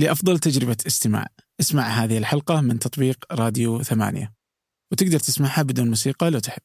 [0.00, 1.26] لأفضل تجربة استماع.
[1.60, 4.34] اسمع هذه الحلقة من تطبيق راديو ثمانية.
[4.92, 6.62] وتقدر تسمعها بدون موسيقى لو تحب.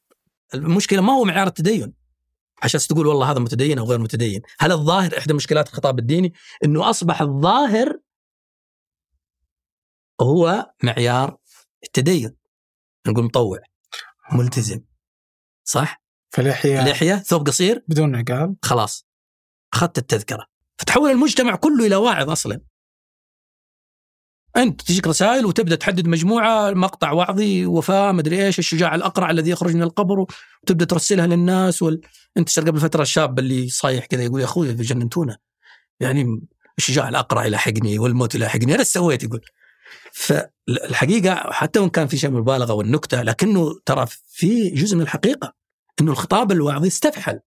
[0.53, 1.93] المشكلة ما هو معيار التدين.
[2.63, 4.41] عشان تقول والله هذا متدين أو غير متدين.
[4.59, 6.33] هل الظاهر إحدى مشكلات الخطاب الديني؟
[6.65, 7.99] إنه أصبح الظاهر
[10.21, 11.37] هو معيار
[11.83, 12.35] التدين.
[13.07, 13.59] نقول مطوع.
[14.31, 14.81] ملتزم.
[15.63, 16.85] صح؟ فلحية.
[16.85, 17.83] لحية ثوب قصير.
[17.87, 19.07] بدون عقال خلاص.
[19.73, 20.47] أخذت التذكرة.
[20.77, 22.61] فتحول المجتمع كله إلى واعظ أصلا.
[24.57, 29.75] أنت تجيك رسائل وتبدأ تحدد مجموعة مقطع وعظي وفاة مدري إيش الشجاع الأقرع الذي يخرج
[29.75, 30.25] من القبر
[30.63, 32.01] وتبدأ ترسلها للناس وال...
[32.37, 35.37] أنت تشتغل قبل فتره الشاب اللي صايح كذا يقول يا أخوي جننتونا؟
[35.99, 36.41] يعني
[36.77, 39.41] الشجاع الأقرع يلاحقني والموت يلاحقني أنا سويت؟ يقول.
[40.11, 45.53] فالحقيقة حتى وإن كان في شيء من المبالغة والنكتة لكنه ترى في جزء من الحقيقة
[46.01, 47.39] إنه الخطاب الوعظي استفحل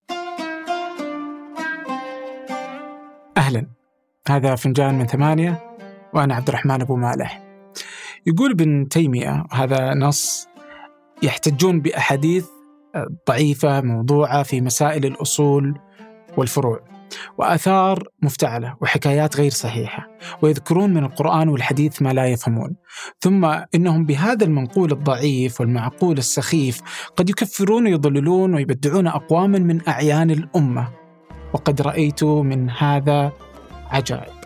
[3.37, 3.67] أهلا.
[4.29, 5.69] هذا فنجان من ثمانية.
[6.19, 7.43] وأنا عبد الرحمن أبو مالح.
[8.27, 10.49] يقول ابن تيمية هذا نص
[11.23, 12.47] يحتجون بأحاديث
[13.29, 15.79] ضعيفة موضوعة في مسائل الأصول
[16.37, 16.81] والفروع
[17.39, 20.09] وآثار مفتعلة وحكايات غير صحيحة
[20.43, 22.77] ويذكرون من القرآن والحديث ما لا يفهمون.
[23.21, 26.81] ثم إنهم بهذا المنقول الضعيف والمعقول السخيف
[27.17, 30.89] قد يكفرون ويضللون ويبدعون أقواما من أعيان الأمة.
[31.55, 33.33] وقد رأيت من هذا
[33.91, 34.38] عجائب.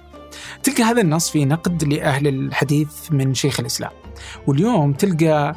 [0.62, 3.93] تلقى هذا النص في نقد لأهل الحديث من شيخ الإسلام.
[4.47, 5.57] واليوم تلقى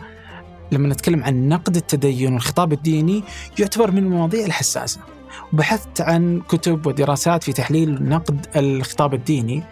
[0.72, 3.24] لما نتكلم عن نقد التدين والخطاب الديني
[3.60, 5.00] يعتبر من المواضيع الحساسة.
[5.54, 9.64] وبحثت عن كتب ودراسات في تحليل نقد الخطاب الديني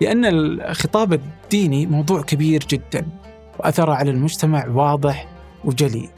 [0.00, 3.06] لأن الخطاب الديني موضوع كبير جدا
[3.58, 5.28] وأثره على المجتمع واضح
[5.64, 6.08] وجلي.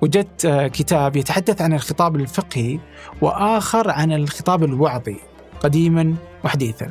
[0.00, 2.78] وجدت كتاب يتحدث عن الخطاب الفقهي
[3.20, 5.16] وآخر عن الخطاب الوعظي
[5.60, 6.90] قديما وحديثا.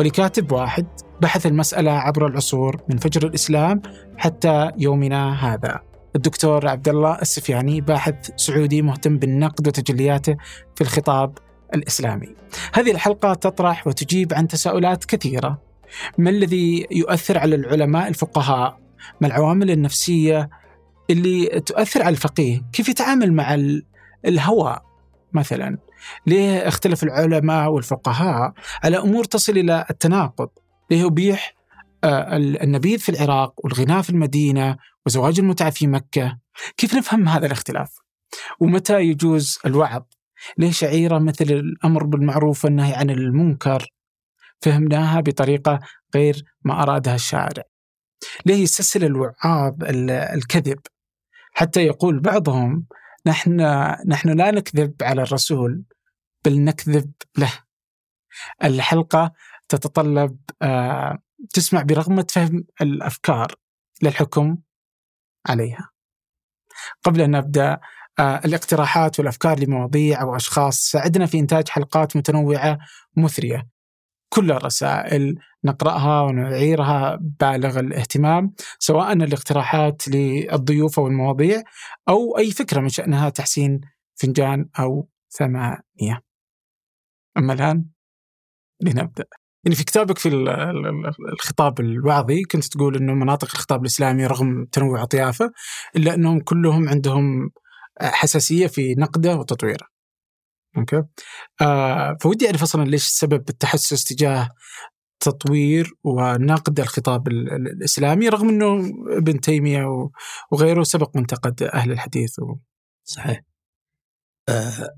[0.00, 0.86] ولكاتب واحد
[1.20, 3.82] بحث المسألة عبر العصور من فجر الإسلام
[4.16, 5.80] حتى يومنا هذا.
[6.16, 10.36] الدكتور عبد الله السفياني باحث سعودي مهتم بالنقد وتجلياته
[10.74, 11.38] في الخطاب
[11.74, 12.34] الإسلامي.
[12.74, 15.62] هذه الحلقة تطرح وتجيب عن تساؤلات كثيرة.
[16.18, 18.78] ما الذي يؤثر على العلماء الفقهاء؟
[19.20, 20.50] ما العوامل النفسية
[21.10, 23.58] اللي تؤثر على الفقيه؟ كيف يتعامل مع
[24.24, 24.78] الهوى
[25.32, 25.78] مثلا؟
[26.26, 28.52] ليه اختلف العلماء والفقهاء
[28.84, 30.48] على أمور تصل إلى التناقض
[30.90, 31.54] ليه يبيح
[32.04, 36.38] النبيذ في العراق والغناء في المدينة وزواج المتعة في مكة.
[36.76, 37.98] كيف نفهم هذا الاختلاف؟
[38.60, 40.02] ومتى يجوز الوعظ؟
[40.58, 43.86] ليه شعيرة مثل الأمر بالمعروف والنهي عن المنكر؟
[44.62, 45.78] فهمناها بطريقة
[46.14, 47.62] غير ما أرادها الشارع.
[48.46, 49.74] ليه يستسهل الوعاظ
[50.34, 50.78] الكذب؟
[51.52, 52.86] حتى يقول بعضهم
[53.26, 53.60] نحن
[54.06, 55.84] نحن لا نكذب على الرسول
[56.44, 57.52] بل نكذب له.
[58.64, 59.32] الحلقة
[59.68, 60.38] تتطلب
[61.52, 63.54] تسمع برغبه فهم الأفكار
[64.02, 64.58] للحكم
[65.46, 65.90] عليها.
[67.04, 67.80] قبل أن نبدأ
[68.20, 72.78] الاقتراحات والأفكار لمواضيع أو أشخاص ساعدنا في إنتاج حلقات متنوعة
[73.16, 73.68] مثرية.
[74.32, 81.62] كل الرسائل نقرأها ونعيرها بالغ الاهتمام سواء الاقتراحات للضيوف أو المواضيع
[82.08, 83.80] أو أي فكرة من شأنها تحسين
[84.14, 86.22] فنجان أو ثمانية.
[87.36, 87.84] أما الآن
[88.80, 89.24] لنبدأ.
[89.64, 90.28] يعني في كتابك في
[91.32, 95.52] الخطاب الوعظي كنت تقول إنه مناطق الخطاب الإسلامي رغم تنوع اطيافه
[95.96, 97.50] إلا إنهم كلهم عندهم
[98.02, 99.99] حساسية في نقده وتطويره.
[100.76, 101.02] أوكي؟
[101.60, 104.48] آه فودي أعرف أصلا ليش سبب التحسس تجاه
[105.20, 110.10] تطوير ونقد الخطاب الإسلامي رغم إنه ابن تيمية
[110.52, 112.56] وغيره سبق وانتقد أهل الحديث و...
[113.04, 113.42] صحيح.
[114.48, 114.96] آه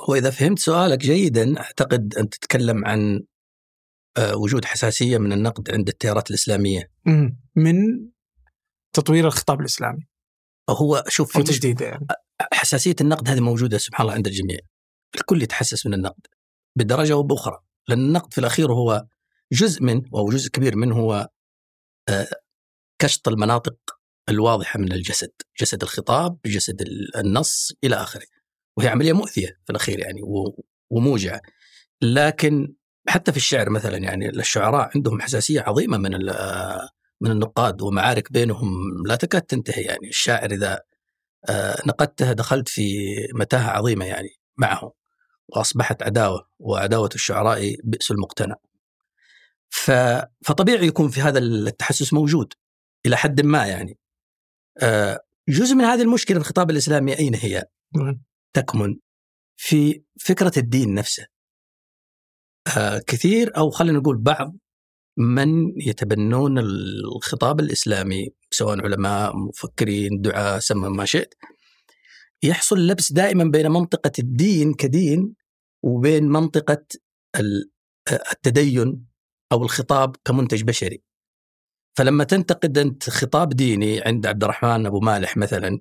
[0.00, 3.20] هو إذا فهمت سؤالك جيدا أعتقد أن تتكلم عن
[4.16, 6.90] آه وجود حساسية من النقد عند التيارات الإسلامية.
[7.56, 7.76] من
[8.92, 10.06] تطوير الخطاب الإسلامي.
[10.70, 12.06] هو شوف أو تجديده يعني.
[12.52, 14.58] حساسية النقد هذه موجودة سبحان الله عند الجميع.
[15.14, 16.26] الكل يتحسس من النقد
[16.76, 17.58] بدرجة أو بأخرى
[17.88, 19.06] لأن النقد في الأخير هو
[19.52, 21.28] جزء من أو جزء كبير منه هو
[22.98, 23.76] كشط المناطق
[24.28, 26.82] الواضحة من الجسد، جسد الخطاب، جسد
[27.16, 28.26] النص إلى آخره.
[28.76, 30.20] وهي عملية مؤذية في الأخير يعني
[30.90, 31.40] وموجعة.
[32.02, 32.74] لكن
[33.08, 36.10] حتى في الشعر مثلا يعني الشعراء عندهم حساسية عظيمة من
[37.20, 38.72] من النقاد ومعارك بينهم
[39.06, 40.80] لا تكاد تنتهي يعني الشاعر إذا
[41.86, 44.92] نقدته دخلت في متاهة عظيمة يعني معه
[45.48, 48.56] وأصبحت عداوة وعداوة الشعراء بئس المقتنع.
[49.70, 49.90] ف...
[50.44, 52.52] فطبيعي يكون في هذا التحسس موجود
[53.06, 53.98] إلى حد ما يعني.
[55.48, 57.64] جزء من هذه المشكلة الخطاب الإسلامي أين هي؟
[58.52, 58.96] تكمن
[59.56, 61.26] في فكرة الدين نفسه.
[63.06, 64.56] كثير أو خلينا نقول بعض
[65.16, 71.34] من يتبنون الخطاب الإسلامي سواء علماء مفكرين دعاة سمى ما شئت
[72.42, 75.34] يحصل لبس دائما بين منطقة الدين كدين
[75.82, 76.84] وبين منطقة
[78.32, 79.06] التدين
[79.52, 81.02] أو الخطاب كمنتج بشري.
[81.96, 85.80] فلما تنتقد أنت خطاب ديني عند عبد الرحمن أبو مالح مثلا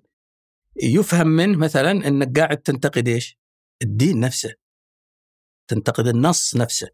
[0.83, 3.39] يفهم منه مثلا إنك قاعد تنتقد إيش؟
[3.81, 4.53] الدين نفسه.
[5.67, 6.89] تنتقد النص نفسه.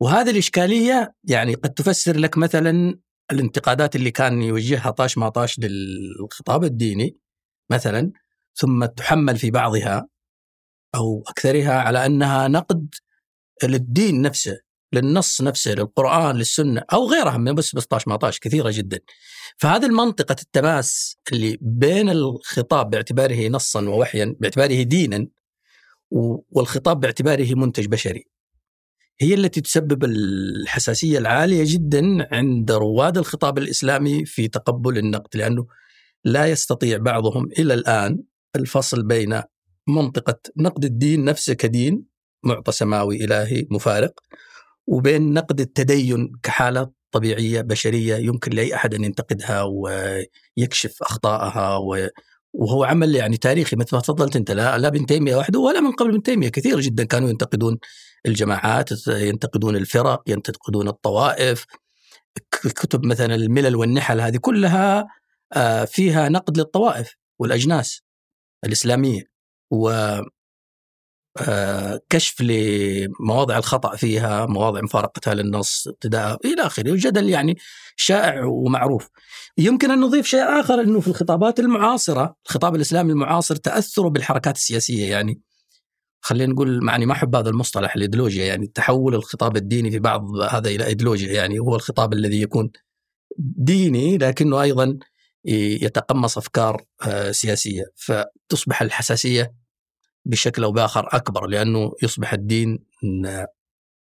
[0.00, 2.98] وهذه الإشكالية يعني قد تفسر لك مثلا
[3.32, 7.18] الانتقادات اللي كان يوجهها طاش ما طاش للخطاب الديني
[7.70, 8.12] مثلا
[8.54, 10.08] ثم تحمل في بعضها
[10.94, 12.94] أو أكثرها على أنها نقد
[13.64, 14.58] للدين نفسه
[14.92, 18.98] للنص نفسه للقرآن للسنة أو غيرها من بس 16 18 كثيرة جدا.
[19.58, 25.26] فهذه المنطقة التماس اللي بين الخطاب باعتباره نصا ووحيا باعتباره دينا
[26.50, 28.24] والخطاب باعتباره منتج بشري.
[29.20, 35.66] هي التي تسبب الحساسية العالية جدا عند رواد الخطاب الإسلامي في تقبل النقد لأنه
[36.24, 38.22] لا يستطيع بعضهم إلى الآن
[38.56, 39.42] الفصل بين
[39.88, 42.04] منطقة نقد الدين نفسه كدين
[42.44, 44.20] معطى سماوي إلهي مفارق
[44.86, 51.76] وبين نقد التدين كحالة طبيعية بشرية يمكن لأي أحد أن ينتقدها ويكشف أخطائها
[52.52, 55.92] وهو عمل يعني تاريخي مثل ما تفضلت أنت لا, لا ابن تيمية وحده ولا من
[55.92, 57.78] قبل ابن تيمية كثير جدا كانوا ينتقدون
[58.26, 61.66] الجماعات ينتقدون الفرق ينتقدون الطوائف
[62.62, 65.06] كتب مثلا الملل والنحل هذه كلها
[65.52, 68.03] آه، فيها نقد للطوائف والأجناس.
[68.64, 69.22] الإسلامية
[69.70, 69.90] و
[71.40, 77.56] آه، كشف لمواضع الخطأ فيها مواضع مفارقتها للنص ابتداء إلى آخره الجدل يعني
[77.96, 79.08] شائع ومعروف.
[79.58, 85.10] يمكن أن نضيف شيء آخر أنه في الخطابات المعاصرة الخطاب الإسلامي المعاصر تأثره بالحركات السياسية
[85.10, 85.40] يعني
[86.20, 90.70] خلينا نقول معني ما أحب هذا المصطلح الإيديولوجيا يعني تحول الخطاب الديني في بعض هذا
[90.70, 92.70] إلى إيديولوجيا يعني هو الخطاب الذي يكون
[93.38, 94.98] ديني لكنه أيضا
[95.44, 99.54] يتقمص أفكار آه، سياسية فتصبح الحساسية
[100.24, 102.84] بشكل أو بآخر أكبر لأنه يصبح الدين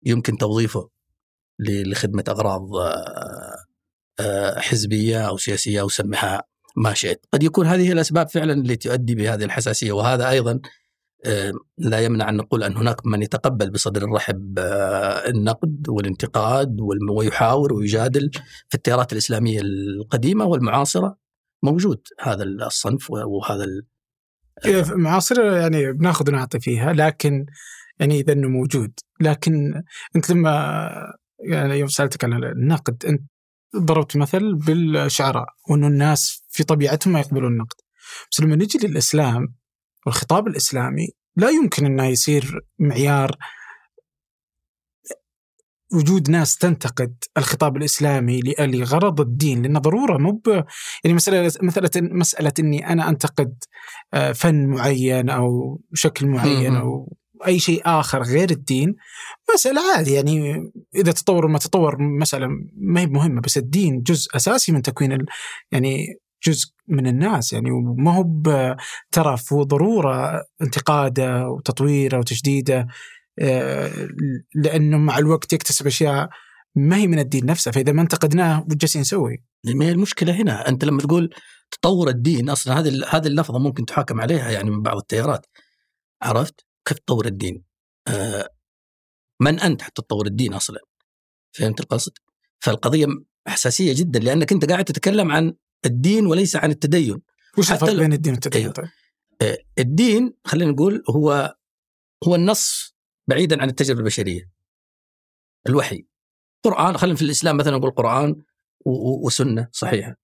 [0.07, 0.91] يمكن توظيفه
[1.59, 3.57] لخدمة أغراض آه،
[4.21, 6.43] آه، حزبية أو سياسية أو سمها
[6.77, 10.61] ما شئت، قد يكون هذه الأسباب فعلا اللي تؤدي بهذه الحساسية وهذا أيضا
[11.79, 14.59] لا يمنع أن نقول أن هناك من يتقبل بصدر رحب
[15.29, 16.77] النقد والانتقاد
[17.11, 18.31] ويحاور ويجادل
[18.69, 21.17] في التيارات الإسلامية القديمة والمعاصرة.
[21.63, 23.67] موجود هذا الصنف وهذا
[24.91, 27.47] معاصرة يعني بناخذ ونعطي فيها لكن
[28.01, 28.93] يعني إذا إنه موجود.
[29.21, 29.83] لكن
[30.17, 30.91] أنت لما
[31.39, 33.23] يعني يوم سألتك عن النقد أنت
[33.77, 37.77] ضربت مثل بالشعراء وانه الناس في طبيعتهم ما يقبلون النقد.
[38.33, 39.55] بس لما نجي للإسلام
[40.07, 43.37] والخطاب الإسلامي لا يمكن إنه يصير معيار
[45.95, 50.43] وجود ناس تنتقد الخطاب الإسلامي لغرض الدين لأنه ضرورة مو
[51.05, 53.55] يعني مساله مساله مسألة إني أنا أنتقد
[54.15, 57.17] آه، فن معين أو شكل معين أو
[57.47, 58.95] أي شيء آخر غير الدين
[59.55, 60.63] مساله عادي يعني
[60.95, 65.19] إذا تطور ما تطور مسألة ما هي مهمة بس الدين جزء أساسي من تكوين
[65.73, 66.07] يعني
[66.45, 72.87] جزء من الناس يعني ما هو بترف وضروره انتقاده وتطويره وتجديده
[73.39, 74.09] آه،
[74.55, 76.29] لأنه مع الوقت يكتسب أشياء
[76.75, 80.69] ما هي من الدين نفسه فإذا ما انتقدناه وش جالسين نسوي؟ ما هي المشكلة هنا
[80.69, 81.35] أنت لما تقول
[81.71, 85.47] تطور الدين أصلا هذه هذه اللفظة ممكن تحاكم عليها يعني من بعض التيارات
[86.23, 87.65] عرفت؟ كيف تطور الدين؟
[88.09, 88.51] آه
[89.41, 90.81] من أنت حتى تطور الدين أصلا؟
[91.53, 92.13] فهمت القصد؟
[92.59, 93.07] فالقضية
[93.47, 95.55] حساسيه جدا لأنك أنت قاعد تتكلم عن
[95.85, 97.23] الدين وليس عن التدين.
[97.59, 98.73] وش الفرق بين الدين والتدين؟ أيوه.
[98.73, 98.89] طيب؟
[99.43, 101.57] آه الدين خلينا نقول هو
[102.29, 102.97] هو النص
[103.29, 104.51] بعيدا عن التجربة البشرية.
[105.69, 106.07] الوحي.
[106.65, 108.43] قرآن خلينا في الإسلام مثلا نقول قرآن
[109.25, 110.17] وسنة صحيحة.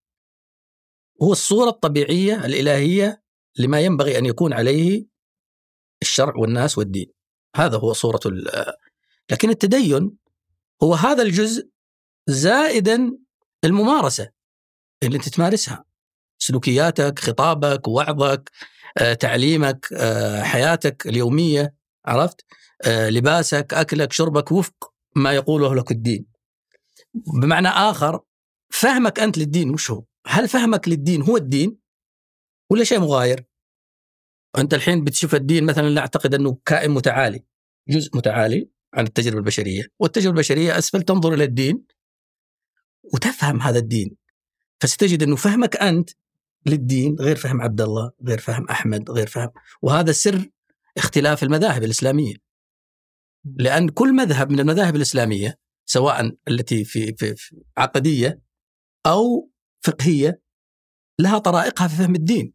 [1.22, 3.22] هو الصورة الطبيعية الإلهية
[3.58, 5.06] لما ينبغي أن يكون عليه
[6.02, 7.12] الشرع والناس والدين.
[7.56, 8.20] هذا هو صورة
[9.30, 10.16] لكن التدين
[10.82, 11.68] هو هذا الجزء
[12.26, 13.18] زائدا
[13.64, 14.30] الممارسة.
[15.02, 15.84] اللي أنت تمارسها.
[16.38, 18.50] سلوكياتك خطابك وعظك
[18.98, 21.74] آه، تعليمك آه، حياتك اليومية
[22.06, 22.44] عرفت؟
[22.84, 26.26] آه، لباسك أكلك شربك وفق ما يقوله لك الدين.
[27.14, 28.20] بمعنى آخر
[28.70, 31.78] فهمك أنت للدين وش هو؟ هل فهمك للدين هو الدين
[32.70, 33.44] ولا شيء مغاير؟
[34.58, 37.44] أنت الحين بتشوف الدين مثلا لا أعتقد أنه كائن متعالي.
[37.88, 41.84] جزء متعالي عن التجربة البشرية والتجربة البشرية أسفل تنظر إلى الدين
[43.14, 44.16] وتفهم هذا الدين.
[44.82, 46.10] فستجد أنه فهمك أنت
[46.66, 49.50] للدين غير فهم عبد الله غير فهم أحمد غير فهم
[49.82, 50.50] وهذا سر
[50.98, 52.34] اختلاف المذاهب الإسلامية
[53.44, 57.34] لأن كل مذهب من المذاهب الإسلامية سواء التي في, في,
[57.76, 58.42] عقدية
[59.06, 60.42] أو فقهية
[61.18, 62.54] لها طرائقها في فهم الدين.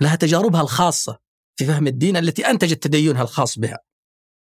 [0.00, 1.18] لها تجاربها الخاصة
[1.56, 3.78] في فهم الدين التي انتجت تدينها الخاص بها.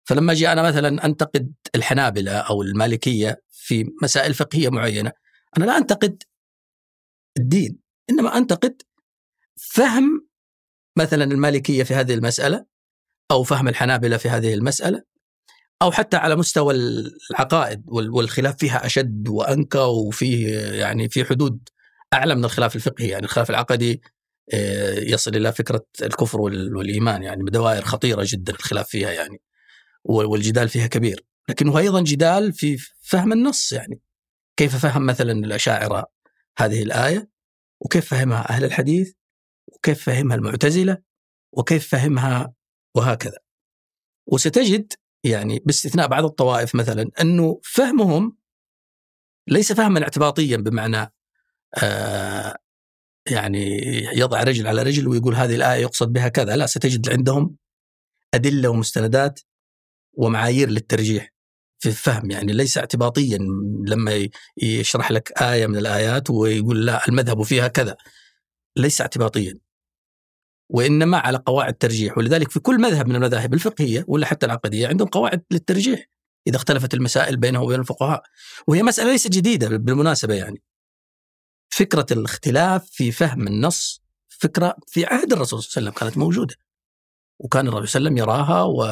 [0.05, 5.13] فلما أجي أنا مثلا أنتقد الحنابلة أو المالكية في مسائل فقهية معينة،
[5.59, 6.23] أنا لا أنتقد
[7.39, 7.79] الدين،
[8.11, 8.83] إنما أنتقد
[9.57, 10.29] فهم
[10.99, 12.67] مثلا المالكية في هذه المسألة
[13.31, 15.03] أو فهم الحنابلة في هذه المسألة
[15.83, 16.75] أو حتى على مستوى
[17.31, 21.69] العقائد والخلاف فيها أشد وأنكى وفيه يعني في حدود
[22.15, 23.09] أعلى من الخلاف الفقهي.
[23.09, 24.03] يعني الخلاف العقدي
[24.55, 27.23] آه، يصل إلى فكرة الكفر والإيمان.
[27.23, 29.41] يعني بدوائر خطيرة جدا الخلاف فيها يعني
[30.05, 31.25] والجدال فيها كبير.
[31.49, 34.01] لكنه أيضا جدال في فهم النص يعني.
[34.57, 36.07] كيف فهم مثلا الأشاعرة
[36.59, 37.29] هذه الآية
[37.81, 39.13] وكيف فهمها أهل الحديث
[39.67, 40.99] وكيف فهمها المعتزلة
[41.53, 42.55] وكيف فهمها
[42.95, 43.39] وهكذا.
[44.27, 44.93] وستجد
[45.25, 48.37] يعني باستثناء بعض الطوائف مثلا أنه فهمهم
[49.49, 51.13] ليس فهما اعتباطيا بمعنى
[51.83, 52.57] آه
[53.31, 53.81] يعني
[54.15, 57.57] يضع رجل على رجل ويقول هذه الآية يقصد بها كذا لا ستجد عندهم
[58.35, 59.41] أدلة ومستندات
[60.13, 61.33] ومعايير للترجيح.
[61.83, 63.39] في الفهم يعني ليس اعتباطيا
[63.87, 67.97] لما يشرح لك آية من الآيات ويقول لا المذهب فيها كذا.
[68.77, 69.59] ليس اعتباطيا.
[70.69, 75.09] وإنما على قواعد ترجيح ولذلك في كل مذهب من المذاهب الفقهية ولا حتى العقدية عندهم
[75.09, 76.11] قواعد للترجيح
[76.47, 78.23] إذا اختلفت المسائل بينه وبين الفقهاء.
[78.67, 80.63] وهي مسألة ليست جديدة بالمناسبة يعني.
[81.71, 86.55] فكرة الاختلاف في فهم النص فكرة في عهد الرسول صلى الله عليه وسلم كانت موجودة.
[87.39, 88.85] وكان الرسول صلى الله عليه وسلم يراها و...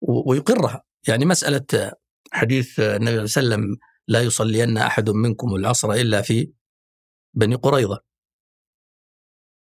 [0.00, 0.87] ويقرها.
[1.08, 1.92] يعني مسألة
[2.32, 3.76] حديث النبي صلى الله عليه وسلم
[4.08, 6.52] لا يصلين أحد منكم العصر إلا في
[7.34, 8.04] بني قريظة.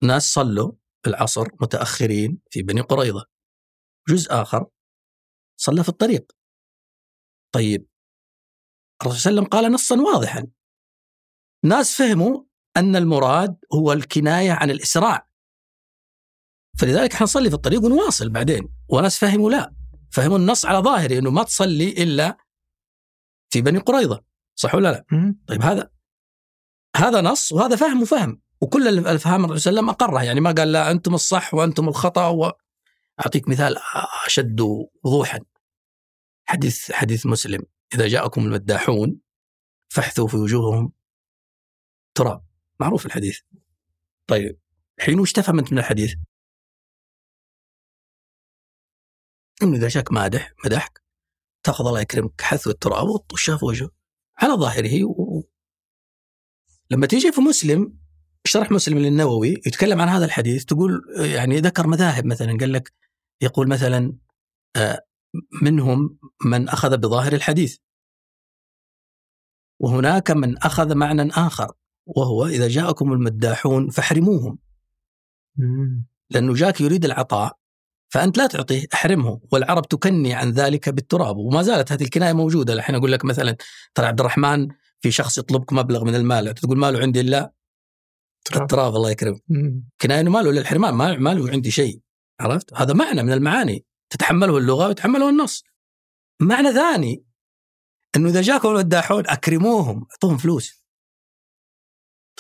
[0.02, 0.72] ناس صلوا
[1.06, 3.26] العصر متأخرين في بني قريظة.
[4.08, 4.66] جزء آخر
[5.60, 6.32] صلى في الطريق.
[7.54, 7.86] طيب
[9.02, 10.46] الرسول صلى الله عليه وسلم قال نصا واضحا.
[11.64, 12.44] ناس فهموا
[12.76, 15.28] أن المراد هو الكناية عن الإسراع.
[16.80, 18.74] فلذلك حنصلي في الطريق ونواصل بعدين.
[18.88, 19.83] وناس فهموا لا.
[20.14, 22.36] فهموا النص على ظاهره أنه ما تصلي إلا
[23.50, 24.24] في بني قريظة.
[24.54, 25.90] صح ولا لا؟ طيب هذا
[26.96, 28.42] هذا نص وهذا فهم وفهم.
[28.60, 30.22] وكل الأفهام الرسول صلى الله عليه وسلم أقرها.
[30.22, 32.52] يعني ما قال لا أنتم الصح وأنتم الخطأ و...
[33.20, 33.76] أعطيك مثال
[34.26, 34.60] أشد
[35.04, 35.40] وضوحا.
[36.44, 37.62] حديث حديث مسلم.
[37.94, 39.20] إذا جاءكم المداحون
[39.88, 40.92] فاحثوا في وجوههم
[42.14, 42.44] تراب.
[42.80, 43.40] معروف الحديث.
[44.26, 44.58] طيب
[45.00, 46.14] حين وش تفهم من الحديث؟
[49.62, 51.02] إنه إذا جاك مادح مدحك
[51.62, 53.90] تأخذ الله يكرمك حثو التراب وتطشه في وجهه.
[54.38, 55.42] على ظاهره و...
[56.90, 57.98] لما تيجي في مسلم
[58.46, 62.92] شرح مسلم للنووي يتكلم عن هذا الحديث تقول يعني ذكر مذاهب مثلا قال لك
[63.40, 64.16] يقول مثلا
[64.76, 65.06] آه،
[65.62, 67.78] منهم من أخذ بظاهر الحديث.
[69.80, 71.72] وهناك من أخذ معنى آخر
[72.06, 74.58] وهو إذا جاءكم المداحون فاحرموهم.
[76.30, 77.58] لأنه جاك يريد العطاء
[78.14, 82.72] فأنت لا تعطيه احرمه والعرب تكني عن ذلك بالتراب وما زالت هذه الكناية موجودة.
[82.72, 83.56] الحين أقول لك مثلا
[83.94, 84.68] ترى عبد الرحمن
[85.00, 87.52] في شخص يطلبك مبلغ من المال تقول ماله عندي إلا
[88.56, 89.42] التراب الله يكرمك.
[90.00, 92.00] كناية إنه ماله للحرمان ما ماله عندي شيء.
[92.40, 93.84] عرفت؟ هذا معنى من المعاني.
[94.10, 95.64] تتحمله اللغة ويتحمله النص.
[96.40, 97.24] معنى ثاني
[98.16, 100.84] إنه إذا جاكم المداحون أكرموهم أعطوهم فلوس.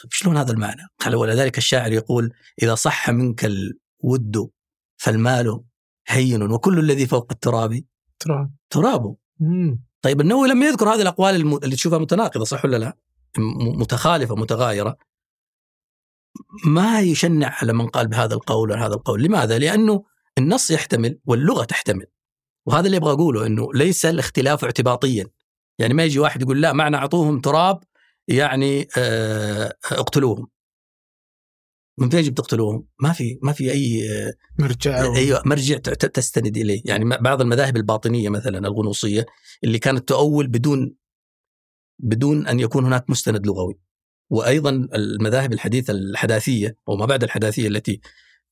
[0.02, 0.82] طيب شلون هذا المعنى؟
[1.14, 4.50] ولذلك الشاعر يقول إذا صح منك الود
[4.96, 5.60] فالمال
[6.08, 7.82] هين وكل الذي فوق التراب
[8.18, 8.50] تراب.
[8.70, 9.16] ترابه
[10.02, 11.34] طيب النووي لما يذكر هذه الأقوال
[11.64, 12.96] اللي تشوفها متناقضة صح ولا لا؟
[13.78, 14.96] متخالفة متغايرة.
[16.66, 19.22] ما يشنع على من قال بهذا القول وهذا القول.
[19.22, 20.04] لماذا؟ لأنه
[20.38, 22.06] النص يحتمل واللغة تحتمل.
[22.66, 25.26] وهذا اللي أبغى أقوله أنه ليس الاختلاف اعتباطيا.
[25.78, 27.80] يعني ما يجي واحد يقول لا معنى أعطوهم تراب
[28.28, 30.46] يعني آه اقتلوهم.
[31.98, 34.08] من فين جبت تقتلوهم؟ ما في ما في أي
[34.58, 39.26] مرجع أيوه مرجع تستند إليه، يعني بعض المذاهب الباطنية مثلا الغنوصية
[39.64, 40.94] اللي كانت تؤول بدون
[41.98, 43.78] بدون أن يكون هناك مستند لغوي.
[44.30, 48.00] وأيضا المذاهب الحديثة الحداثية أو ما بعد الحداثية التي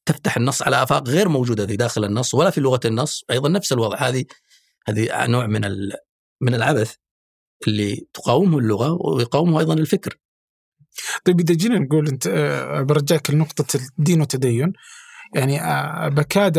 [0.06, 3.72] تفتح النص على آفاق غير موجودة في داخل النص ولا في لغة النص أيضا نفس
[3.72, 4.24] الوضع هذه
[4.88, 5.60] هذه نوع من
[6.40, 6.94] من العبث
[7.68, 10.18] اللي تقاومه اللغة ويقاومه أيضا الفكر.
[11.24, 14.72] طيب إذا جينا نقول أنت آه، برجعك لنقطة الدين والتدين
[15.34, 16.58] يعني آه، بكاد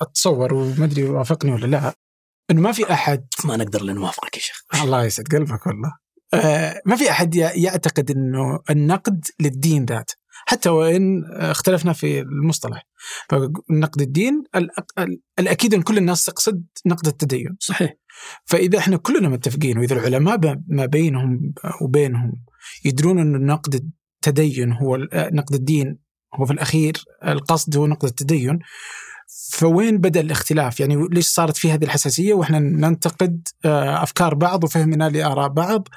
[0.00, 1.94] أتصور وما أدري وافقني ولا لا
[2.50, 4.56] انه ما في أحد ما نقدر إلا نوافقك يا شيخ.
[4.82, 5.92] الله يسعد قلبك والله.
[6.34, 10.10] آه، ما في أحد يعتقد إنه النقد للدين ذات
[10.46, 12.86] حتى وإن اختلفنا في المصطلح.
[13.28, 14.44] فنقد الدين
[15.38, 17.56] الأكيد إن كل الناس تقصد نقد التدين.
[17.60, 17.94] صحيح.
[18.44, 20.38] فإذا إحنا كلنا متفقين وإذا العلماء
[20.68, 22.32] ما بينهم وبينهم
[22.84, 25.98] يدرون أن نقد التدين هو آه، نقد الدين
[26.34, 28.58] هو في الأخير القصد هو نقد التدين
[29.52, 35.08] فوين بدأ الاختلاف؟ يعني ليش صارت في هذه الحساسية وإحنا ننتقد آه، أفكار بعض وفهمنا
[35.08, 35.88] لآراء بعض.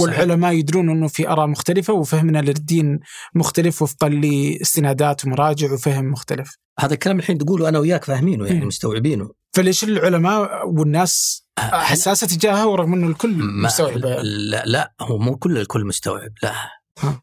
[0.00, 3.00] والعلماء يدرون إنه في آراء مختلفة وفهمنا للدين
[3.34, 6.58] مختلف وفقا لاستنادات ومراجع وفهم مختلف.
[6.80, 8.66] هذا الكلام الحين تقوله أنا وياك فاهمينه يعني.
[8.66, 15.58] مستوعبينه فليش العلماء والناس حساسة تجاهها ورغم إنه الكل مستوعب لا لا هو مو كل
[15.58, 16.52] الكل مستوعب لا
[16.98, 17.22] ها.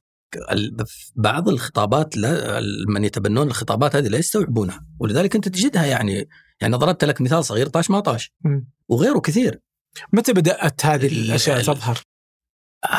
[1.16, 6.30] بعض الخطابات لا من يتبنون الخطابات هذه لا يستوعبونها ولذلك أنت تجدها يعني
[6.62, 8.34] يعني ضربت لك مثال صغير طاش ما طاش.
[8.90, 9.60] وغيره كثير
[10.14, 12.00] متى بدأت هذه ال- الأشياء ال- تظهر؟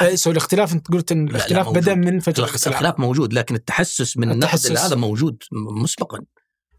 [0.02, 1.82] آه، سو الاختلاف أنت قلت إن لا، الاختلاف موجود.
[1.82, 4.66] بدأ من فجر الاخ- الخلاف موجود لكن التحسس من التحسس.
[4.66, 5.42] النقد هذا موجود
[5.82, 6.18] مسبقا.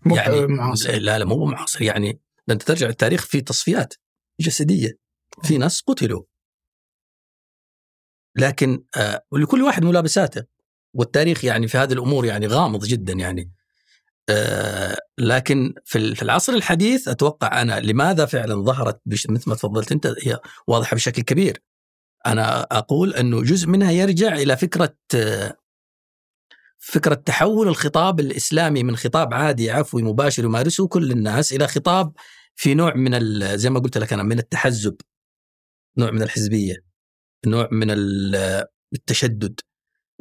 [0.05, 0.91] يعني معاصر.
[0.91, 1.82] لا لا مو معاصر.
[1.82, 3.93] يعني ده انت ترجع التاريخ في تصفيات
[4.39, 4.98] جسدية.
[5.43, 6.24] في ناس قتلوا.
[8.38, 10.43] لكن آه ولكل واحد ملابساته.
[10.93, 13.41] والتاريخ يعني في هذه الأمور يعني غامض جدا يعني.
[13.41, 13.53] آه
[15.20, 20.08] لكن في ال- في العصر الحديث أتوقع أنا لماذا فعلا ظهرت مثل ما تفضلت أنت
[20.24, 21.62] هي واضحة بشكل كبير.
[22.25, 25.58] أنا أقول أنه جزء منها يرجع إلى فكرة آه
[26.80, 32.13] فكرة تحول الخطاب الإسلامي من خطاب عادي عفوي مباشر يمارسه كل الناس إلى خطاب
[32.56, 34.96] في نوع من زي ما قلت لك أنا من التحزب
[35.98, 36.75] نوع من الحزبية
[37.46, 39.60] نوع من ال- التشدد.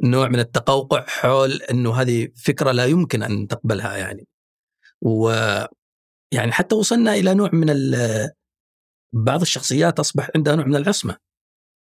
[0.03, 4.27] نوع من التقوقع حول إنه هذه فكرة لا يمكن أن تقبلها يعني.
[5.01, 5.29] و
[6.33, 8.31] يعني حتى وصلنا إلى نوع من ال-
[9.13, 11.17] بعض الشخصيات أصبح عندها نوع من العصمة.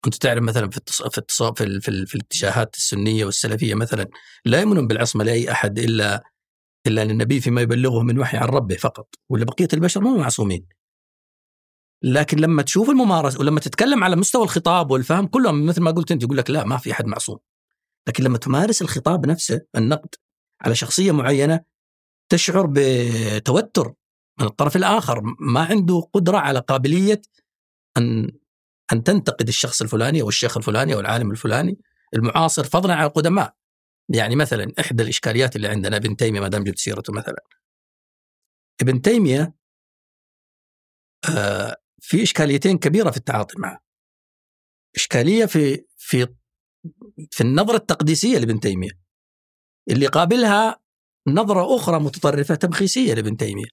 [0.06, 1.02] انت تعرف مثلا في التص...
[1.02, 1.42] في التص...
[1.42, 1.82] في, ال...
[1.82, 2.06] في, ال...
[2.06, 4.06] في الاتجاهات السنية والسلفية مثلا
[4.44, 6.24] لا يؤمنون بالعصمة لأي أحد إلا
[6.86, 9.08] إلا للنبي فيما يبلغه من وحي عن ربه فقط.
[9.28, 10.66] ولا بقية البشر هم معصومين.
[12.02, 16.22] لكن لما تشوف الممارسة ولما تتكلم على مستوى الخطاب والفهم كلهم مثل ما قلت أنت
[16.22, 17.38] يقول لك لا ما في أحد معصوم.
[18.08, 20.14] لكن لما تمارس الخطاب نفسه النقد
[20.60, 21.60] على شخصية معينة
[22.28, 23.94] تشعر بتوتر
[24.40, 25.22] من الطرف الآخر.
[25.40, 27.22] ما عنده قدرة على قابلية
[27.96, 28.32] أن
[28.92, 31.78] أن تنتقد الشخص الفلاني أو الشيخ الفلاني أو العالم الفلاني
[32.14, 33.54] المعاصر فضلا عن القدماء.
[34.08, 37.44] يعني مثلا إحدى الإشكاليات اللي عندنا ابن تيمية ما دام جبت سيرته مثلا.
[38.82, 39.54] ابن تيمية
[41.36, 43.80] آه في إشكاليتين كبيرة في التعاطي معه.
[44.96, 46.26] إشكالية في في
[47.30, 48.90] في النظرة التقديسية لابن تيمية
[49.90, 50.80] اللي قابلها
[51.28, 53.68] نظرة أخرى متطرفة تمخيسية لابن تيمية.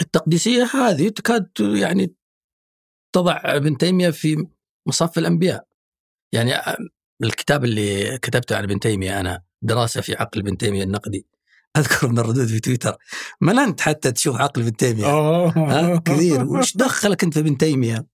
[0.00, 2.14] التقديسية هذه تكاد يعني
[3.14, 4.46] تضع ابن تيمية في
[4.86, 5.66] مصف الأنبياء.
[6.32, 6.52] يعني
[7.22, 11.26] الكتاب اللي كتبته عن ابن تيمية أنا دراسة في عقل ابن تيمية النقدي.
[11.76, 12.96] أذكر من الردود في تويتر
[13.40, 15.04] ملنت حتى تشوف عقل ابن تيمية؟
[15.98, 16.44] كثير.
[16.44, 18.06] وش دخلك أنت في ابن تيمية؟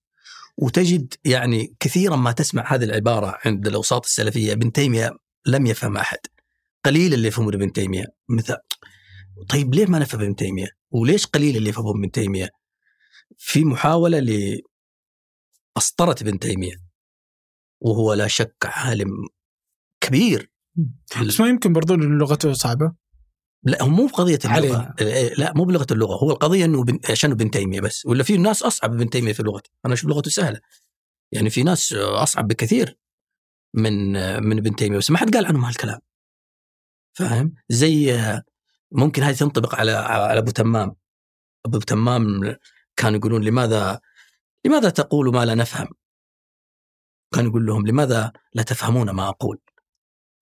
[0.57, 4.53] وتجد يعني كثيرا ما تسمع هذه العبارة عند الأوساط السلفية.
[4.53, 5.11] ابن تيمية
[5.47, 6.19] لم يفهم أحد.
[6.85, 8.05] قليل اللي يفهمون ابن تيمية.
[8.29, 8.57] مثل
[9.49, 12.51] طيب ليه ما نفهم ابن تيمية؟ وليش قليل اللي يفهمون ابن تيمية؟
[13.39, 14.19] في محاولة
[15.77, 16.75] لأسطرة ابن تيمية.
[17.81, 19.11] وهو لا شك عالم
[20.01, 20.51] كبير.
[21.27, 22.93] بس ما يمكن برضو إن لغته صعبة.
[23.67, 24.57] لا هو مو بقضية اللغة.
[24.57, 24.95] علينا.
[25.01, 26.15] إيه، لا مو بلغة اللغة.
[26.15, 26.99] هو القضية إنه بن...
[27.11, 30.31] عشان ابن تيمية بس؟ ولا في ناس أصعب ابن تيمية في لغته أنا أشوف لغته
[30.31, 30.61] سهلة.
[31.33, 32.99] يعني في ناس أصعب بكثير
[33.75, 36.01] من من ابن تيمية بس ما حد قال عنهم هالكلام.
[37.17, 38.21] فاهم؟ زي
[38.93, 40.97] ممكن هذه تنطبق على على أبو تمام.
[41.67, 42.57] أبو تمام
[42.97, 44.01] كانوا يقولون لماذا
[44.65, 45.89] لماذا تقول ما لا نفهم؟
[47.35, 49.59] كان يقول لهم لماذا لا تفهمون ما أقول؟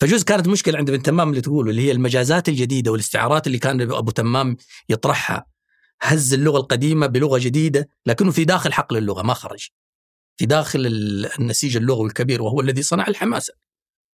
[0.05, 3.81] فجزء كانت مشكلة عند ابن تمام اللي تقول اللي هي المجازات الجديدة والاستعارات اللي كان
[3.81, 4.57] أبو تمام
[4.89, 5.47] يطرحها.
[6.03, 9.69] هز اللغة القديمة بلغة جديدة لكنه في داخل حقل اللغة ما خرج.
[10.37, 10.87] في داخل
[11.41, 13.55] النسيج اللغوي الكبير وهو الذي صنع الحماسة.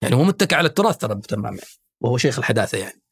[0.03, 1.69] يعني هو متكئ على التراث ترى أبو تمام يعني
[2.01, 3.03] وهو شيخ الحداثة يعني.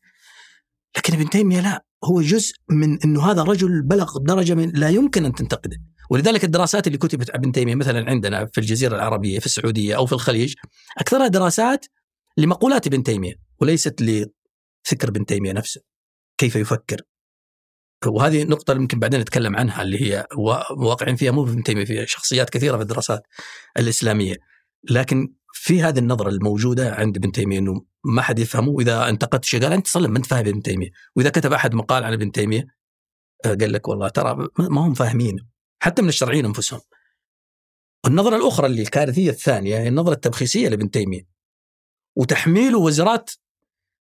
[0.96, 5.24] لكن ابن تيمية لا هو جزء من إنه هذا رجل بلغ درجة من لا يمكن
[5.24, 5.76] أن تنتقده.
[6.10, 10.12] ولذلك الدراسات اللي كتبت ابن تيمية مثلا عندنا في الجزيرة العربية في السعودية أو في
[10.12, 10.54] الخليج
[10.98, 11.86] أكثرها دراسات
[12.38, 15.80] لمقولات ابن تيمية وليست لفكر ابن تيمية نفسه.
[16.38, 17.02] كيف يفكر؟
[18.06, 20.26] وهذه نقطة يمكن بعدين نتكلم عنها اللي هي
[20.76, 23.22] واقعين فيها مو ابن تيمية في شخصيات كثيرة في الدراسات
[23.78, 24.36] الإسلامية.
[24.90, 28.68] لكن في هذه النظرة الموجودة عند ابن تيمية أنه ما حد يفهمه.
[28.68, 30.90] وإذا انتقدت شيء قال أنت صلم ما أنت فاهم ابن تيمية.
[31.16, 32.64] وإذا كتب أحد مقال عن ابن تيمية
[33.44, 35.36] قال لك والله ترى ما هم فاهمين.
[35.82, 36.80] حتى من الشرعيين أنفسهم.
[38.06, 41.37] النظرة الأخرى اللي الكارثية الثانية هي النظرة التبخيسية لابن تيمية.
[42.16, 43.30] وتحميله وزارات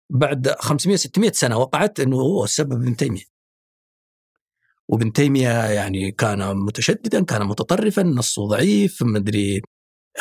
[0.10, 3.24] بعد 500 600 سنة وقعت أنه هو السبب ابن تيمية.
[4.88, 9.62] وابن تيمية يعني كان متشددا كان متطرفا نصه ضعيف مدري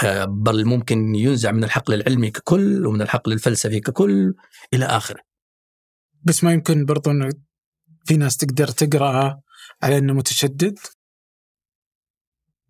[0.04, 4.34] آه، بل ممكن ينزع من الحقل العلمي ككل ومن الحقل الفلسفي ككل
[4.74, 5.20] إلى آخره.
[6.22, 7.28] بس ما يمكن برضو إنه
[8.04, 9.40] في ناس تقدر تقرأ
[9.82, 10.78] على إنه متشدد.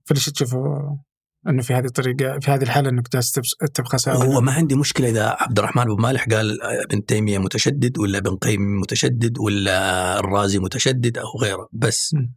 [0.05, 0.97] فليش تشوفوا
[1.49, 3.09] إنه في هذه الطريقة في هذه الحالة إنك
[3.75, 8.19] تبخس هو ما عندي مشكلة إذا عبد الرحمن بن مالح قال ابن تيمية متشدد ولا
[8.19, 12.33] ابن قيم متشدد ولا الرازي متشدد أو غيره بس م.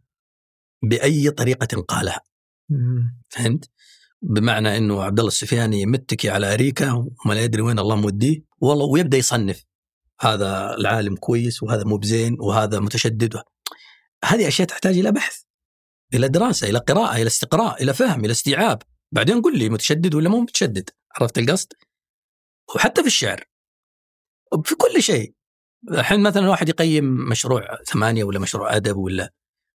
[0.82, 2.20] بأي طريقة قالها
[2.68, 2.74] م.
[3.28, 3.70] فهمت؟
[4.22, 8.84] بمعنى إنه عبد الله السفياني متكي على أريكة وما لا يدري وين الله موديه والله
[8.86, 9.64] ويبدأ يصنف
[10.20, 13.34] هذا العالم كويس وهذا مو بزين وهذا متشدد
[14.24, 15.42] هذه أشياء تحتاج إلى بحث
[16.14, 20.28] إلى دراسة إلى قراءة إلى استقراء إلى فهم إلى استيعاب بعدين قل لي متشدد ولا
[20.28, 21.72] مو متشدد؟ عرفت القصد؟
[22.74, 23.44] وحتى في الشعر.
[24.64, 25.34] في كل شيء.
[25.90, 29.32] الحين مثلا واحد يقيم مشروع ثمانية ولا مشروع أدب ولا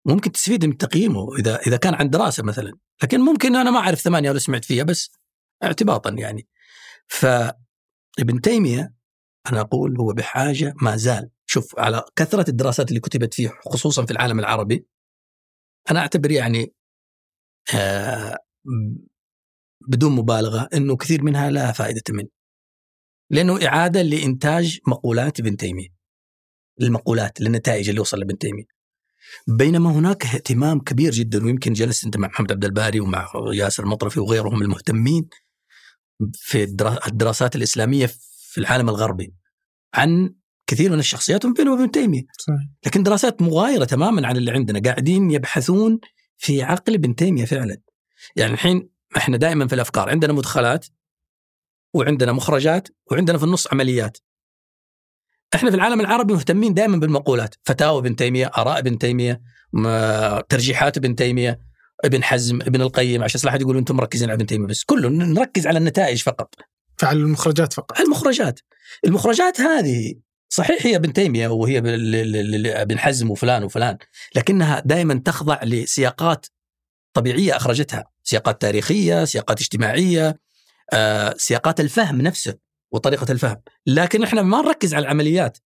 [0.06, 2.72] ممكن تستفيد من تقييمه إذا إذا كان عن دراسة مثلا.
[3.02, 5.10] لكن ممكن أنا ما أعرف ثمانية ولا سمعت فيها بس
[5.64, 6.48] اعتباطا يعني.
[7.08, 8.94] فابن تيمية
[9.52, 11.30] أنا أقول هو بحاجة ما زال.
[11.46, 14.86] شوف على كثرة الدراسات اللي كتبت فيه خصوصا في العالم العربي
[15.90, 16.74] أنا أعتبر يعني
[17.74, 18.38] آه
[19.88, 22.28] بدون مبالغة إنه كثير منها لا فائدة منه.
[23.30, 25.88] لأنه إعادة لإنتاج مقولات ابن تيمية.
[26.80, 28.64] المقولات للنتائج اللي وصل لابن تيمية.
[29.46, 34.20] بينما هناك اهتمام كبير جدا ويمكن جلست انت مع محمد عبد الباري ومع ياسر المطرفي
[34.20, 35.28] وغيرهم المهتمين
[36.32, 36.62] في
[37.06, 38.10] الدراسات الإسلامية
[38.50, 39.34] في العالم الغربي
[39.94, 40.34] عن
[40.66, 42.22] كثير من الشخصيات ومن بينهم ابن تيمية.
[42.38, 42.68] صحيح.
[42.86, 45.98] لكن دراسات مغايرة تماما عن اللي عندنا، قاعدين يبحثون
[46.36, 47.76] في عقل ابن تيمية فعلا.
[48.36, 50.86] يعني الحين إحنا دائما في الأفكار عندنا مدخلات
[51.94, 54.18] وعندنا مخرجات وعندنا في النص عمليات.
[55.54, 59.40] إحنا في العالم العربي مهتمين دائما بالمقولات فتاوى ابن تيمية آراء ابن تيمية
[60.48, 61.58] ترجيحات ابن تيمية
[62.04, 65.08] ابن حزم ابن القيم عشان لا احد يقول أنتم مركزين على ابن تيمية بس كله
[65.08, 66.54] نركز على النتائج فقط.
[66.98, 68.00] فعلى المخرجات فقط.
[68.00, 68.60] المخرجات.
[69.04, 70.14] المخرجات هذه
[70.48, 71.78] صحيح هي ابن تيمية وهي
[72.82, 73.98] ابن حزم وفلان وفلان
[74.34, 76.46] لكنها دائما تخضع لسياقات
[77.12, 78.13] طبيعية أخرجتها.
[78.24, 80.38] سياقات تاريخية سياقات اجتماعية
[80.92, 82.54] آه، سياقات الفهم نفسه
[82.92, 83.56] وطريقة الفهم.
[83.86, 85.58] لكن إحنا ما نركز على العمليات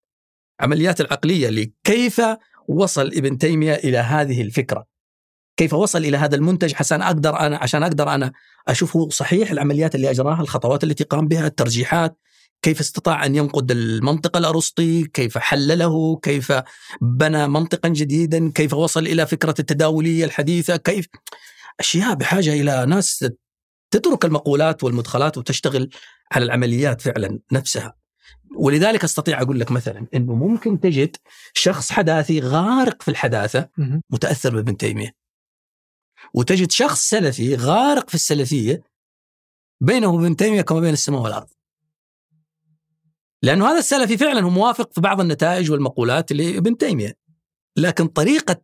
[0.61, 2.21] عمليات العقلية لكيف
[2.69, 4.87] وصل ابن تيمية إلى هذه الفكرة؟
[5.57, 8.33] كيف وصل إلى هذا المنتج عشان أقدر أنا عشان أقدر أنا
[8.69, 12.19] أشوفه صحيح العمليات اللي أجراها الخطوات التي قام بها الترجيحات
[12.63, 16.53] كيف استطاع أن ينقد المنطق الأرسطي كيف حلله كيف
[17.01, 21.07] بنى منطقا جديدا كيف وصل إلى فكرة التداولية الحديثة كيف
[21.81, 23.29] أشياء بحاجة إلى ناس
[23.91, 25.91] تترك المقولات والمدخلات وتشتغل
[26.33, 27.95] على العمليات فعلا نفسها.
[28.57, 31.17] ولذلك أستطيع أقول لك مثلا إنه ممكن تجد
[31.55, 33.69] شخص حداثي غارق في الحداثة
[34.11, 35.15] متأثر بابن تيمية.
[36.35, 38.83] وتجد شخص سلفي غارق في السلفية
[39.81, 41.49] بينه وبين تيمية كما بين السماء والأرض.
[43.43, 47.17] لأنه هذا السلفي فعلا هو موافق في بعض النتائج والمقولات لابن تيمية.
[47.77, 48.61] لكن طريقة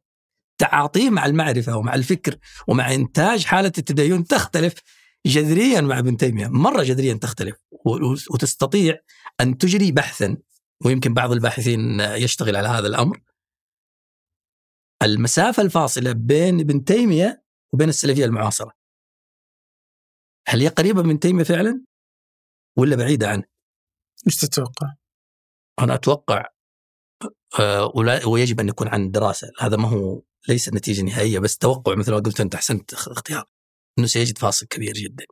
[0.58, 2.36] تعاطيه مع المعرفة ومع الفكر
[2.68, 4.74] ومع إنتاج حالة التدين تختلف
[5.26, 7.56] جذريا مع ابن تيمية، مرة جذريا تختلف
[8.30, 8.98] وتستطيع
[9.40, 10.36] أن تجري بحثا
[10.84, 13.20] ويمكن بعض الباحثين يشتغل على هذا الأمر.
[15.02, 18.72] المسافة الفاصلة بين ابن تيمية وبين السلفية المعاصرة.
[20.48, 21.84] هل هي قريبة من تيمية فعلا؟
[22.78, 23.44] ولا بعيدة عنه؟
[24.26, 24.94] إيش تتوقع؟
[25.78, 26.46] أنا أتوقع
[27.60, 27.92] آه
[28.26, 32.18] ويجب أن يكون عن دراسة، هذا ما هو ليس نتيجه نهائيه بس توقع مثل ما
[32.18, 33.44] قلت أنت أحسنت اختيار
[33.98, 35.24] إنه سيجد فاصل كبير جدا.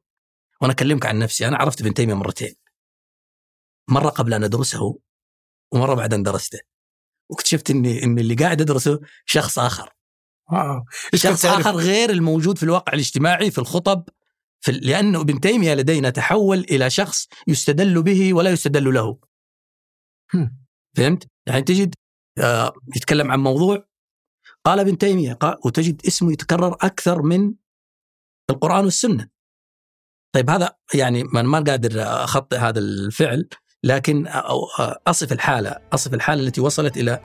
[0.60, 2.54] وأنا أكلمك عن نفسي أنا عرفت ابن تيمية مرتين.
[3.88, 4.98] مرة قبل أن أدرسه
[5.72, 6.58] ومرة بعد أن درسته.
[7.30, 9.92] واكتشفت إني ان اللي قاعد أدرسه شخص آخر.
[10.52, 14.08] واو شخص آخر غير الموجود في الواقع الاجتماعي في الخطب
[14.60, 19.18] في لأنه ابن تيمية لدينا تحول إلى شخص يستدل به ولا يستدل له.
[20.96, 21.94] فهمت؟ يعني تجد
[22.38, 23.91] آه يتكلم عن موضوع
[24.64, 27.54] قال ابن تيمية قال وتجد اسمه يتكرر أكثر من
[28.50, 29.28] القرآن والسنة.
[30.34, 33.48] طيب هذا يعني من ما قادر أخطئ هذا الفعل
[33.84, 34.26] لكن
[35.06, 37.20] أصف الحالة أصف الحالة التي وصلت إلى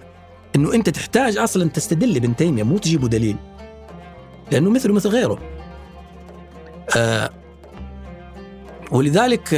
[0.55, 3.37] أنه أنت تحتاج أصلا تستدل ابن تيمية مو تجيبه دليل
[4.51, 5.39] لأنه مثله مثل غيره.
[8.91, 9.53] ولذلك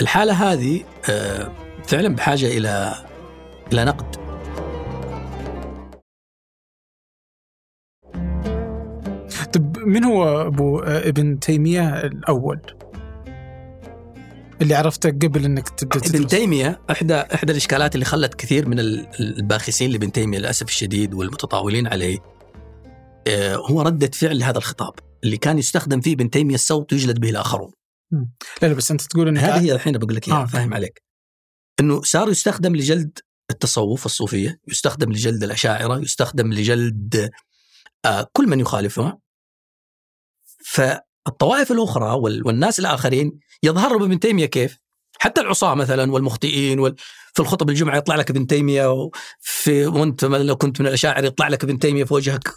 [0.00, 0.84] الحالة هذه
[1.86, 2.94] فعلا بحاجة إلى
[3.72, 4.25] إلى نقد.
[9.56, 12.60] طيب من هو أبو ابن تيمية الأول؟
[14.62, 16.30] اللي عرفته قبل إنك تبدأ ابن تدرس.
[16.30, 21.86] تيمية إحدى إحدى الإشكالات اللي خلت كثير من ال- الباخسين لابن تيمية للأسف الشديد والمتطاولين
[21.86, 22.18] عليه
[23.28, 27.30] آه، هو ردة فعل لهذا الخطاب اللي كان يستخدم فيه ابن تيمية الصوت يجلد به
[27.30, 27.70] الآخرون.
[28.62, 31.02] لا لا بس أنت تقول إنك هذه هي الحين بقول لك إياها آه، فاهم عليك.
[31.80, 33.18] إنه صار يستخدم لجلد
[33.50, 37.30] التصوف الصوفية يستخدم لجلد الأشاعرة يستخدم لجلد
[38.04, 39.18] آه، كل من يخالفها
[40.70, 44.78] فالطوائف الأخرى وال- والناس الآخرين يظهروا بابن تيمية كيف؟
[45.18, 46.94] حتى العصاة مثلا والمخطئين وال...
[47.34, 51.64] في الخطب الجمعة يطلع لك ابن تيمية وفي وانت لو كنت من الاشاعر يطلع لك
[51.64, 52.48] ابن تيمية في وجهك.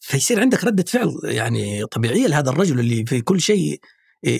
[0.00, 3.80] فيصير عندك ردة فعل يعني طبيعية لهذا الرجل اللي في كل شيء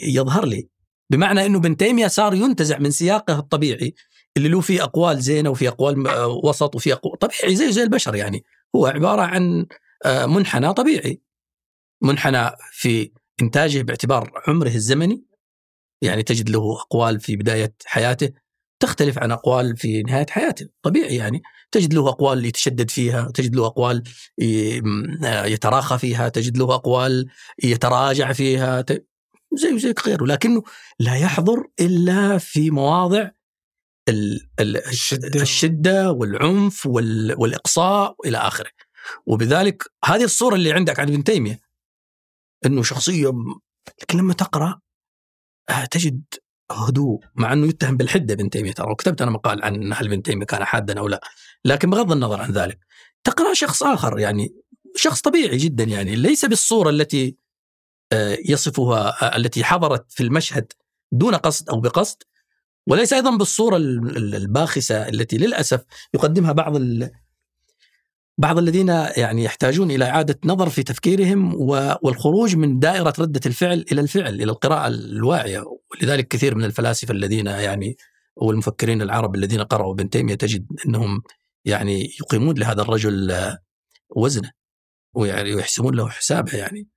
[0.02, 0.68] يظهر لي.
[1.10, 3.94] بمعنى إنه ابن تيمية صار ينتزع من سياقه الطبيعي
[4.36, 7.82] اللي له فيه أقوال زينة وفي أقوال م- آه، وسط وفي أقوال طبيعي زي زي
[7.82, 8.44] البشر يعني.
[8.76, 9.66] هو عبارة عن
[10.04, 11.20] آه، منحنى طبيعي.
[12.04, 13.12] منحنى في
[13.42, 15.24] إنتاجه باعتبار عمره الزمني
[16.02, 18.30] يعني تجد له أقوال في بداية حياته
[18.80, 21.42] تختلف عن أقوال في نهاية حياته طبيعي يعني.
[21.72, 23.66] تجد له أقوال يتشدد فيها تجد له
[24.80, 27.26] م- آه، يتراخى فيها تجد له أقوال
[27.64, 28.80] يتراجع فيها
[29.54, 30.24] زيه زي غيره.
[30.24, 30.62] لكنه
[31.00, 33.30] لا يحضر إلا في مواضع
[34.08, 35.42] ال- ال- الشدة.
[35.42, 38.70] الشدة والعنف وال- والإقصاء إلى آخره.
[39.26, 41.63] وبذلك هذه الصورة اللي عندك عن ابن تيمية
[42.66, 43.32] إنه شخصية
[44.02, 44.80] لكن لما تقرأ
[45.70, 46.22] آه، تجد
[46.70, 48.72] هدوء مع إنه يتهم بالحدة ابن تيمية.
[48.72, 51.20] ترى وكتبت أنا مقال عن هل ابن تيمية كان حادا أو لا
[51.64, 52.78] لكن بغض النظر عن ذلك
[53.24, 54.54] تقرأ شخص آخر يعني
[54.96, 57.36] شخص طبيعي جدا يعني ليس بالصورة التي
[58.12, 60.72] آه، يصفها آه، التي حضرت في المشهد
[61.12, 62.16] دون قصد أو بقصد
[62.88, 66.76] وليس أيضا بالصورة ال- ال- الباخسة التي للأسف يقدمها بعض
[68.38, 71.54] بعض الذين يعني يحتاجون إلى إعادة نظر في تفكيرهم
[72.02, 75.64] والخروج من دائرة ردة الفعل إلى الفعل إلى القراءة الواعية.
[75.92, 77.96] ولذلك كثير من الفلاسفة الذين يعني
[78.36, 81.22] والمفكرين العرب الذين قرأوا ابن تيمية تجد إنهم
[81.64, 83.46] يعني يقيمون لهذا الرجل
[84.16, 84.50] وزنة
[85.14, 86.88] ويحسبون له حسابه يعني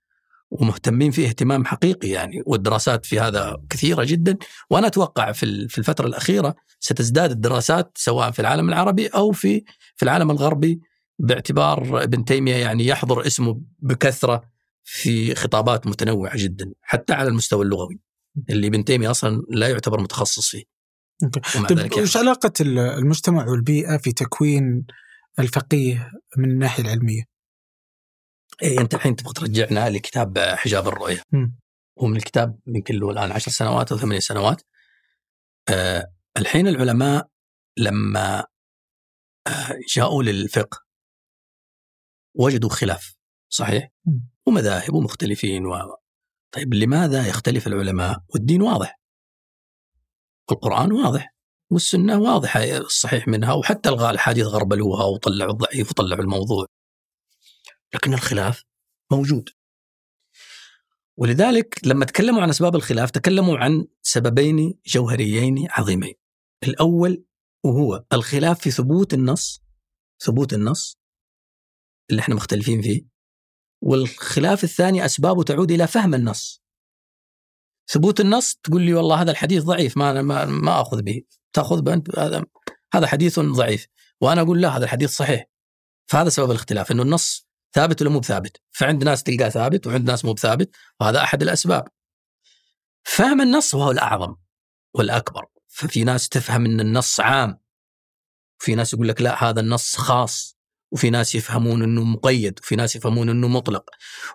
[0.49, 2.43] ومهتمين فيه اهتمام حقيقي يعني.
[2.45, 4.37] والدراسات في هذا كثيرة جدا.
[4.69, 9.63] وأنا أتوقع في في الفترة الأخيرة ستزداد الدراسات سواء في العالم العربي أو في
[9.95, 10.81] في العالم الغربي
[11.19, 14.49] باعتبار ابن تيمية يعني يحضر اسمه بكثرة
[14.83, 17.99] في خطابات متنوعة جدا حتى على المستوى اللغوي
[18.49, 20.63] اللي ابن تيمية أصلا لا يعتبر متخصص فيه
[21.69, 22.17] طيب ذلك وش
[22.61, 24.85] ال- المجتمع والبيئة في تكوين
[25.39, 27.23] الفقيه من الناحية العلمية؟
[28.63, 31.55] إيه أنت الحين تبغى ترجعنا لكتاب حجاب الرؤية مم.
[31.99, 34.61] هو من الكتاب يمكن له الآن عشر سنوات أو ثمانية سنوات
[35.69, 37.27] آه الحين العلماء
[37.77, 38.39] لما
[39.47, 40.86] آه جاءوا للفقه
[42.39, 43.17] وجدوا خلاف
[43.49, 43.89] صحيح.
[44.45, 45.97] ومذاهب ومختلفين و...
[46.51, 48.99] طيب لماذا يختلف العلماء؟ والدين واضح.
[50.51, 51.35] القرآن واضح
[51.71, 56.65] والسنة واضحة الصحيح منها وحتى الغاء الحديث غربلوها وطلعوا الضعيف وطلعوا الموضوع.
[57.93, 58.63] لكن الخلاف
[59.11, 59.49] موجود.
[61.17, 66.13] ولذلك لما تكلموا عن أسباب الخلاف تكلموا عن سببين جوهريين عظيمين.
[66.63, 67.23] الأول
[67.63, 69.63] وهو الخلاف في ثبوت النص
[70.19, 70.96] ثبوت النص
[72.09, 73.01] اللي إحنا مختلفين فيه.
[73.81, 76.61] والخلاف الثاني أسبابه تعود إلى فهم النص.
[77.89, 81.21] ثبوت النص تقول لي والله هذا الحديث ضعيف ما ما, ما أخذ به.
[81.53, 82.45] تأخذ به أنت هذا
[82.93, 83.87] هذا حديث ضعيف.
[84.21, 85.45] وأنا أقول لا هذا الحديث صحيح.
[86.07, 90.25] فهذا سبب الاختلاف إنه النص ثابت ولا مو بثابت فعند ناس تلقاه ثابت وعند ناس
[90.25, 91.87] مو بثابت وهذا أحد الأسباب.
[93.03, 94.35] فهم النص وهو الأعظم
[94.93, 95.45] والأكبر.
[95.67, 97.59] ففي ناس تفهم إن النص عام.
[98.61, 100.56] وفي ناس يقول لك لا هذا النص خاص.
[100.91, 103.89] وفي ناس يفهمون إنه مقيد وفي ناس يفهمون إنه مطلق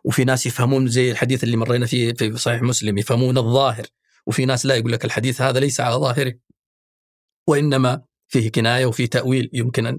[0.04, 3.86] وفي ناس يفهمون زي الحديث اللي مرينا فيه في صحيح مسلم يفهمون الظاهر
[4.26, 6.34] وفي ناس لا يقول لك الحديث هذا ليس على ظاهره.
[7.48, 9.98] وإنما فيه كناية وفيه تأويل يمكن أن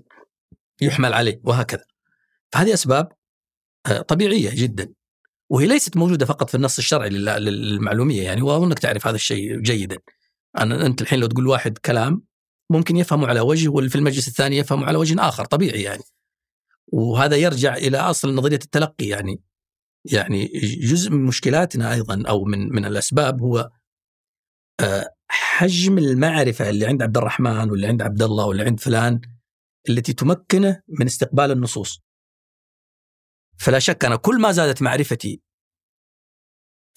[0.81, 1.85] يحمل عليه وهكذا.
[2.51, 3.11] فهذه أسباب
[3.85, 4.93] آه، طبيعية جدا.
[5.49, 9.97] وهي ليست موجودة فقط في النص الشرعي لل- للمعلومية يعني واظنك تعرف هذا الشيء جيدا.
[10.57, 12.21] أنا أنت الحين لو تقول واحد كلام
[12.69, 16.03] ممكن يفهمه على وجه واللي في المجلس الثاني يفهمه على وجه آخر طبيعي يعني.
[16.93, 19.41] وهذا يرجع إلى أصل نظرية التلقي يعني
[20.05, 20.45] يعني
[20.81, 23.69] جزء من مشكلاتنا أيضا أو من من الأسباب هو
[24.79, 29.21] آه، حجم المعرفة اللي عند عبد الرحمن واللي عند عبد الله واللي عند فلان
[29.89, 32.01] التي تمكنه من استقبال النصوص.
[33.57, 35.41] فلا شك أنا كل ما زادت معرفتي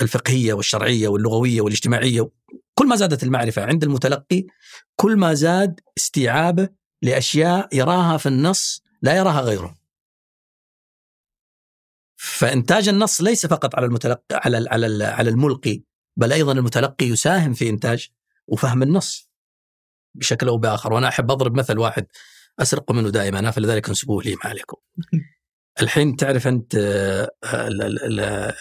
[0.03, 2.31] الفقهية والشرعية واللغوية والاجتماعية
[2.75, 4.47] كل ما زادت المعرفة عند المتلقي
[4.97, 6.69] كل ما زاد استيعابه
[7.03, 9.86] لأشياء يراها في النص لا يراها غيره.
[12.27, 15.83] فإنتاج النص ليس فقط على المتلقي على على على الملقي
[16.17, 18.09] بل أيضا المتلقي يساهم في إنتاج
[18.47, 19.31] وفهم النص
[20.15, 20.93] بشكل أو بآخر.
[20.93, 22.07] وأنا أحب أضرب مثل واحد
[22.59, 24.77] أسرق منه دائما فلذلك أنسبوه لي ما عليكم.
[25.83, 27.31] الحين تعرف أنت آه،
[27.69, 28.53] ال- ال- ال-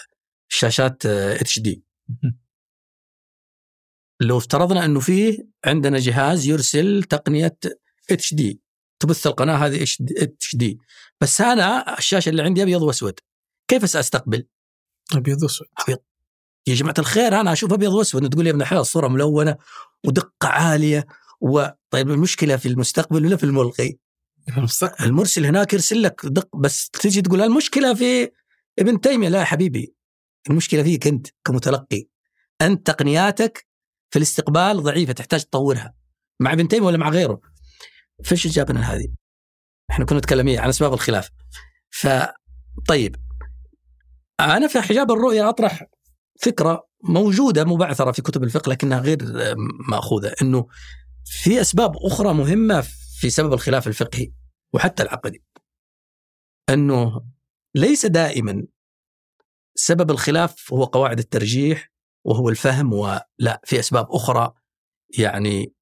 [0.50, 1.82] الشاشات HD.
[4.20, 7.58] لو افترضنا أنه فيه عندنا جهاز يرسل تقنية
[8.10, 8.60] HD.
[9.00, 10.78] تبث القناة هذه HD.
[11.20, 13.20] بس أنا الشاشة اللي عندي أبيض وأسود.
[13.68, 14.46] كيف سأستقبل؟
[15.14, 15.68] أبيض وأسود.
[16.66, 18.28] يا جماعة الخير أنا أشوف أبيض وأسود.
[18.30, 19.56] تقول لي يا ابن الحلال الصورة ملونة
[20.06, 21.06] ودقة عالية
[21.40, 23.96] و طيب المشكلة في المستقبل ولا في الملقي؟
[25.00, 28.30] المرسل هناك يرسل لك دق بس تجي تقول المشكلة في
[28.78, 29.28] ابن تيمية.
[29.28, 29.94] لا يا حبيبي
[30.50, 32.06] المشكلة فيك أنت كمتلقي.
[32.60, 33.66] أنت تقنياتك
[34.10, 35.94] في الاستقبال ضعيفة تحتاج تطورها.
[36.40, 37.40] مع ابن تيمية ولا مع غيره؟
[38.24, 39.08] فايش جابنا هذه؟
[39.90, 41.30] إحنا كنا نتكلم إيه؟ عن أسباب الخلاف.
[41.90, 42.08] ف
[42.88, 43.16] طيب.
[44.40, 45.86] أنا في حجاب الرؤيه أطرح
[46.40, 49.18] فكرة موجودة مبعثرة في كتب الفقه لكنها غير
[49.88, 50.66] مأخوذة إنه
[51.24, 52.84] في أسباب أخرى مهمة
[53.20, 54.32] في سبب الخلاف الفقهي
[54.74, 55.44] وحتى العقدي.
[56.70, 57.24] إنه
[57.74, 58.66] ليس دائما
[59.74, 61.92] سبب الخلاف هو قواعد الترجيح
[62.24, 64.52] وهو الفهم ولا في أسباب أخرى
[65.18, 65.74] يعني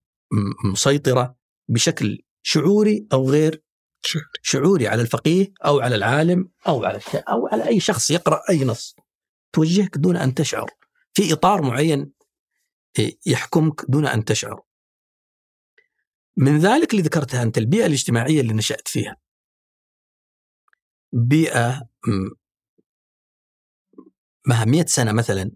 [0.64, 1.36] مسيطره
[1.68, 3.63] بشكل شعوري أو غير
[4.42, 4.88] شعوري.
[4.88, 8.96] على الفقيه أو على العالم أو على أو على أي شخص يقرأ أي نص.
[9.52, 10.70] توجهك دون أن تشعر.
[11.14, 12.12] في إطار معين
[12.98, 14.62] إيه، يحكمك دون أن تشعر.
[16.36, 19.16] من ذلك اللي ذكرتها أنت البيئة الاجتماعية اللي نشأت فيها.
[21.12, 22.34] بيئة م-
[24.46, 25.50] مع 100 سنة مثلا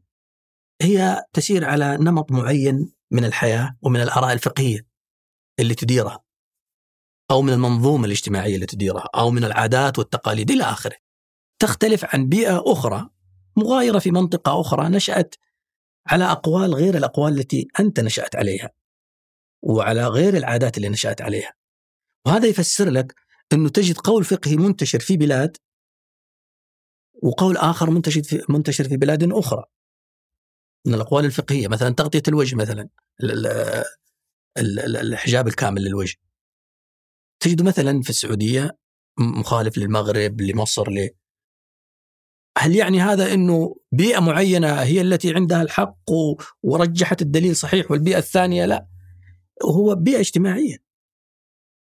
[0.83, 4.87] هي تسير على نمط معين من الحياة ومن الآراء الفقهية
[5.59, 6.25] اللي تديرها.
[7.31, 10.97] أو من المنظومة الاجتماعية اللي تديرها أو من العادات والتقاليد إلى آخره.
[11.59, 13.11] تختلف عن بيئة أخرى
[13.57, 15.35] مغايرة في منطقة أخرى نشأت
[16.07, 18.71] على أقوال غير الأقوال التي أنت نشأت عليها.
[19.63, 21.55] وعلى غير العادات اللي نشأت عليها.
[22.27, 23.15] وهذا يفسر لك
[23.53, 25.57] إنه تجد قول فقهي منتشر في بلاد
[27.23, 29.65] وقول آخر منتشر في منتشر في بلاد أخرى.
[30.87, 32.89] من الأقوال الفقهية مثلا تغطية الوجه مثلا
[33.23, 33.85] ال- ال-
[34.59, 36.17] ال- ال- الحجاب الكامل للوجه.
[37.41, 38.79] تجد مثلا في السعودية
[39.19, 41.11] مخالف للمغرب لمصر ل
[42.59, 45.99] هل يعني هذا إنه بيئة معينة هي التي عندها الحق
[46.63, 48.89] ورجحت الدليل صحيح والبيئة الثانية لا؟
[49.65, 50.77] هو بيئة اجتماعية.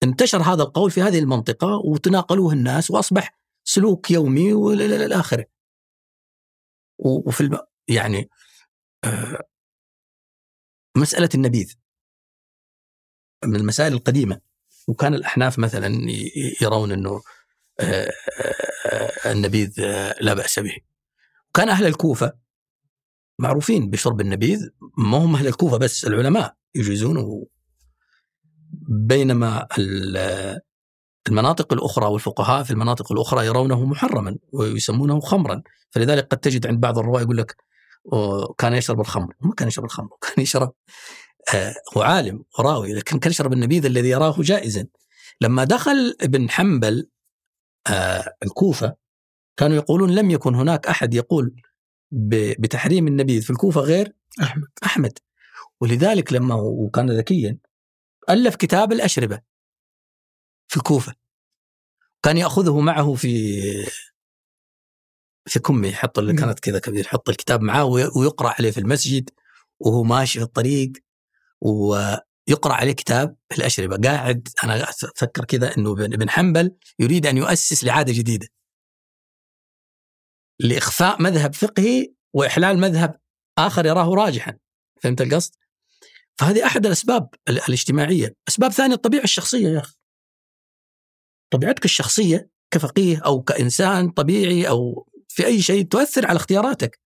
[0.02, 5.46] انتشر هذا القول في هذه المنطقة وتناقلوه الناس وأصبح سلوك يومي والى اخره
[6.98, 7.58] و- وفي الم...
[7.88, 8.30] يعني
[9.04, 9.38] آه،
[10.96, 11.74] مسألة النبيذ.
[13.44, 14.40] من المسائل القديمة.
[14.90, 16.06] وكان الأحناف مثلا
[16.62, 17.22] يرون إنه
[17.80, 18.10] آه،
[18.86, 20.76] آه، النبيذ آه، لا بأس به.
[21.54, 22.32] كان أهل الكوفة
[23.38, 27.46] معروفين بشرب النبيذ ما هم أهل الكوفة بس العلماء يجيزونه
[28.88, 30.60] بينما ال-
[31.28, 36.98] المناطق الأخرى والفقهاء في المناطق الأخرى يرونه محرما ويسمونه خمرا فلذلك قد تجد عند بعض
[36.98, 37.56] الرواة يقول لك
[38.58, 40.72] كان يشرب الخمر ما كان يشرب الخمر كان يشرب
[41.96, 44.86] هو عالم وراوي لكن كان يشرب النبيذ الذي يراه جائزا.
[45.40, 47.08] لما دخل ابن حنبل
[47.86, 48.96] آه، الكوفة
[49.56, 51.62] كانوا يقولون لم يكن هناك أحد يقول
[52.58, 54.68] بتحريم النبيذ في الكوفة غير أحمد.
[54.84, 55.18] أحمد.
[55.80, 57.58] ولذلك لما هو كان ذكيا
[58.30, 59.40] ألف كتاب الأشربة
[60.68, 61.14] في الكوفة.
[62.22, 63.60] كان يأخذه معه في
[65.46, 66.34] في كمه يحط اللي.
[66.34, 69.30] كانت كذا كبير يحط الكتاب معاه وي- ويقرأ عليه في المسجد
[69.80, 70.92] وهو ماشي في الطريق.
[71.60, 73.96] ويقرأ عليه كتاب الأشربة.
[74.08, 78.48] قاعد أنا أفكر كذا أنه ابن حنبل يريد أن يؤسس لعادة جديدة.
[80.60, 83.20] لإخفاء مذهب فقهي وإحلال مذهب
[83.58, 84.56] آخر يراه راجحا.
[85.02, 85.54] فهمت القصد؟
[86.38, 88.34] فهذه أحد الأسباب ال- الاجتماعية.
[88.48, 89.96] أسباب ثانية الطبيعة الشخصية يا أخي.
[91.52, 97.00] طبيعتك الشخصية كفقيه أو كإنسان طبيعي أو في أي شيء تؤثر على اختياراتك.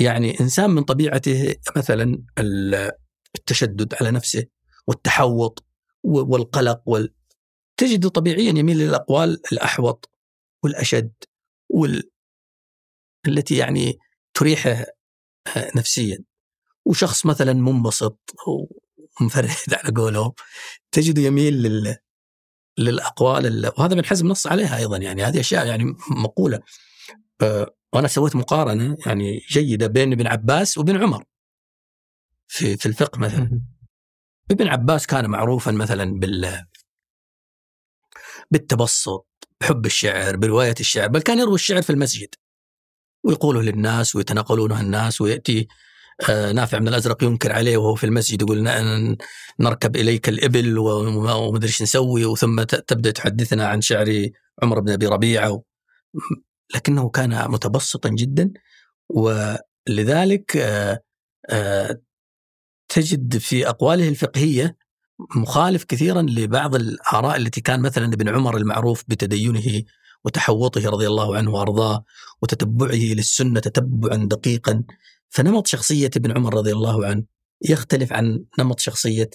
[0.00, 2.90] يعني إنسان من طبيعته مثلا ال-
[3.38, 4.46] التشدد على نفسه
[4.86, 5.64] والتحوط
[6.04, 7.14] والقلق وال...
[7.76, 10.10] تجد طبيعيا يميل للأقوال الأحوط
[10.64, 11.12] والأشد
[11.68, 12.10] وال...
[13.28, 13.98] التي يعني
[14.34, 14.70] تريحه
[15.56, 16.18] آه، نفسيا.
[16.84, 18.18] وشخص مثلا منبسط
[19.20, 19.50] ومفرد
[19.84, 20.32] على قولهم
[20.92, 21.96] تجده يميل لل...
[22.78, 23.72] للأقوال ال...
[23.78, 26.60] وهذا ابن حزم نص عليها أيضا يعني هذه أشياء يعني مقولة.
[27.92, 31.24] وأنا سويت مقارنة يعني جيدة بين ابن عباس وابن عمر.
[32.48, 33.60] في في الفقه مثلا.
[34.50, 36.64] ابن عباس كان معروفا مثلا بال
[38.50, 39.26] بالتبسط
[39.60, 42.28] بحب الشعر برواية الشعر بل كان يروي الشعر في المسجد.
[43.24, 45.68] ويقوله للناس ويتناقلونه الناس ويأتي
[46.30, 48.62] آه، نافع بن الأزرق ينكر عليه وهو في المسجد يقول
[49.60, 54.28] نركب إليك الإبل وما ومدري إيش نسوي ثم ت- تبدأ تحدثنا عن شعر
[54.62, 55.62] عمر بن أبي ربيعة.
[56.74, 58.52] لكنه كان متبسطا جدا
[59.08, 61.00] ولذلك آه،
[61.50, 62.00] آه،
[62.88, 64.76] تجد في أقواله الفقهية
[65.36, 69.82] مخالف كثيرا لبعض الآراء التي كان مثلا ابن عمر المعروف بتدينه
[70.24, 72.04] وتحوطه رضي الله عنه وأرضاه
[72.42, 74.84] وتتبعه للسنة تتبعا دقيقا.
[75.28, 77.24] فنمط شخصية ابن عمر رضي الله عنه
[77.62, 79.30] يختلف عن نمط شخصية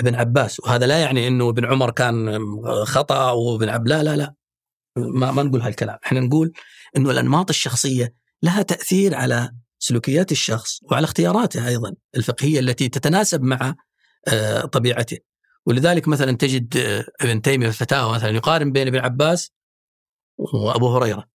[0.00, 2.38] ابن عباس وهذا لا يعني إنه ابن عمر كان
[2.84, 4.34] خطأ وابن عب لا لا لا.
[4.96, 5.98] ما, ما نقول هالكلام.
[6.06, 6.52] إحنا نقول
[6.96, 13.74] إنه الأنماط الشخصية لها تأثير على سلوكيات الشخص وعلى اختياراته أيضا الفقهية التي تتناسب مع
[14.28, 15.18] آه، طبيعته.
[15.66, 19.52] ولذلك مثلا تجد آه، ابن تيمية في الفتاوى مثلا يقارن بين ابن عباس
[20.38, 21.28] وأبو هريرة.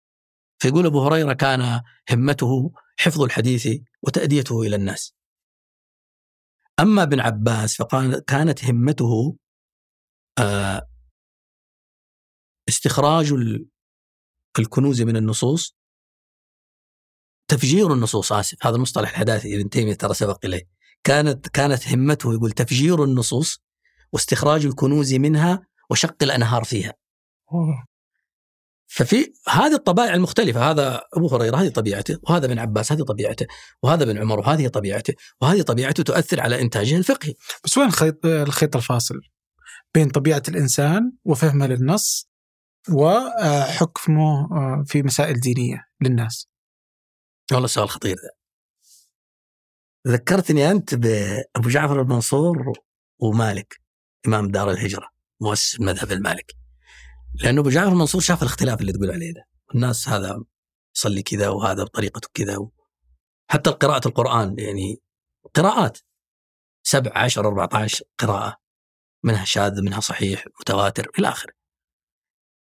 [0.59, 1.81] فيقول أبو هريرة كان
[2.11, 3.69] همته حفظ الحديث
[4.03, 5.15] وتأديته إلى الناس.
[6.81, 9.37] أما ابن عباس فكانت همته
[10.39, 10.89] آه،
[12.69, 13.67] استخراج ال-
[14.59, 15.77] الكنوز من النصوص.
[17.49, 20.63] تفجير النصوص آسف هذا المصطلح الحداثي ابن تيمية ترى سبق إليه.
[21.05, 23.63] كانت كانت همته يقول تفجير النصوص
[24.13, 26.95] واستخراج الكنوز منها وشق الأنهار فيها.
[28.87, 33.47] ففي هذه الطبائع المختلفة هذا أبو هريرة هذه طبيعته وهذا ابن عباس هذه طبيعته
[33.83, 37.35] وهذا ابن عمر وهذه طبيعته وهذه طبيعته تؤثر على إنتاجه الفقهي.
[37.65, 39.15] بس وين الخيط الخيط الفاصل
[39.95, 42.29] بين طبيعة الإنسان وفهمه للنص
[42.93, 46.49] وحكمه آه، في مسائل دينية للناس.
[47.53, 48.31] والله سؤال خطير ذا
[50.13, 52.73] ذكرتني أنت بأبو جعفر المنصور
[53.19, 53.81] ومالك
[54.27, 55.11] إمام دار الهجرة
[55.41, 56.57] مؤسس المذهب المالكي
[57.35, 59.49] لأنه أبو جعفر المنصور شاف الاختلاف اللي تقول عليه ده.
[59.75, 60.45] الناس هذا
[60.97, 62.73] يصلي كذا وهذا بطريقته كذا و...
[63.51, 65.01] حتى قراءة القرآن يعني
[65.55, 65.99] قراءات.
[66.83, 68.57] سبع عشر 14 قراءة
[69.25, 71.53] منها شاذ منها صحيح متواتر إلى آخره.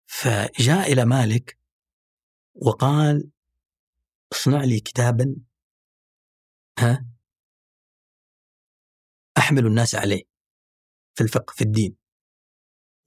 [0.07, 1.59] فجاء إلى مالك
[2.55, 3.31] وقال
[4.33, 5.37] اصنع لي كتابا
[6.79, 7.07] ها
[9.39, 10.23] أحمل الناس عليه
[11.15, 11.97] في الفقه في الدين.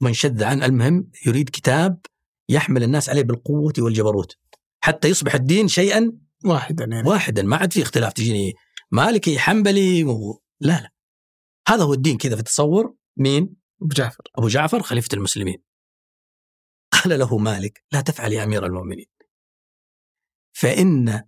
[0.01, 2.05] من شذ عن المهم يريد كتاب
[2.49, 4.37] يحمل الناس عليه بالقوة والجبروت
[4.83, 6.11] حتى يصبح الدين شيئا
[6.45, 7.09] واحدا يعني.
[7.09, 8.53] واحدا ما عاد في اختلاف تجيني
[8.91, 10.41] مالكي حنبلي و...
[10.59, 10.89] لا لا.
[11.67, 14.23] هذا هو الدين كذا في التصور مين؟ أبو جعفر.
[14.35, 15.68] أبو جعفر خليفة المسلمين.
[16.91, 19.07] قال له مالك لا تفعل يا أمير المؤمنين
[20.53, 21.23] فإن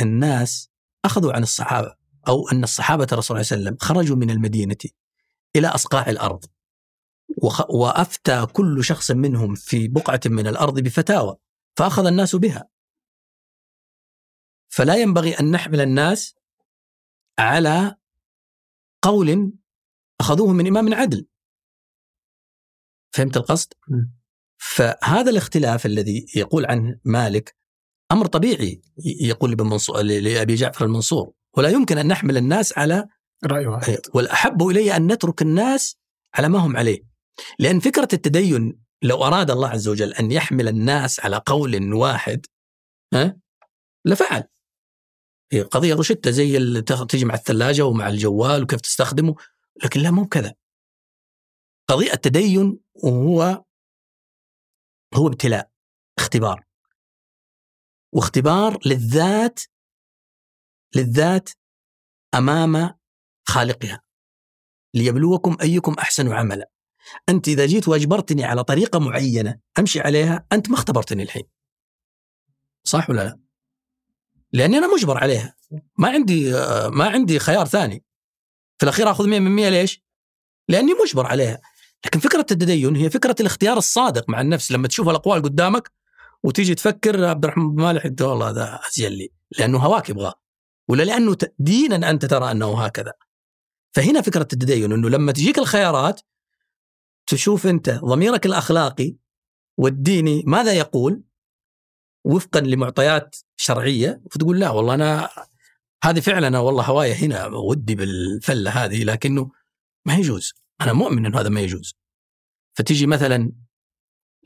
[0.00, 0.70] الناس
[1.04, 1.96] أخذوا عن الصحابة
[2.28, 4.76] أو أن الصحابة الرسول صلى الله عليه وسلم خرجوا من المدينة
[5.56, 6.44] إلى أصقاع الأرض.
[7.68, 11.36] وأفتى كل شخص منهم في بقعة من الأرض بفتاوى
[11.76, 12.68] فأخذ الناس بها
[14.68, 16.34] فلا ينبغي أن نحمل الناس
[17.38, 17.96] على
[19.02, 19.52] قول
[20.20, 21.26] أخذوه من إمام عدل
[23.14, 23.72] فهمت القصد؟
[24.64, 27.56] فهذا الاختلاف الذي يقول عنه مالك
[28.12, 28.82] أمر طبيعي
[29.20, 31.32] يقول لابن منصور لأبي جعفر المنصور.
[31.56, 33.06] ولا يمكن أن نحمل الناس على
[33.44, 33.98] رأي واحد.
[34.14, 35.96] والأحب إلي أن نترك الناس
[36.34, 37.02] على ما هم عليه.
[37.58, 42.46] لأن فكرة التدين لو أراد الله عز وجل أن يحمل الناس على قول واحد
[43.14, 43.36] ها
[44.04, 44.44] لفعل.
[45.52, 49.34] هي قضية روشته زي تيجي مع الثلاجة ومع الجوال وكيف تستخدمه
[49.84, 50.54] لكن لا مو كذا
[51.88, 53.64] قضية التدين وهو
[55.14, 55.70] هو ابتلاء
[56.18, 56.64] اختبار.
[58.12, 59.60] واختبار للذات
[60.96, 61.50] للذات
[62.34, 62.98] أمام
[63.48, 64.02] خالقها.
[64.94, 66.70] ليبلوكم أيكم أحسن عملا.
[67.28, 71.44] أنت إذا جيت وأجبرتني على طريقة معينة أمشي عليها أنت ما اختبرتني الحين.
[72.84, 73.40] صح ولا لا؟
[74.52, 75.56] لأني أنا مجبر عليها.
[75.98, 78.04] ما عندي آه، ما عندي خيار ثاني.
[78.78, 80.02] في الأخير آخذ 100 من 100 ليش؟
[80.68, 81.60] لأني مجبر عليها.
[82.06, 84.72] لكن فكرة التدين هي فكرة الاختيار الصادق مع النفس.
[84.72, 85.90] لما تشوف الأقوال قدامك
[86.42, 89.28] وتيجي تفكر عبد الرحمن بن مالح والله هذا أزين لي.
[89.58, 90.34] لأنه هواك يبغاه.
[90.88, 93.12] ولا لأنه دينا أنت ترى أنه هكذا.
[93.92, 96.20] فهنا فكرة التدين إنه لما تجيك الخيارات
[97.26, 99.16] تشوف أنت ضميرك الأخلاقي
[99.78, 101.22] والديني ماذا يقول؟
[102.24, 105.28] وفقا لمعطيات شرعية فتقول لا والله أنا
[106.04, 109.50] هذه فعلا والله هواية هنا ودي بالفلة هذه لكنه
[110.06, 110.61] ما يجوز.
[110.82, 111.94] أنا مؤمن إنه هذا ما يجوز.
[112.74, 113.52] فتيجي مثلا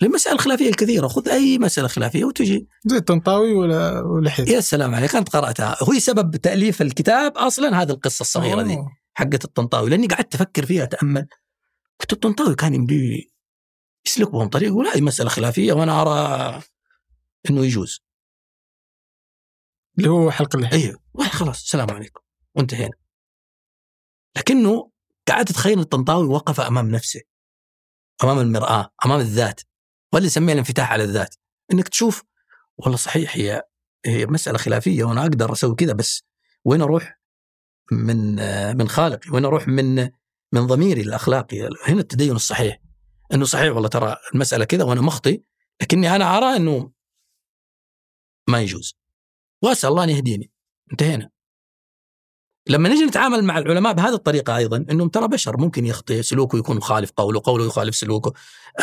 [0.02, 2.68] للمسائل الخلافية الكثيرة خذ أي مسألة خلافية وتجي.
[2.86, 5.76] زي الطنطاوي ولا ولحيته يا سلام عليك أنت قرأتها.
[5.82, 8.96] هو سبب تأليف الكتاب أصلا هذه القصة الصغيرة دي أوه.
[9.14, 11.26] حقت الطنطاوي لأني قعدت أفكر فيها أتأمل.
[12.00, 13.32] قلت الطنطاوي كان يمدي
[14.06, 16.62] يسلك بهم طريق يقول هذه مسألة خلافية وأنا أرى
[17.50, 18.00] إنه يجوز.
[19.98, 22.20] اللي هو حلق اللحيه أيوه خلاص السلام عليكم.
[22.54, 22.94] وانتهينا.
[24.36, 24.90] لكنه
[25.28, 27.20] قاعد تتخيل الطنطاوي وقف أمام نفسه
[28.24, 29.60] أمام المرآة أمام الذات
[30.12, 31.34] واللي يسميها الانفتاح على الذات.
[31.72, 32.22] إنك تشوف
[32.76, 33.62] والله صحيح هي
[34.06, 36.24] هي مسألة خلافية وأنا أقدر أسوي كذا بس
[36.64, 37.20] وين أروح
[37.92, 38.36] من
[38.76, 40.10] من خالقي؟ وين أروح من
[40.52, 42.78] من ضميري الأخلاقي؟ هنا التدين الصحيح.
[43.32, 45.42] إنه صحيح والله ترى المسألة كذا وأنا مخطي
[45.82, 46.92] لكني أنا أرى إنه
[48.48, 48.98] ما يجوز.
[49.62, 50.52] وأسأل الله أن يهديني.
[50.92, 51.30] انتهينا.
[52.68, 56.76] لما نجي نتعامل مع العلماء بهذه الطريقة أيضا إنهم ترى بشر ممكن يخطئ سلوكه يكون
[56.76, 58.32] مخالف قوله قوله يخالف سلوكه.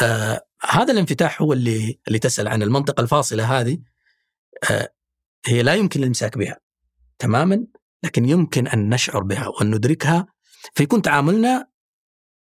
[0.01, 3.77] آه هذا الانفتاح هو اللي اللي تسأل عن المنطقة الفاصلة هذه
[4.71, 4.93] آه
[5.45, 6.59] هي لا يمكن الامساك بها
[7.19, 7.65] تماما
[8.03, 10.27] لكن يمكن أن نشعر بها وأن ندركها.
[10.75, 11.67] فيكون تعاملنا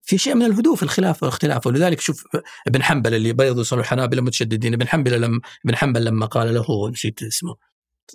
[0.02, 1.66] في شيء من الهدوء في الخلاف والاختلاف.
[1.66, 2.24] ولذلك شوف
[2.66, 4.74] ابن حنبل اللي بيض يصلوا الحنابلة متشددين.
[4.74, 7.56] ابن حنبل لما ابن حنبل لما قال له نسيت اسمه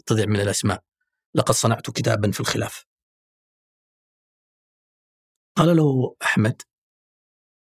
[0.05, 0.83] تضيع من الأسماء
[1.35, 2.90] لقد صنعت كتابا في الخلاف.
[5.55, 6.61] قال له أحمد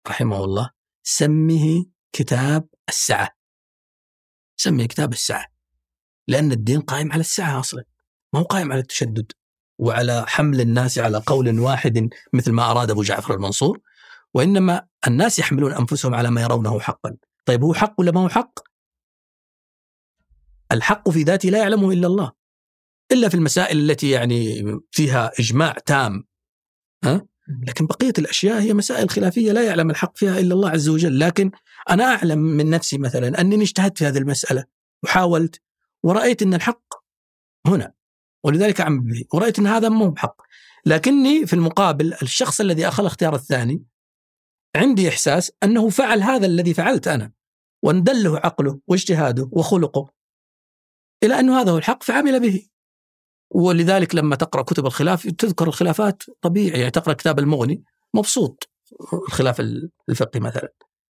[0.08, 0.70] رحمه الله
[1.02, 3.36] سمه كتاب السعة.
[4.56, 5.46] سميه كتاب السعة.
[6.28, 7.84] لأن الدين قائم على السعة أصلا
[8.32, 9.32] ما هو قائم على التشدد
[9.78, 13.80] وعلى حمل الناس على قول واحد مثل ما أراد أبو جعفر المنصور
[14.34, 17.16] وإنما الناس يحملون أنفسهم على ما يرونه حقا.
[17.46, 18.58] طيب هو حق ولا ما هو حق؟
[20.72, 22.32] الحق في ذاته لا يعلمه إلا الله.
[23.12, 26.24] إلا في المسائل التي يعني فيها إجماع تام.
[27.04, 27.26] ها؟
[27.66, 31.18] لكن بقية الأشياء هي مسائل خلافية لا يعلم الحق فيها إلا الله عز وجل.
[31.18, 31.50] لكن
[31.90, 34.64] أنا أعلم من نفسي مثلا أنني اجتهدت في هذه المسألة
[35.04, 35.60] وحاولت
[36.02, 36.94] ورأيت إن الحق
[37.66, 37.92] هنا
[38.44, 40.36] ولذلك اعمل به ورأيت إن هذا مو بحق.
[40.86, 43.84] لكني في المقابل الشخص الذي أخذ الاختيار الثاني
[44.76, 47.32] عندي إحساس أنه فعل هذا الذي فعلت أنا
[47.82, 50.10] واندله عقله واجتهاده وخلقه
[51.22, 52.69] إلى انه هذا هو الحق فعمل به.
[53.50, 57.84] ولذلك لما تقرأ كتب الخلاف تذكر الخلافات طبيعي يعني تقرأ كتاب المغني
[58.14, 58.68] مبسوط.
[59.12, 59.60] الخلاف
[60.08, 60.72] الفقهي مثلا.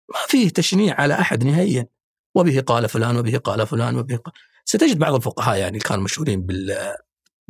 [0.10, 1.88] ما فيه تشنيع على أحد نهائيا.
[2.36, 4.34] وبه قال فلان وبه قال فلان وبه قال.
[4.66, 6.96] ستجد بعض الفقهاء يعني كانوا مشهورين بال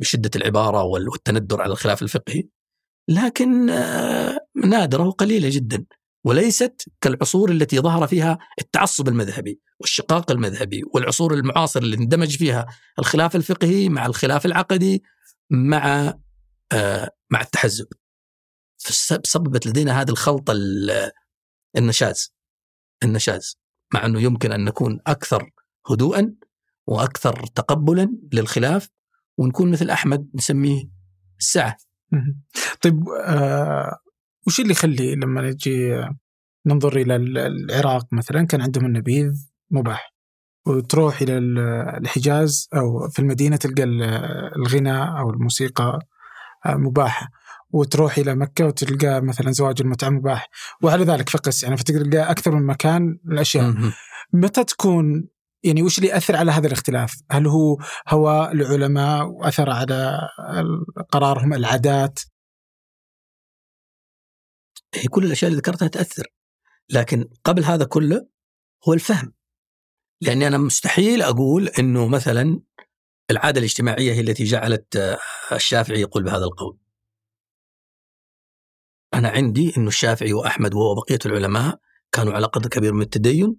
[0.00, 2.48] بشدة العبارة والتندر على الخلاف الفقهي.
[3.08, 5.84] لكن آه، نادرة وقليلة جدا.
[6.24, 12.66] وليست كالعصور التي ظهر فيها التعصب المذهبي والشقاق المذهبي والعصور المعاصرة اللي اندمج فيها
[12.98, 15.02] الخلاف الفقهي مع الخلاف العقدي
[15.50, 16.14] مع
[16.72, 17.86] آه مع التحزب.
[19.24, 20.54] سببت لدينا هذه الخلطة
[21.76, 22.34] النشاز
[23.04, 23.58] النشاز
[23.94, 25.50] مع أنه يمكن أن نكون أكثر
[25.90, 26.34] هدوءا
[26.86, 28.88] وأكثر تقبلا للخلاف
[29.38, 30.84] ونكون مثل أحمد نسميه
[31.38, 31.76] السعة.
[32.82, 33.98] طيب آه
[34.46, 36.04] وش اللي يخلي لما نجي
[36.66, 37.16] ننظر إلى
[37.46, 39.32] العراق مثلا كان عندهم النبيذ
[39.70, 40.14] مباح
[40.66, 41.38] وتروح إلى
[41.98, 43.84] الحجاز أو في المدينة تلقى
[44.56, 45.98] الغناء أو الموسيقى
[46.66, 47.28] آه، مباحة
[47.70, 50.48] وتروح إلى مكة وتلقى مثلا زواج المتعة مباح
[50.82, 53.74] وعلى ذلك فقس يعني فتقدر تلقى أكثر من مكان الاشياء
[54.32, 55.28] متى تكون
[55.62, 57.78] يعني وش اللي يأثر على هذا الاختلاف؟ هل هو
[58.08, 60.18] هواء العلماء وأثر على
[61.10, 62.18] قرارهم العادات؟
[64.94, 66.26] هي كل الأشياء اللي ذكرتها تأثر
[66.90, 68.26] لكن قبل هذا كله
[68.88, 69.32] هو الفهم
[70.20, 72.60] لأني أنا مستحيل أقول إنه مثلا
[73.30, 75.18] العادة الاجتماعية هي التي جعلت آه،
[75.52, 76.78] الشافعي يقول بهذا القول.
[79.14, 81.80] أنا عندي إنه الشافعي وأحمد وبقيه العلماء
[82.12, 83.56] كانوا على قدر كبير من التدين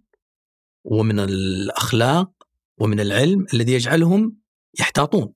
[0.84, 2.32] ومن الأخلاق
[2.78, 4.38] ومن العلم الذي يجعلهم
[4.80, 5.34] يحتاطون.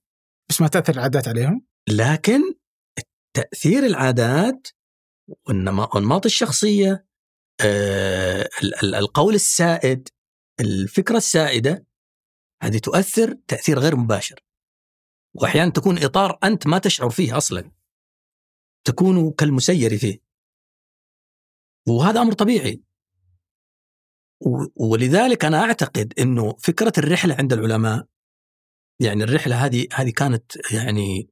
[0.49, 2.53] بس ما تأثر العادات عليهم؟ لكن
[3.33, 4.67] تأثير العادات
[5.47, 7.05] والانماط الشخصية
[7.61, 8.49] آه
[8.83, 10.09] القول السائد
[10.59, 11.85] الفكرة السائدة
[12.63, 14.43] هذه تؤثر تأثير غير مباشر.
[15.33, 17.71] واحيانا تكون إطار أنت ما تشعر فيه أصلا.
[18.87, 20.19] تكون كالمسير فيه.
[21.87, 22.83] وهذا أمر طبيعي.
[24.75, 28.07] ولذلك أنا أعتقد إنه فكرة الرحلة عند العلماء
[29.01, 31.29] يعني الرحلة هذه هذه كانت يعني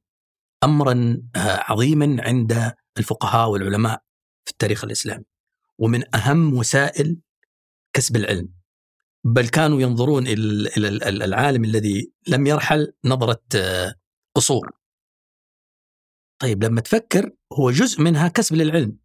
[0.64, 4.02] امرا آه، عظيما عند الفقهاء والعلماء
[4.44, 5.24] في التاريخ الإسلامي.
[5.78, 7.16] ومن أهم وسائل
[7.92, 8.48] كسب العلم.
[9.24, 13.94] بل كانوا ينظرون إلى العالم الذي لم يرحل نظرة آه،
[14.34, 14.70] قصور.
[16.38, 18.98] طيب لما تفكر هو جزء منها كسب للعلم.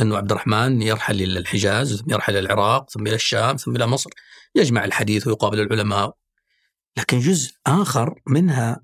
[0.00, 3.86] أنه عبد الرحمن يرحل إلى الحجاز ثم يرحل إلى العراق ثم إلى الشام ثم إلى
[3.86, 4.10] مصر.
[4.54, 6.16] يجمع الحديث ويقابل العلماء.
[6.96, 8.80] لكن جزء آخر منها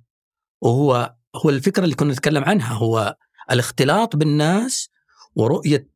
[0.63, 3.17] وهو هو الفكرة اللي كنا نتكلم عنها هو
[3.51, 4.91] الاختلاط بالناس
[5.35, 5.89] ورؤية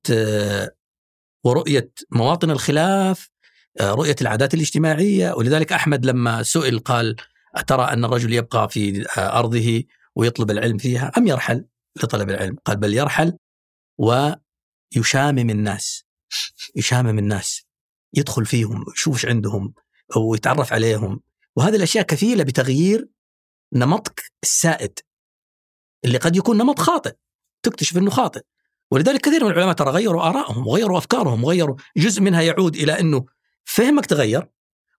[1.44, 3.30] ورؤية مواطن الخلاف
[3.80, 5.32] رؤية العادات الاجتماعية.
[5.32, 7.16] ولذلك أحمد لما سئل قال
[7.54, 9.82] أترى أن الرجل يبقى في أرضه
[10.14, 11.64] ويطلب العلم فيها؟ أم يرحل
[12.02, 13.38] لطلب العلم؟ قال بل يرحل
[13.98, 16.04] ويشامم الناس
[16.76, 17.62] يشامم الناس
[18.14, 19.74] يدخل فيهم يشوف عندهم
[20.16, 21.20] ويتعرف عليهم.
[21.56, 23.08] وهذه الأشياء كفيلة بتغيير
[23.72, 24.98] نمطك السائد
[26.04, 27.14] اللي قد يكون نمط خاطئ.
[27.64, 28.42] تكتشف إنه خاطئ.
[28.90, 33.24] ولذلك كثير من العلماء ترى غيروا آرائهم وغيروا أفكارهم وغيروا جزء منها يعود إلى إنه
[33.64, 34.48] فهمك تغير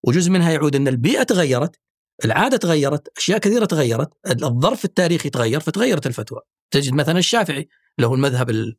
[0.04, 1.80] وجزء منها يعود إن البيئة تغيرت
[2.26, 6.42] العادة تغيرت أشياء كثيرة تغيرت الظرف التاريخي تغير فتغيرت الفتوى.
[6.72, 8.76] تجد مثلا الشافعي له المذهب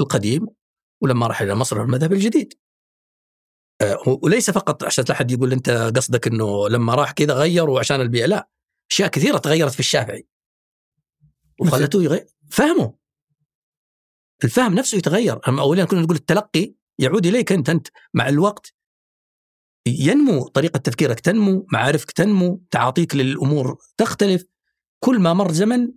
[0.00, 0.46] القديم
[1.00, 2.54] ولما راح إلى مصر المذهب الجديد.
[3.80, 8.00] آه، وليس فقط عشان لا حد يقول أنت قصدك إنه لما راح كذا غير وعشان
[8.00, 8.48] البيئة لا
[8.90, 10.26] أشياء كثيرة تغيرت في الشافعي.
[11.60, 12.99] وخلته يغير فهمه.
[14.44, 15.38] الفهم نفسه يتغير.
[15.48, 18.74] أما اولين كنا نقول التلقي يعود إليك أنت أنت مع الوقت
[19.86, 24.44] ينمو طريقة تفكيرك تنمو معارفك تنمو تعاطيك للأمور تختلف.
[25.04, 25.92] كل ما مر زمن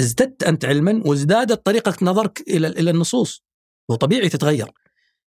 [0.00, 3.44] ازددت أنت علما وازدادت طريقة نظرك إلى إلى النصوص
[3.88, 4.70] وطبيعي تتغير.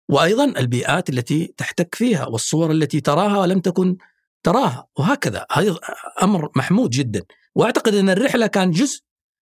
[0.08, 3.96] وأيضا البيئات التي تحتك فيها والصور التي تراها ولم تكن
[4.42, 5.46] تراها وهكذا.
[5.52, 5.78] هذا
[6.22, 7.22] أمر محمود جدا.
[7.54, 9.00] وأعتقد أن الرحلة كان جزء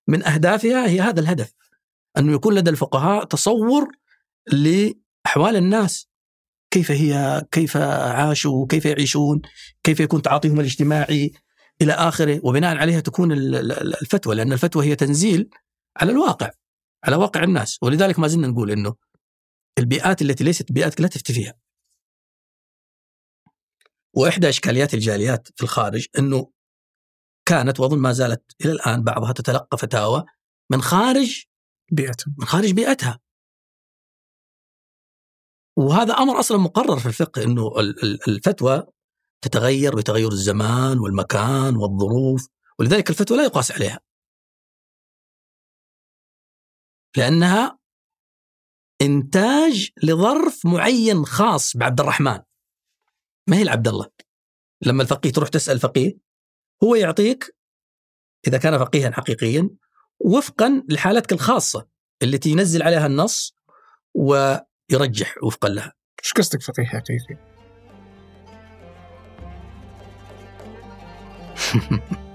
[0.09, 1.53] من أهدافها هي هذا الهدف.
[2.19, 3.89] أنه يكون لدى الفقهاء تصور
[4.47, 6.09] لأحوال الناس.
[6.71, 9.43] كيف هي كيف عاشوا كيف يعيشون
[9.83, 11.33] كيف يكون تعاطيهم الاجتماعي
[11.83, 12.41] إلى آخره.
[12.45, 15.51] وبناء عليها تكون الفتوى لأن الفتوى هي تنزيل
[15.97, 16.51] على الواقع
[17.05, 17.79] على واقع الناس.
[17.83, 18.95] ولذلك ما زلنا نقول إنه
[19.79, 21.55] البيئات التي ليست بيئاتك لا تفتي فيها.
[24.15, 26.51] وإحدى إشكاليات الجاليات في الخارج إنه
[27.49, 30.25] كانت وأظن ما زالت إلى الآن بعضها تتلقى فتاوى
[30.71, 31.45] من خارج
[31.93, 33.21] بيئتها من خارج بيئتها.
[35.79, 37.73] وهذا أمر أصلا مقرر في الفقه إنه
[38.29, 38.87] الفتوى
[39.41, 44.01] تتغير بتغير الزمان والمكان والظروف ولذلك الفتوى لا يقاس عليها.
[47.17, 47.79] لأنها
[49.03, 52.43] إنتاج لظرف معين خاص بعبد الرحمن.
[53.49, 54.11] ما هي لعبد الله؟
[54.83, 56.19] لما الفقيه تروح تسأل فقيه
[56.85, 57.57] هو يعطيك
[58.47, 59.71] إذا كان فقيها حقيقيا
[60.21, 61.87] وفقا لحالتك الخاصة
[62.23, 63.55] التي ينزل عليها النص
[64.15, 65.93] ويرجح وفقا لها.
[66.25, 67.37] إيش قصدك فقيه حقيقي؟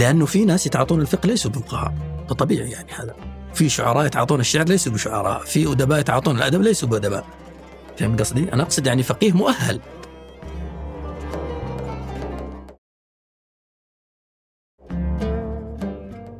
[0.00, 1.94] لأنه في ناس يتعاطون الفقه ليسوا بفقهاء،
[2.38, 3.16] طبيعي يعني هذا.
[3.54, 7.26] في شعراء يتعاطون الشعر ليسوا بشعراء، في أدباء يتعاطون الأدب ليسوا بأدباء.
[7.98, 9.80] فهمت قصدي؟ أنا أقصد يعني فقيه مؤهل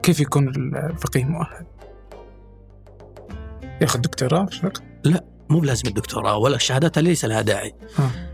[0.03, 1.67] كيف يكون الفقيه مؤهل؟
[3.81, 4.49] ياخذ دكتوراه
[5.05, 8.31] لا مو بلازم الدكتوراه ولا شهادتها ليس لها داعي ها.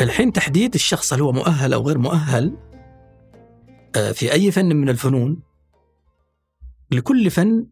[0.00, 2.56] الحين تحديد الشخص هل هو مؤهل أو غير مؤهل
[3.96, 5.42] آه، في أي فن من الفنون
[6.90, 7.66] لكل فن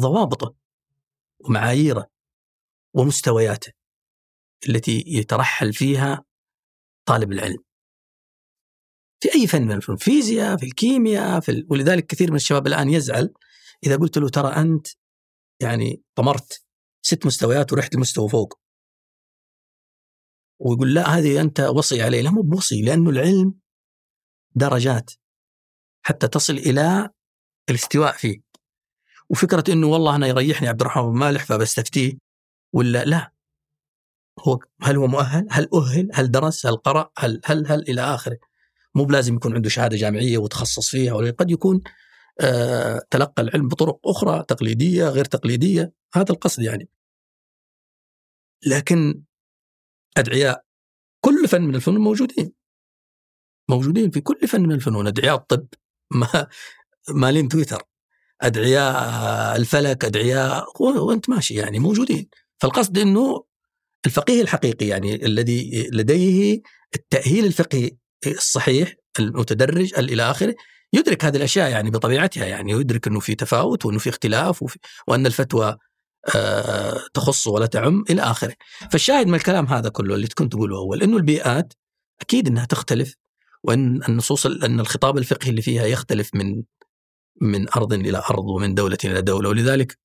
[0.00, 0.54] ضوابطه
[1.40, 2.06] ومعاييره
[2.94, 3.72] ومستوياته
[4.68, 6.24] التي يترحل فيها
[7.06, 7.58] طالب العلم
[9.20, 11.66] في أي فن من الفنون فيزياء في الكيمياء في ال...
[11.70, 13.32] ولذلك كثير من الشباب الآن يزعل
[13.86, 14.86] إذا قلت له ترى أنت
[15.60, 16.64] يعني طمرت
[17.02, 18.60] ست مستويات ورحت المستوى فوق
[20.60, 23.54] ويقول لا هذه أنت وصي عليه لا مو بوصي لأنه العلم
[24.54, 25.10] درجات
[26.02, 27.10] حتى تصل إلى
[27.70, 28.40] الاستواء فيه
[29.30, 32.18] وفكرة إنه والله أنا يريحني عبد الرحمن بن مالح فبستفتيه
[32.72, 33.32] ولا لا
[34.40, 38.38] هو هل هو مؤهل؟ هل أهل؟ هل درس؟ هل قرأ؟ هل هل هل إلى آخره
[38.94, 41.82] مو بلازم يكون عنده شهادة جامعية وتخصص فيها ولا قد يكون
[42.40, 46.88] آه تلقى العلم بطرق أخرى تقليدية غير تقليدية هذا القصد يعني.
[48.66, 49.22] لكن
[50.16, 50.64] أدعياء
[51.20, 52.52] كل فن من الفنون موجودين.
[53.68, 55.06] موجودين في كل فن من الفنون.
[55.06, 55.66] أدعياء الطب
[56.10, 56.46] ما
[57.08, 57.82] مالين تويتر.
[58.42, 62.28] أدعياء الفلك أدعياء وأنت ماشي يعني موجودين.
[62.60, 63.44] فالقصد إنه
[64.06, 66.62] الفقيه الحقيقي يعني الذي لديه
[66.94, 67.90] التأهيل الفقهي
[68.26, 70.54] الصحيح المتدرج إلى آخره
[70.92, 75.26] يدرك هذه الأشياء يعني بطبيعتها يعني يدرك إنه في تفاوت وإنه في اختلاف وفي وأن
[75.26, 75.76] الفتوى
[76.34, 78.54] آه تخص ولا تعم إلى آخره.
[78.90, 81.72] فالشاهد من الكلام هذا كله اللي كنت تقوله أول إنه البيئات
[82.20, 83.14] أكيد إنها تختلف
[83.64, 86.62] وإن النصوص إن الخطاب الفقهي اللي فيها يختلف من
[87.40, 89.98] من أرض إلى أرض ومن دولة إلى دولة ولذلك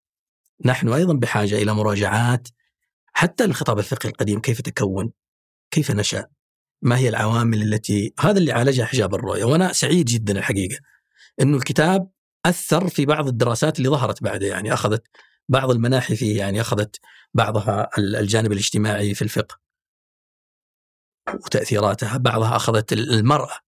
[0.65, 2.47] نحن أيضا بحاجة إلى مراجعات
[3.13, 5.11] حتى الخطاب الفقهي القديم كيف تكون؟
[5.71, 6.27] كيف نشأ؟
[6.85, 10.79] ما هي العوامل التي هذا اللي عالجها حجاب الرؤية وأنا سعيد جدا الحقيقة
[11.41, 12.09] أنه الكتاب
[12.45, 15.07] أثر في بعض الدراسات اللي ظهرت بعده يعني أخذت
[15.49, 16.99] بعض المناحي فيه يعني أخذت
[17.33, 19.59] بعضها الجانب الاجتماعي في الفقه
[21.33, 23.59] وتأثيراتها بعضها أخذت المرأة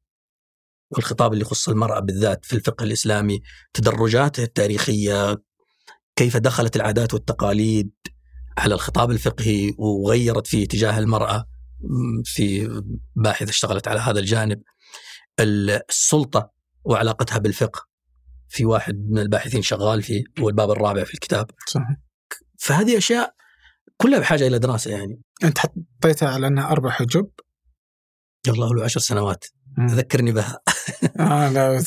[0.91, 3.41] والخطاب اللي يخص المرأة بالذات في الفقه الإسلامي
[3.73, 5.41] تدرجاته التاريخية
[6.15, 7.91] كيف دخلت العادات والتقاليد
[8.57, 11.56] على الخطاب الفقهي وغيرت فيه تجاه المرأة.
[12.25, 12.69] في
[13.15, 14.61] باحثة اشتغلت على هذا الجانب.
[15.39, 16.51] السلطة
[16.83, 17.87] وعلاقتها بالفقه.
[18.49, 21.51] في واحد من الباحثين شغال فيه هو الباب الرابع في الكتاب.
[21.67, 21.97] صحيح.
[22.59, 23.35] فهذه أشياء
[23.97, 25.21] كلها بحاجة إلى دراسة يعني.
[25.43, 27.29] أنت حطيتها على أنها أربع حجب؟
[28.47, 29.45] والله له عشر سنوات.
[29.77, 29.87] مم.
[29.87, 30.59] ذكرني بها.
[31.19, 31.83] آه لا.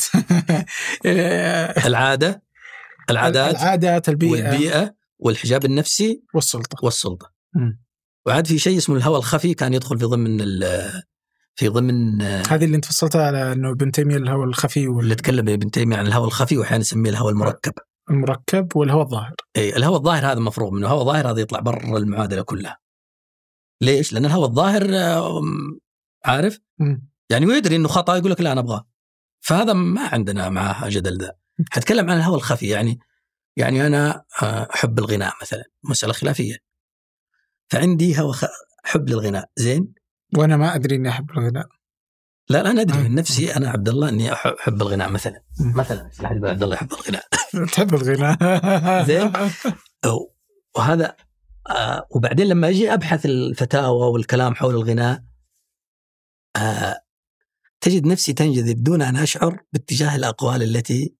[1.86, 2.42] العادة
[3.10, 4.50] العادات العادات البيئة.
[4.50, 6.84] والبيئة والحجاب النفسي والسلطة.
[6.84, 7.32] والسلطة.
[7.54, 7.80] مم.
[8.26, 10.38] وعاد في شيء اسمه الهوى الخفي كان يدخل في ضمن
[11.54, 15.70] في ضمن هذه اللي انت فصلتها على انه ابن تيمية الهوى الخفي اللي تكلم ابن
[15.70, 17.72] تيمية عن الهوى الخفي وأحيانا نسميه الهوى المركب.
[18.08, 19.34] والمركب والهوى الظاهر.
[19.56, 20.86] إي الهوى الظاهر هذا مفروغ منه.
[20.86, 22.78] الهوى الظاهر هذا يطلع برا المعادلة كلها.
[23.80, 24.94] ليش؟ لأن الهوى الظاهر
[26.24, 27.08] عارف؟ مم.
[27.30, 28.86] يعني ويدري إنه خطأ يقول لك لا أنا أبغاه.
[29.40, 31.32] فهذا ما عندنا معاه جدل ذا
[31.70, 32.98] حتكلم عن الهوى الخفي يعني
[33.56, 35.64] يعني أنا آه، أحب الغناء مثلا.
[35.84, 36.69] مسألة خلافية.
[37.70, 38.44] فعندي هوى خ...
[38.84, 39.50] حب للغناء.
[39.56, 39.94] زين؟
[40.36, 41.66] وأنا ما أدري إني أحب الغناء.
[42.48, 42.98] لا لا أنا أدري.
[42.98, 43.02] آه.
[43.02, 45.42] من نفسي أنا عبد الله إني أحب الغناء مثلا.
[45.74, 47.24] مثلا لا عبد الله يحب الغناء.
[47.72, 48.36] تحب الغناء.
[49.08, 49.32] زين.
[50.76, 51.16] وهذا
[51.70, 55.22] آه وبعدين لما أجي أبحث الفتاوى والكلام حول الغناء
[56.56, 57.00] آه
[57.80, 61.14] تجد نفسي تنجذب دون أن أشعر باتجاه الأقوال التي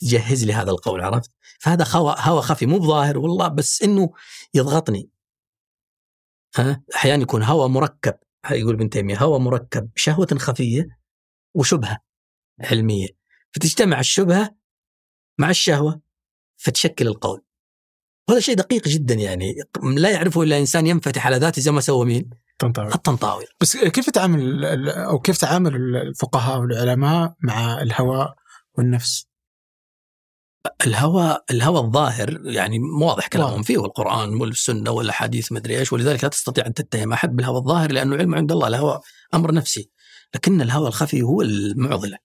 [0.00, 4.10] تجهز لي هذا القول عرفت؟ فهذا هوى هوى خفي مو بظاهر والله بس إنه
[4.54, 5.10] يضغطني
[6.56, 8.14] ها أحيانا يكون هوى مركب
[8.50, 10.88] يقول ابن تيمية هوى مركب شهوة خفية
[11.54, 11.98] وشبهة
[12.60, 13.08] علمية
[13.52, 14.56] فتجتمع الشبهة
[15.38, 16.00] مع الشهوة
[16.56, 17.42] فتشكل القول
[18.28, 22.06] وهذا شيء دقيق جدا يعني لا يعرفه إلا إنسان ينفتح على ذاته زي ما سوى
[22.06, 28.34] مين؟ تنطوي الطنطاوي بس كيف تعامل أو كيف تعامل الفقهاء والعلماء مع الهوى
[28.74, 29.29] والنفس؟
[30.86, 33.62] الهوى الهوى الظاهر يعني واضح كلامهم.
[33.62, 38.16] فيه والقرآن والسنة والأحاديث مدري إيش ولذلك لا تستطيع أن تتهم أحد بالهوى الظاهر لأنه
[38.16, 39.00] علم عند الله الهوى
[39.34, 39.90] أمر نفسي
[40.34, 42.18] لكن الهوى الخفي هو المعضلة.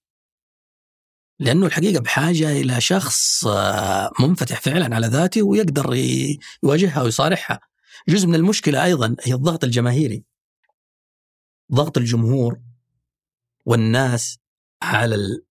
[1.39, 5.93] لأنه الحقيقة بحاجة إلى شخص آه، منفتح فعلا على ذاته ويقدر
[6.63, 7.59] يواجهها ويصارحها.
[8.09, 10.23] جزء من المشكلة أيضا هي الضغط الجماهيري.
[11.73, 12.59] ضغط الجمهور
[13.65, 14.37] والناس
[14.81, 15.44] على ال-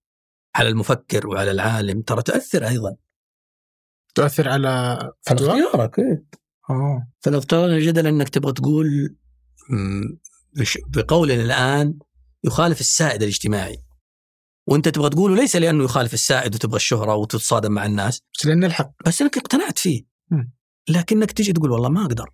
[0.55, 2.97] على المفكر وعلى العالم ترى تاثر أيضا
[4.15, 6.25] تؤثر على فتوى؟ اختيارك إيه.
[6.71, 9.17] اوه فلو افترضنا جدلا إنك تبغى تقول
[10.89, 11.99] بقولنا الآن
[12.45, 13.85] يخالف السائد الاجتماعي
[14.67, 18.93] وأنت تبغى تقوله ليس لأنه يخالف السائد وتبغى الشهرة وتتصادم مع الناس بس لأن الحق
[19.07, 20.05] بس إنك اقتنعت فيه.
[20.89, 22.31] لكنك تجي تقول والله ما أقدر.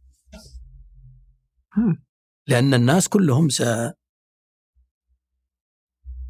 [2.47, 3.63] لأن الناس كلهم س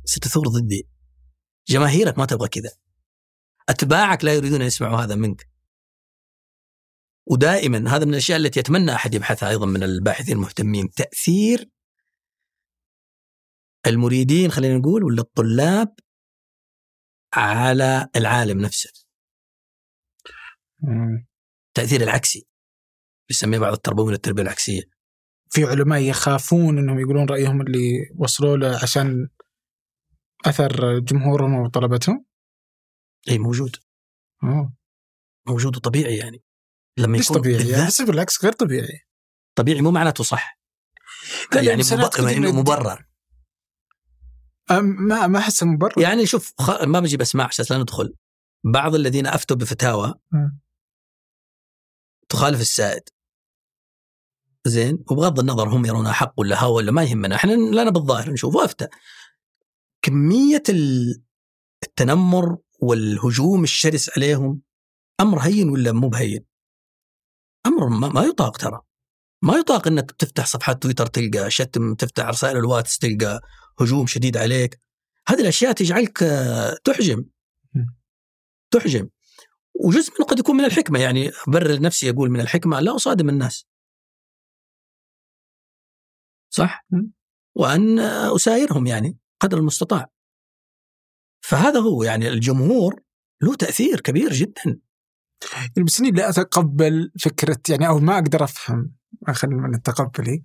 [0.04, 0.88] ستثور ضدي
[1.68, 2.70] جماهيرك ما تبغى كذا.
[3.68, 5.50] أتباعك لا يريدون أن يسمعوا هذا منك.
[7.26, 10.90] ودائما هذا من الأشياء التي يتمنى أحد يبحثها أيضا من الباحثين المهتمين.
[10.90, 11.70] تأثير
[13.86, 15.94] المريدين خلينا نقول ولا الطلاب
[17.34, 18.90] على العالم نفسه.
[21.68, 22.46] التاثير العكسي.
[23.30, 24.82] يسميه بعض التربويين التربيه العكسية.
[25.50, 29.28] في علماء يخافون إنهم يقولون رأيهم اللي وصلوا له عشان
[30.46, 32.24] أثر جمهورهم وطلبتهم؟
[33.28, 33.76] اي موجود.
[34.42, 34.72] اوه
[35.46, 36.42] موجود وطبيعي يعني.
[36.96, 39.06] لما ليش يكون طبيعي؟ يعني بس بالعكس غير طبيعي.
[39.54, 40.60] طبيعي مو معناته صح.
[41.54, 42.54] لا، يعني مب...
[42.54, 43.06] مبرر.
[44.80, 46.02] ما ما احسه مبرر.
[46.02, 46.82] يعني شوف خ...
[46.82, 48.14] ما بجيب اسماء عشان لا ندخل.
[48.64, 50.60] بعض الذين أفتوا بفتاوى مم.
[52.28, 53.02] تخالف السائد.
[54.64, 57.34] زين؟ وبغض النظر هم يرونها حق ولا هوى ولا ما يهمنا.
[57.34, 58.88] إحنا لنا بالظاهر نشوف وافتى
[60.02, 61.22] كمية ال-
[61.82, 64.62] التنمر والهجوم الشرس عليهم
[65.20, 66.44] أمر هين ولا مو بهين؟
[67.66, 68.80] أمر ما, يطاق ترى.
[69.42, 73.40] ما يطاق إنك تفتح صفحات تويتر تلقى شتم تفتح رسائل الواتس تلقى
[73.80, 74.78] هجوم شديد عليك.
[75.28, 77.24] هذه الأشياء تجعلك آه، تحجم.
[78.70, 79.08] تحجم.
[79.74, 83.66] وجزء منه قد يكون من الحكمة يعني أبرر نفسي أقول من الحكمة لا أصادم الناس.
[86.50, 86.86] صح؟
[87.54, 87.98] وأن
[88.36, 89.18] أسايرهم يعني.
[89.40, 90.06] قدر المستطاع.
[91.40, 93.02] فهذا هو يعني الجمهور
[93.42, 94.80] له تأثير كبير جدا.
[95.86, 98.92] بس إني لا أتقبل فكرة يعني أو ما أقدر أفهم
[99.30, 100.42] خلينا من التقبلي.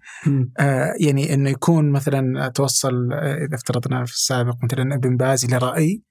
[0.60, 5.58] آه يعني إنه يكون مثلا توصل آه، إذا افترضنا في السابق مثلا أبن باز إلى
[5.58, 6.02] رأي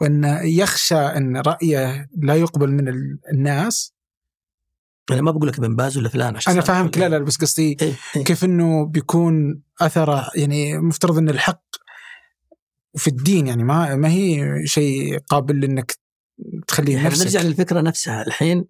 [0.00, 3.94] وإن يخشى إن رأيه لا يقبل من ال- الناس.
[5.10, 7.76] أنا ما بقول لك أبن باز ولا فلان عشان أنا فاهمك لا لا بس قصدي
[7.82, 8.24] إيه إيه.
[8.24, 11.62] كيف إنه بيكون أثره يعني مفترض إن الحق
[12.96, 15.94] وفي الدين يعني ما ما هي شيء قابل انك
[16.68, 18.26] تخليه يعني نفسك نرجع للفكرة نفسها.
[18.26, 18.66] الحين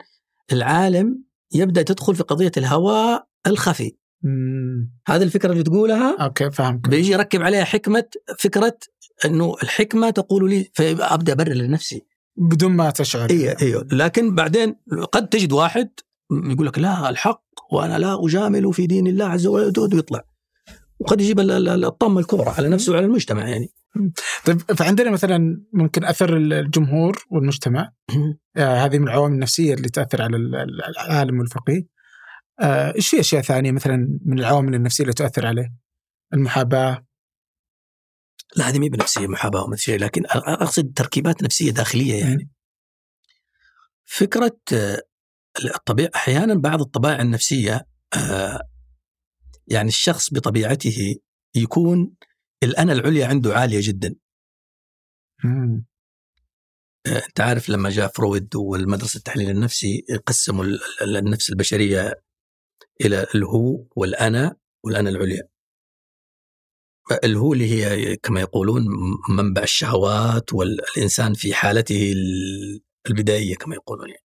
[0.52, 1.22] العالم
[1.54, 3.96] يبدأ تدخل في قضية الهوى الخفي.
[4.22, 4.92] مم.
[5.08, 6.88] هذه الفكرة اللي تقولها؟ okay فهمت.
[6.88, 8.04] بيجي يركب عليها حكمة
[8.38, 8.78] فكرة
[9.24, 12.02] إنه الحكمة تقول لي فأبدأ أبرر لنفسي.
[12.36, 13.30] بدون ما تشعر.
[13.30, 14.76] أيوه أيوه لكن بعدين
[15.12, 15.90] قد تجد واحد
[16.32, 20.24] يقول لك لا الحق وأنا لا أجامل في دين الله عز وجل ويطلع.
[21.00, 23.70] وقد يجيب ال- ال- الطامه الكبرى على نفسه وعلى المجتمع يعني.
[24.46, 27.92] طيب فعندنا مثلا ممكن أثر الجمهور والمجتمع.
[28.56, 31.86] آه هذه من العوامل النفسية اللي تأثر على ال- ال- العالم والفقيه.
[32.60, 35.74] آه، إيش في أشياء ثانية مثلا من العوامل النفسية اللي تؤثر عليه؟
[36.34, 37.06] المحاباة.
[38.56, 42.50] لا هذه مي بنفسيه محاباة ونفسيه لكن أ- أقصد تركيبات نفسية داخلية يعني.
[44.04, 45.02] فكرة آه،
[45.74, 47.86] الطبيعة أحيانا بعض الطبائع النفسية
[48.16, 48.60] آه،
[49.68, 51.16] يعني الشخص بطبيعته
[51.54, 52.14] يكون
[52.62, 54.14] الانا العليا عنده عالية جدا
[55.44, 55.86] مم.
[57.06, 62.22] آه، أنت عارف لما جاء فرويد والمدرسة التحليل النفسي قسموا ال- ال- النفس البشرية
[63.00, 65.48] إلى الهو والأنا والأنا العليا
[67.24, 68.82] الهو اللي هي كما يقولون
[69.30, 74.24] منبع الشهوات والإنسان في حالته ال- البدائية كما يقولون يعني.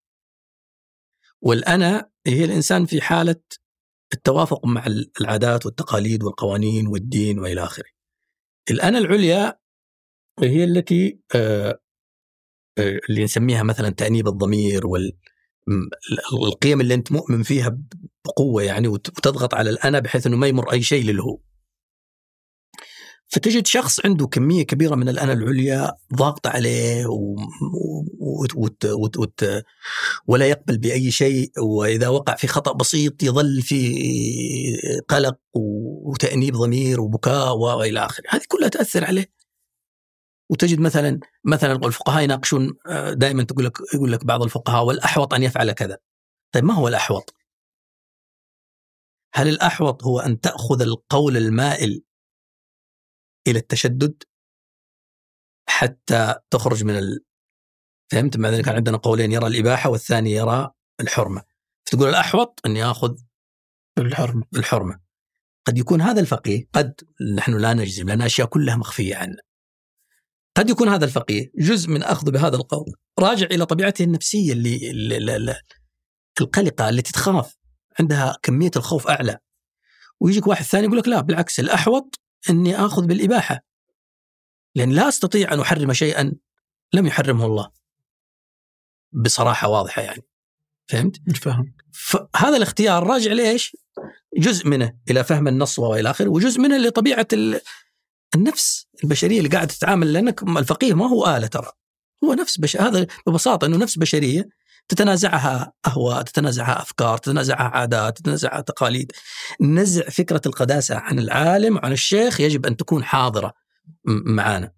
[1.42, 3.42] والأنا هي الإنسان في حالة
[4.14, 7.86] التوافق مع ال- العادات والتقاليد والقوانين والدين وإلى آخره.
[8.70, 9.60] الانا العليا
[10.40, 11.80] هي التي آه،
[12.78, 15.12] آه، اللي نسميها مثلا تأنيب الضمير وال
[15.68, 15.90] م-
[16.48, 17.78] القيم اللي أنت مؤمن فيها
[18.26, 21.40] بقوة يعني وت- وتضغط على الأنا بحيث إنه ما يمر أي شيء للهو.
[23.32, 27.36] فتجد شخص عنده كمية كبيرة من الانا العليا ضاغطة عليه و...
[28.20, 28.46] و...
[28.56, 28.86] وت...
[28.86, 29.18] وت...
[29.18, 29.64] وت...
[30.28, 37.58] ولا يقبل بأي شيء وإذا وقع في خطأ بسيط يظل في قلق وتأنيب ضمير وبكاء
[37.58, 39.26] وإلى آخره، هذه كلها تأثر عليه.
[40.50, 42.74] وتجد مثلا مثلا الفقهاء يناقشون
[43.12, 45.98] دائما تقول لك يقول لك بعض الفقهاء والأحوط أن يفعل كذا.
[46.52, 47.36] طيب ما هو الأحوط؟
[49.34, 52.04] هل الأحوط هو أن تأخذ القول المائل
[53.52, 54.24] إلى التشدد
[55.70, 57.26] حتى تخرج من ال...
[58.12, 61.44] فهمت؟ مثلا كان عندنا قولين يرى الإباحة والثاني يرى الحرمة.
[61.86, 63.18] فتقول الأحوط إني آخذ
[63.98, 64.44] الحرمة.
[64.56, 65.00] الحرمة.
[65.66, 67.02] قد يكون هذا الفقيه قد
[67.36, 69.42] نحن لا نجزم لأن أشياء كلها مخفية عنا
[70.58, 75.18] قد يكون هذا الفقيه جزء من اخذه بهذا القول راجع إلى طبيعته النفسية اللي, اللي,
[75.18, 75.62] اللي, اللي
[76.42, 77.58] القلقة التي تخاف
[78.00, 79.38] عندها كمية الخوف أعلى.
[80.20, 82.20] ويجيك واحد ثاني يقول لك لا بالعكس الأحوط
[82.50, 83.60] إني آخذ بالإباحة.
[84.76, 86.34] لأن لا أستطيع أن أحرم شيئا
[86.94, 87.72] لم يحرمه الله.
[89.12, 90.24] بصراحة واضحة يعني.
[90.88, 93.78] فهمت؟ فهم فهذا الاختيار راجع ليش؟
[94.38, 97.28] جزء منه إلى فهم النص وإلى آخره وجزء منه لطبيعة
[98.36, 101.72] النفس البشرية اللي قاعدة تتعامل لأنك الفقيه ما هو آلة ترى.
[102.24, 102.78] هو نفس بش...
[102.78, 104.50] هذا ببساطة إنه نفس بشرية
[104.88, 109.12] تتنازعها أهواء، تتنازعها أفكار، تتنازعها عادات، تتنازعها تقاليد.
[109.62, 113.54] نزع فكرة القداسة عن العالم وعن الشيخ يجب أن تكون حاضرة
[114.06, 114.72] معانا.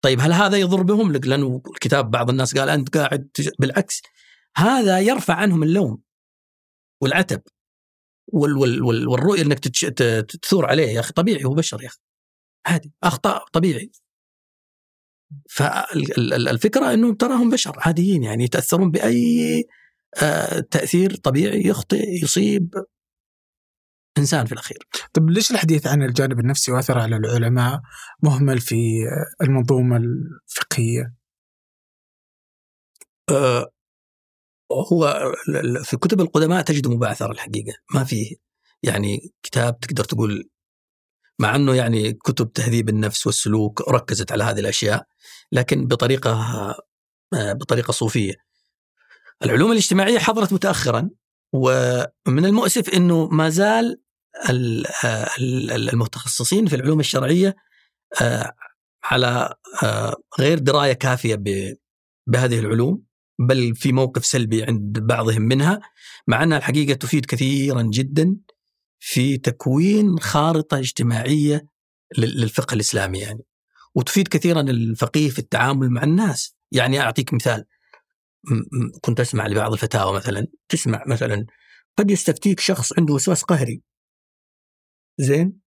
[0.00, 3.28] طيب هل هذا يضر بهم؟ لأنه الكتاب بعض الناس قال أنت قاعد.
[3.58, 4.02] بالعكس
[4.56, 5.98] هذا يرفع عنهم اللوم
[7.00, 7.42] والعتب
[8.26, 8.56] وال...
[8.56, 8.82] وال...
[8.82, 9.08] وال...
[9.08, 9.58] والرؤية إنك.
[10.42, 11.98] تثور عليه يا أخي طبيعي هو بشر يا أخي
[12.66, 13.90] عادي أخطاء طبيعي
[15.50, 19.64] فالفكرة انهم تراهم بشر عاديين يعني يتأثرون بأي
[20.70, 22.74] تأثير طبيعي يخطئ يصيب
[24.18, 24.78] إنسان في الأخير.
[25.12, 27.80] طيب ليش الحديث عن الجانب النفسي واثر على العلماء
[28.22, 28.76] مهمل في
[29.42, 31.14] المنظومة الفقهية؟
[33.30, 33.70] أه
[34.92, 35.32] هو
[35.84, 38.36] في كتب القدماء تجد مبعثر الحقيقة ما فيه
[38.82, 40.50] يعني كتاب تقدر تقول
[41.38, 45.06] مع إنه يعني كتب تهذيب النفس والسلوك ركزت على هذه الأشياء
[45.52, 46.76] لكن بطريقة
[47.32, 48.34] بطريقة صوفية.
[49.44, 51.10] العلوم الاجتماعية حضرت متاخرا
[51.52, 54.00] ومن المؤسف إنه ما زال
[55.92, 57.56] المتخصصين في العلوم الشرعية
[59.04, 59.54] على
[60.40, 61.42] غير دراية كافية
[62.26, 63.02] بهذه العلوم
[63.38, 65.80] بل في موقف سلبي عند بعضهم منها
[66.26, 68.36] مع إنها الحقيقة تفيد كثيرا جدا
[68.98, 71.66] في تكوين خارطة اجتماعية
[72.18, 73.44] للفقه الإسلامي يعني.
[73.94, 76.56] وتفيد كثيرا الفقيه في التعامل مع الناس.
[76.72, 77.64] يعني أعطيك مثال.
[79.00, 80.46] كنت أسمع لبعض الفتاوى مثلا.
[80.68, 81.46] تسمع مثلا
[81.98, 83.82] قد يستفتيك شخص عنده وسواس قهري.
[85.18, 85.60] زين؟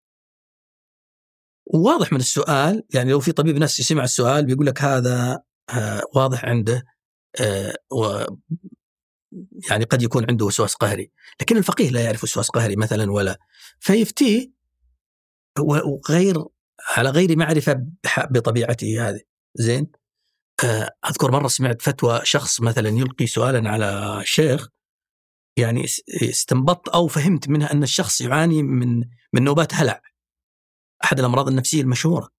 [1.65, 6.45] وواضح من السؤال يعني لو في طبيب نفسي سمع السؤال بيقول لك هذا آه واضح
[6.45, 6.83] عنده
[7.41, 7.75] آه
[9.69, 11.11] يعني قد يكون عنده وسواس قهري
[11.41, 13.39] لكن الفقيه لا يعرف وسواس قهري مثلا ولا.
[13.79, 14.51] فيفتيه
[15.59, 16.45] وغير
[16.97, 17.73] على غير معرفة
[18.03, 19.21] بح- بطبيعته هذه.
[19.55, 19.87] زين؟
[20.63, 24.67] آه، أذكر مرة سمعت فتوى شخص مثلا يلقي سؤالا على شيخ
[25.57, 28.99] يعني اس- استنبطت أو فهمت منها أن الشخص يعاني من
[29.33, 30.01] من نوبات هلع.
[31.03, 32.29] أحد الأمراض النفسية المشهورة.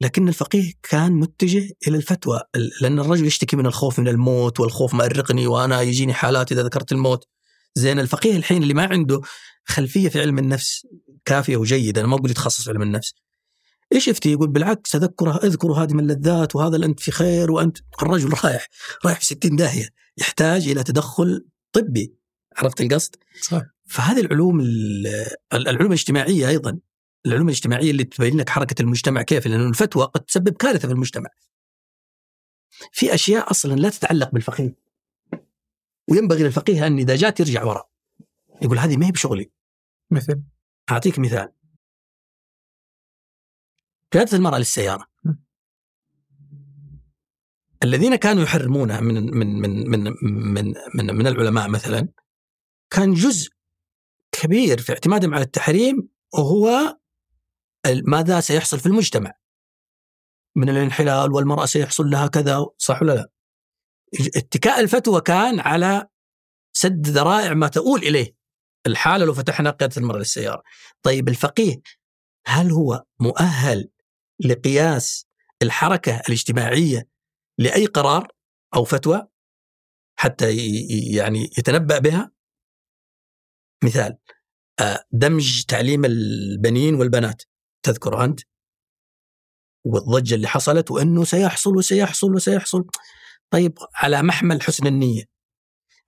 [0.00, 4.94] لكن الفقيه كان متجه إلى الفتوى ال- لأن الرجل يشتكي من الخوف من الموت والخوف
[4.94, 7.24] مأرقني وأنا يجيني حالات إذا ذكرت الموت.
[7.74, 9.20] زين الفقيه الحين اللي ما عنده
[9.64, 10.86] خلفية في علم النفس
[11.24, 13.14] كافية وجيدة أنا ما أقول يتخصص في علم النفس.
[13.92, 18.28] إيش يفتي؟ يقول بالعكس أذكره اذكروا هذه من اللذات وهذا أنت في خير وأنت الرجل
[18.44, 18.68] رايح
[19.04, 19.88] رايح في 60 داهية
[20.18, 22.14] يحتاج إلى تدخل طبي.
[22.56, 23.62] عرفت القصد؟ صح.
[23.86, 26.78] فهذه العلوم ال- العلوم الاجتماعية أيضا
[27.28, 31.30] العلوم الاجتماعية اللي تبين لك حركة المجتمع كيف لأنه الفتوى قد تسبب كارثة في المجتمع.
[32.92, 34.74] في أشياء أصلا لا تتعلق بالفقيه.
[36.08, 37.90] وينبغي للفقيه أن إذا جات يرجع وراء.
[38.62, 39.50] يقول هذه ما هي بشغلي.
[40.10, 40.42] مثل
[40.90, 41.52] أعطيك مثال.
[44.12, 45.06] قيادة المرأة للسيارة.
[47.82, 50.14] الذين كانوا يحرمونها من من من من
[50.54, 52.08] من من, من العلماء مثلا
[52.90, 53.50] كان جزء
[54.32, 56.97] كبير في اعتمادهم على التحريم وهو
[57.86, 59.32] ماذا سيحصل في المجتمع؟
[60.56, 63.30] من الانحلال والمرأة سيحصل لها كذا صح ولا لا؟
[64.36, 66.08] اتكاء الفتوى كان على
[66.72, 68.36] سد ذرائع ما تؤول إليه.
[68.86, 70.62] الحالة لو فتحنا قيادة المرأة للسيارة.
[71.02, 71.80] طيب الفقيه
[72.46, 73.90] هل هو مؤهل
[74.44, 75.26] لقياس
[75.62, 77.08] الحركة الاجتماعية
[77.58, 78.28] لأي قرار
[78.74, 79.28] أو فتوى
[80.18, 80.56] حتى
[81.14, 82.30] يعني يتنبأ بها؟
[83.84, 84.18] مثال
[84.80, 87.42] آه، دمج تعليم البنين والبنات.
[87.82, 88.40] تذكر أنت؟
[89.84, 92.84] والضجة اللي حصلت وأنه سيحصل وسيحصل وسيحصل.
[93.50, 95.24] طيب على محمل حسن النية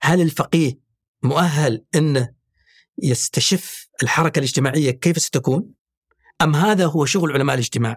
[0.02, 0.80] هل الفقيه
[1.22, 2.34] مؤهل أنه
[3.02, 5.74] يستشف الحركة الاجتماعية كيف ستكون؟
[6.42, 7.96] أم هذا هو شغل علماء الاجتماع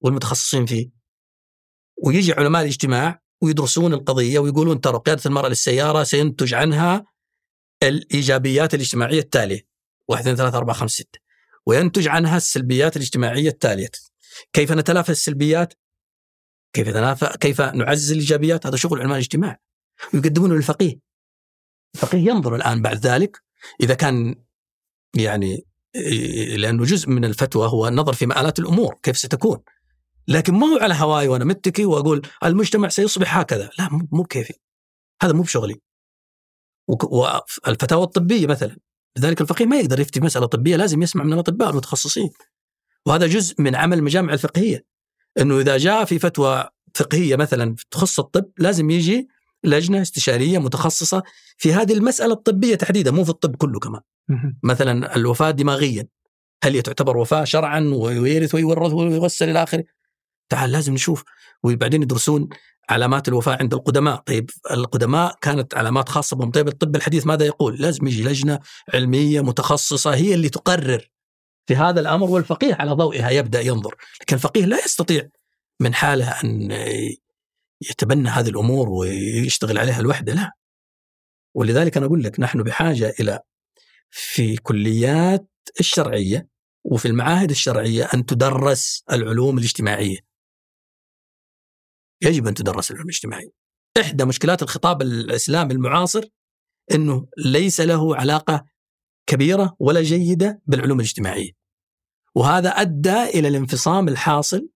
[0.00, 0.90] والمتخصصين فيه؟
[2.04, 7.04] ويجي علماء الاجتماع ويدرسون القضية ويقولون ترى قيادة المرأة للسيارة سينتج عنها
[7.82, 9.66] الإيجابيات الاجتماعية التالية.
[10.08, 11.27] واحد اثنين ثلاثة أربعة خمسة ستة.
[11.66, 13.90] وينتج عنها السلبيات الاجتماعية التالية.
[14.52, 15.74] كيف نتلافى السلبيات؟
[16.72, 19.60] كيف نتلافى كيف نعزز الإيجابيات؟ هذا شغل علماء الاجتماع
[20.14, 20.98] ويقدمونه للفقيه.
[21.94, 23.42] الفقيه ينظر الآن بعد ذلك
[23.80, 24.36] إذا كان
[25.14, 25.64] يعني
[26.56, 29.58] لأنه جزء من الفتوى هو النظر في مآلات الأمور كيف ستكون.
[30.28, 33.70] لكن ما هو على هواي وأنا متكي وأقول المجتمع سيصبح هكذا.
[33.78, 34.54] لا مو بكيفي.
[35.22, 35.80] هذا مو بشغلي.
[36.88, 38.76] والفتاوى الطبية مثلا.
[39.18, 42.30] لذلك الفقيه ما يقدر يفتي مسألة طبية لازم يسمع من الأطباء المتخصصين.
[43.06, 44.84] وهذا جزء من عمل المجامع الفقهية.
[45.40, 49.28] أنه إذا جاء في فتوى فقهية مثلا تخص الطب لازم يجي
[49.64, 51.22] لجنة استشارية متخصصة
[51.56, 54.00] في هذه المسألة الطبية تحديدا مو في الطب كله كمان.
[54.62, 56.08] مثلا الوفاة دماغيا.
[56.64, 59.84] هل هي تعتبر وفاة شرعا ويرث ويورث ويغسل إلى آخره؟
[60.48, 61.24] تعال لازم نشوف.
[61.62, 62.48] وبعدين يدرسون
[62.90, 64.16] علامات الوفاة عند القدماء.
[64.16, 66.50] طيب القدماء كانت علامات خاصة بهم.
[66.50, 68.58] طيب الطب الحديث ماذا يقول؟ لازم يجي لجنة
[68.94, 71.10] علمية متخصصة هي اللي تقرر
[71.66, 73.94] في هذا الأمر والفقيه على ضوئها يبدأ ينظر.
[74.20, 75.28] لكن الفقيه لا يستطيع
[75.80, 76.70] من حاله أن
[77.90, 80.52] يتبنى هذه الأمور ويشتغل عليها لوحده لا.
[81.54, 83.40] ولذلك أنا أقول لك نحن بحاجة إلى
[84.10, 85.48] في كليات
[85.80, 86.48] الشرعية
[86.84, 90.27] وفي المعاهد الشرعية أن تدرس العلوم الاجتماعية.
[92.22, 93.50] يجب أن تدرس العلوم الاجتماعية.
[94.00, 96.24] إحدى مشكلات الخطاب الإسلامي المعاصر
[96.94, 98.64] أنه ليس له علاقة
[99.26, 101.50] كبيرة ولا جيدة بالعلوم الاجتماعية.
[102.34, 104.68] وهذا أدى إلى الانفصام الحاصل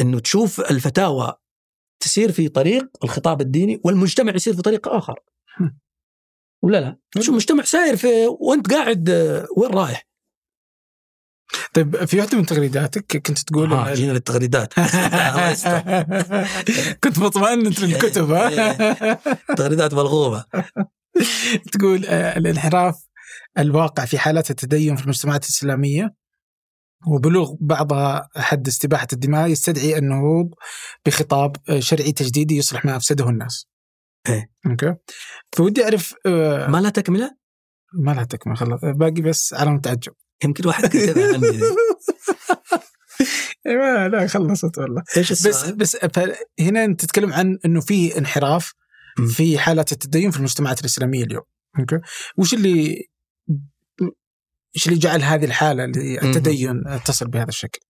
[0.00, 1.34] أنه تشوف الفتاوى
[2.00, 5.20] تسير في طريق الخطاب الديني والمجتمع يسير في طريق آخر.
[6.62, 10.11] ولا لا؟ شو المجتمع ساير في وأنت قاعد آه، وين رايح؟
[11.74, 14.74] طيب في واحدة من تغريداتك كنت تقول آه جينا للتغريدات.
[17.04, 19.14] كنت مطمئن إنت للكتب ها
[19.56, 20.44] تغريدات ملغومة
[21.72, 22.94] تقول آه، الانحراف
[23.58, 26.14] الواقع في حالات التدين في المجتمعات الإسلامية
[27.06, 30.50] وبلوغ بعضها حد استباحة الدماء يستدعي النهوض
[31.06, 33.66] بخطاب آه، شرعي تجديدي يصلح ما أفسده الناس.
[34.28, 34.50] إيه.
[34.66, 34.94] okay.
[35.52, 37.36] فودي أعرف آه، ما لا تكملة
[37.94, 40.12] ما لها تكمل خلاص باقي بس علامه تعجب.
[40.44, 41.60] يمكن واحد كتبها عني
[43.78, 45.02] ما لا خلصت والله.
[45.16, 45.96] إيش بس السؤال؟ بس
[46.60, 48.72] هنا أنت تتكلم عن إنه في انحراف.
[49.28, 51.42] في حالات التدين في المجتمعات الإسلامية اليوم
[51.78, 51.98] أوكي
[52.36, 53.08] وش اللي
[54.76, 55.84] إيش اللي جعل هذه الحالة.
[55.84, 57.80] التدين تصل بهذا الشكل؟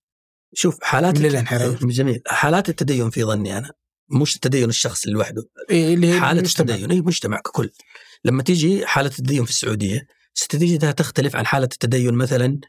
[0.55, 1.87] شوف حالات الانحراف.
[1.87, 3.73] جميل حالات التدين في ظني أنا
[4.11, 6.75] مش التدين الشخصي لوحده إيه اللي حالة المجتمع.
[6.75, 7.71] التدين أي مجتمع ككل
[8.25, 12.61] لما تيجي حالة التدين في السعودية ستجدها تختلف عن حالة التدين مثلا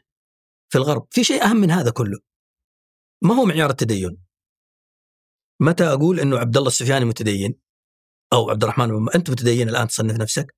[0.68, 1.06] في الغرب.
[1.10, 2.18] في شيء أهم من هذا كله.
[3.22, 4.16] ما هو معيار التدين؟
[5.60, 7.54] متى أقول أنه عبد الله السفياني متدين؟
[8.32, 10.54] أو عبد الرحمن أنت متدين الآن تصنف نفسك؟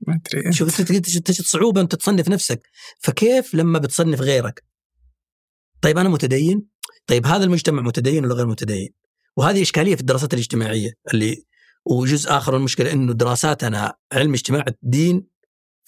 [0.00, 2.68] ما أدري شوف تجد تجد صعوبة أنت تصنف نفسك.
[3.00, 4.64] فكيف لما بتصنف غيرك؟
[5.82, 6.66] طيب أنا متدين؟
[7.06, 8.94] طيب هذا المجتمع متدين ولا غير متدين؟
[9.36, 11.44] وهذه إشكالية في الدراسات الاجتماعية اللي
[11.84, 15.26] وجزء آخر من المشكلة أنه دراساتنا علم اجتماع الدين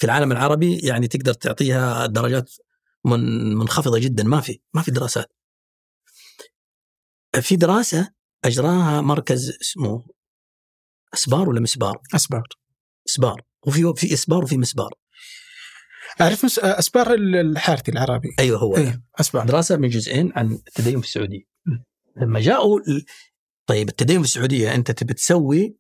[0.01, 2.51] في العالم العربي يعني تقدر تعطيها درجات
[3.05, 4.25] من منخفضة جدا.
[4.25, 5.33] ما في ما في دراسات.
[7.41, 8.13] في دراسة
[8.45, 10.07] أجراها مركز اسمه
[11.15, 12.49] أسبار ولا مسبار؟ إسبار.
[13.09, 13.43] إسبار.
[13.67, 14.95] وفي في إسبار وفي مسبار.
[16.21, 16.59] أعرف مس...
[16.59, 18.29] إسبار الحارثي العربي.
[18.39, 18.77] أيوه هو.
[18.77, 19.47] إيه إسبار.
[19.47, 21.45] دراسة من جزئين عن التدين في السعودية.
[22.17, 22.81] لما جاءوا
[23.67, 25.77] طيب التدين في السعودية أنت تبي تسوي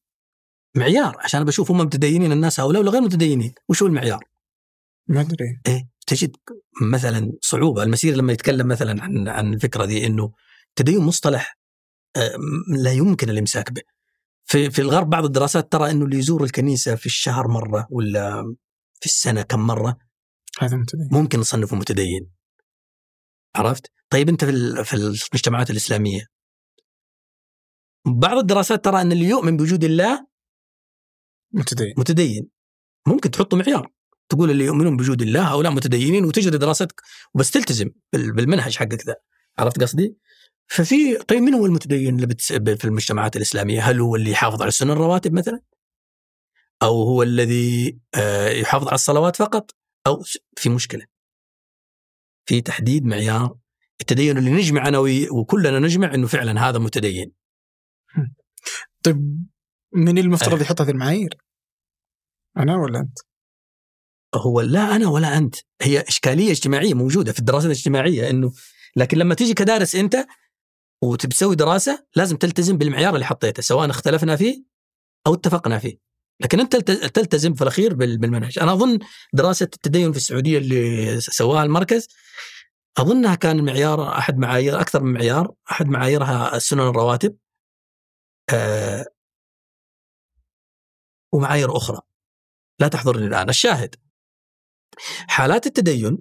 [0.77, 4.25] معيار عشان بشوف هم متدينين الناس هؤلاء ولا غير متدينين؟ وش هو المعيار؟
[5.09, 5.61] ما أدري.
[5.67, 6.37] إيه تجد
[6.83, 7.83] مثلا صعوبة.
[7.83, 10.33] المسير لما يتكلم مثلا عن عن الفكرة دي إنه
[10.69, 11.59] التدين مصطلح
[12.17, 12.37] آه،
[12.83, 13.83] لا يمكن الإمساك به.
[14.45, 18.55] في في الغرب بعض الدراسات ترى إنه اللي يزور الكنيسة في الشهر مرة ولا
[19.01, 19.99] في السنة كم مرة
[20.61, 21.09] هذا متدين.
[21.13, 22.31] ممكن نصنفه متدين.
[23.57, 26.27] عرفت؟ طيب أنت في في المجتمعات الإسلامية
[28.07, 30.30] بعض الدراسات ترى إن اللي يؤمن بوجود الله
[31.53, 32.49] متدين متدين
[33.07, 33.93] ممكن تحطه معيار
[34.29, 37.03] تقول اللي يؤمنون بوجود الله هؤلاء متدينين وتجري دراستك
[37.35, 39.17] وبس تلتزم بال- بالمنهج حقك ذا
[39.59, 40.17] عرفت قصدي؟
[40.69, 42.53] ففي طيب من هو المتدين اللي بتس...
[42.53, 45.61] في المجتمعات الإسلامية؟ هل هو اللي يحافظ على السنن الرواتب مثلا؟
[46.83, 49.71] أو هو الذي آه، يحافظ على الصلوات فقط؟
[50.07, 50.23] أو
[50.57, 51.07] في مشكلة.
[52.49, 53.57] في تحديد معيار
[54.01, 54.99] التدين اللي نجمع أنا
[55.31, 57.33] وكلنا نجمع إنه فعلا هذا متدين.
[59.03, 59.47] طيب
[59.95, 60.63] من المفترض إيه.
[60.63, 61.37] يحط هذه المعايير؟
[62.57, 63.19] أنا ولا أنت؟
[64.35, 68.53] هو لا أنا ولا أنت هي إشكالية اجتماعية موجودة في الدراسات الاجتماعية إنه
[68.97, 70.27] لكن لما تيجي كدارس أنت
[71.05, 74.63] وتسوي دراسة لازم تلتزم بالمعيار اللي حطيته سواء اختلفنا فيه
[75.27, 75.99] أو اتفقنا فيه
[76.41, 78.99] لكن أنت تلت- تلتزم في الأخير بال- بالمنهج أنا أظن
[79.33, 82.09] دراسة التدين في السعودية اللي سواها المركز
[82.99, 87.37] أظنها كان المعيار أحد معايير أكثر من معيار أحد معاييرها السنن الرواتب
[88.55, 89.07] آه
[91.33, 92.01] ومعايير أخرى.
[92.79, 93.49] لا تحضرني الآن.
[93.49, 93.95] الشاهد.
[95.29, 96.19] حالات التدين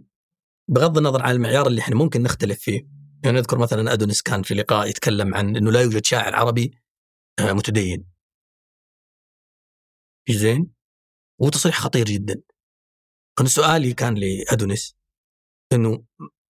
[0.67, 2.87] بغض النظر عن المعيار اللي إحنا ممكن نختلف فيه.
[3.23, 6.71] يعني نذكر مثلا ادونيس كان في لقاء يتكلم عن إنه لا يوجد شاعر عربي
[7.39, 8.05] آه، متدين.
[10.29, 10.71] زين؟
[11.39, 12.41] وتصريح خطير جدا.
[13.39, 14.95] أنا سؤالي كان لادونيس
[15.73, 16.03] إنه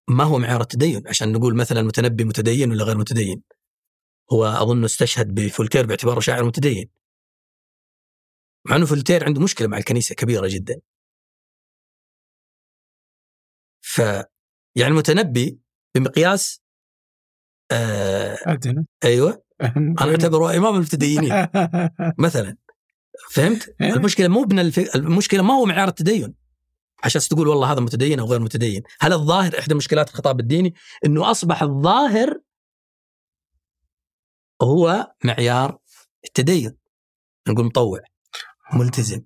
[0.09, 3.43] ما هو معيار التدين؟ عشان نقول مثلا المتنبي متدين ولا غير متدين.
[4.33, 6.91] هو أظن استشهد بفولتير باعتباره شاعر متدين.
[8.69, 10.81] مع إنه فولتير عنده مشكلة مع الكنيسة كبيرة جدا.
[13.81, 13.99] ف
[14.77, 15.59] يعني المتنبي
[15.95, 16.63] بمقياس
[17.73, 18.87] آه أدنى.
[19.05, 19.43] أيوه.
[19.77, 21.33] أنا أعتبره إمام المتدينين
[22.25, 22.57] مثلا.
[23.31, 23.93] فهمت؟ إيه.
[23.93, 24.97] المشكلة مو بن الف...
[24.97, 26.35] المشكلة ما هو معيار التدين.
[27.05, 31.31] عشان تقول والله هذا متدين أو غير متدين، هل الظاهر إحدى مشكلات الخطاب الديني؟ إنه
[31.31, 32.41] أصبح الظاهر
[34.63, 35.79] هو معيار
[36.25, 36.77] التدين.
[37.49, 38.01] نقول مطوع.
[38.73, 39.23] ملتزم.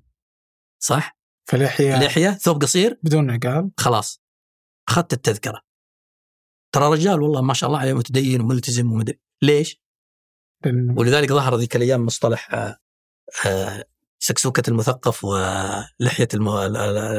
[0.79, 2.01] صح؟ فلحية.
[2.01, 2.99] لحية ثوب قصير.
[3.03, 4.23] بدون عقال خلاص.
[4.89, 5.61] أخذت التذكرة.
[6.75, 9.83] ترى رجال والله ما شاء الله عليه متدين وملتزم ومدري ليش؟
[10.97, 12.77] ولذلك ظهر ذيك الأيام مصطلح آه،
[13.47, 13.85] آه،
[14.19, 16.49] سكسوكة المثقف ولحية الم-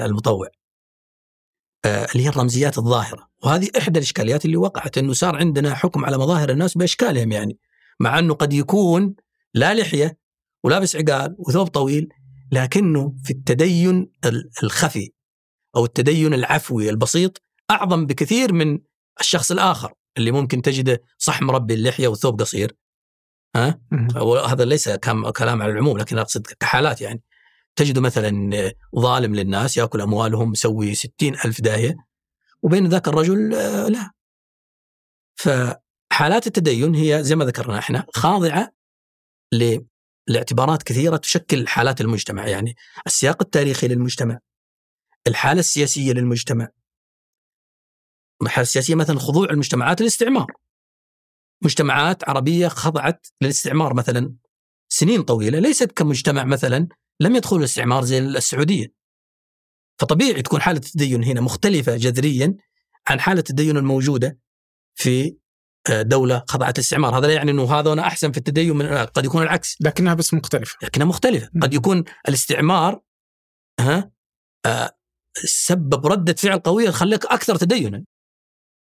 [0.06, 0.48] المطوع.
[1.86, 3.30] آه، اللي هي الرمزيات الظاهرة.
[3.44, 7.60] وهذه إحدى الإشكاليات اللي وقعت إنه صار عندنا حكم على مظاهر الناس بإشكالهم يعني.
[8.00, 9.16] مع إنه قد يكون
[9.54, 10.18] لا لحية
[10.64, 12.10] ولابس عقال وثوب طويل
[12.52, 15.12] لكنه في التدين ال- الخفي
[15.76, 17.42] أو التدين العفوي البسيط
[17.72, 18.80] أعظم بكثير من
[19.20, 22.76] الشخص الآخر اللي ممكن تجده صح مربي اللحية وثوب قصير.
[23.56, 23.82] ها.
[24.16, 27.24] وهذا ليس كلام على العموم لكن أقصد كحالات يعني.
[27.76, 28.52] تجد مثلا
[29.00, 31.96] ظالم للناس يأكل أموالهم مسوي ستين ألف داهيه
[32.62, 34.12] وبين ذاك الرجل آه، لا.
[35.36, 38.74] فحالات التدين هي زي ما ذكرنا إحنا خاضعة
[40.28, 42.76] ل- لاعتبارات كثيرة تشكل حالات المجتمع يعني
[43.08, 44.40] السياق التاريخي للمجتمع
[45.28, 46.68] الحالة السياسية للمجتمع.
[48.42, 50.48] الحالة السياسية مثلا خضوع المجتمعات للاستعمار.
[51.62, 54.36] مجتمعات عربية خضعت للاستعمار مثلا
[54.90, 56.88] سنين طويلة ليست كمجتمع مثلا
[57.20, 58.94] لم يدخل الاستعمار زي السعودية.
[60.00, 62.56] فطبيعي تكون حالة التدين هنا مختلفة جذريا
[63.08, 64.40] عن حالة التدين الموجودة
[64.96, 65.38] في
[65.90, 67.18] دولة خضعت للاستعمار.
[67.18, 69.78] هذا لا يعني إنه هذا أنا أحسن في التدين من قد يكون العكس.
[69.82, 70.78] لكنها بس مختلفة.
[70.84, 71.50] لكنها مختلفة.
[71.62, 73.02] قد يكون الاستعمار
[73.80, 74.12] ها
[74.66, 74.98] آه
[75.44, 78.04] سبب ردة فعل قوية تخليك أكثر تدينا.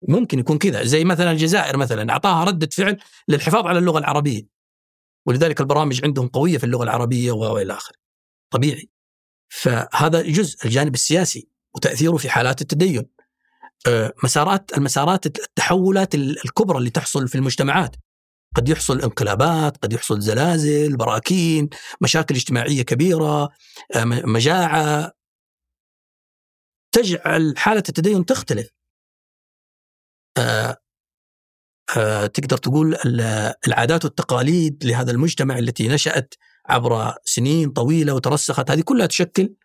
[0.08, 0.84] ممكن يكون كذا.
[0.84, 2.98] زي مثلا الجزائر مثلا أعطاها ردة فعل
[3.28, 4.48] للحفاظ على اللغة العربية.
[5.28, 7.98] ولذلك البرامج عندهم قوية في اللغة العربية وإلى آخره.
[8.50, 8.90] طبيعي.
[9.50, 13.00] فهذا جزء الجانب السياسي وتأثيره في حالات التدين.
[13.00, 13.23] آه،
[14.24, 17.96] مسارات المسارات التحولات الكبرى اللي تحصل في المجتمعات.
[18.56, 21.70] قد يحصل انقلابات قد يحصل زلازل براكين
[22.02, 23.44] مشاكل اجتماعية كبيرة
[23.96, 25.12] آه، مجاعة.
[26.92, 28.70] تجعل حالة التدين تختلف.
[30.38, 30.78] آه،
[31.98, 32.96] آه، تقدر تقول
[33.68, 36.34] العادات والتقاليد لهذا المجتمع التي نشأت
[36.66, 39.56] عبر سنين طويلة وترسخت هذه كلها تشكل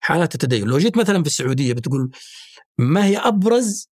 [0.00, 0.68] حالة التدين.
[0.68, 2.10] لو جيت مثلا في السعودية بتقول
[2.78, 3.90] ما هي أبرز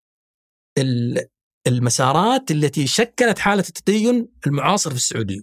[1.67, 5.41] المسارات التي شكلت حالة التدين المعاصر في السعودية؟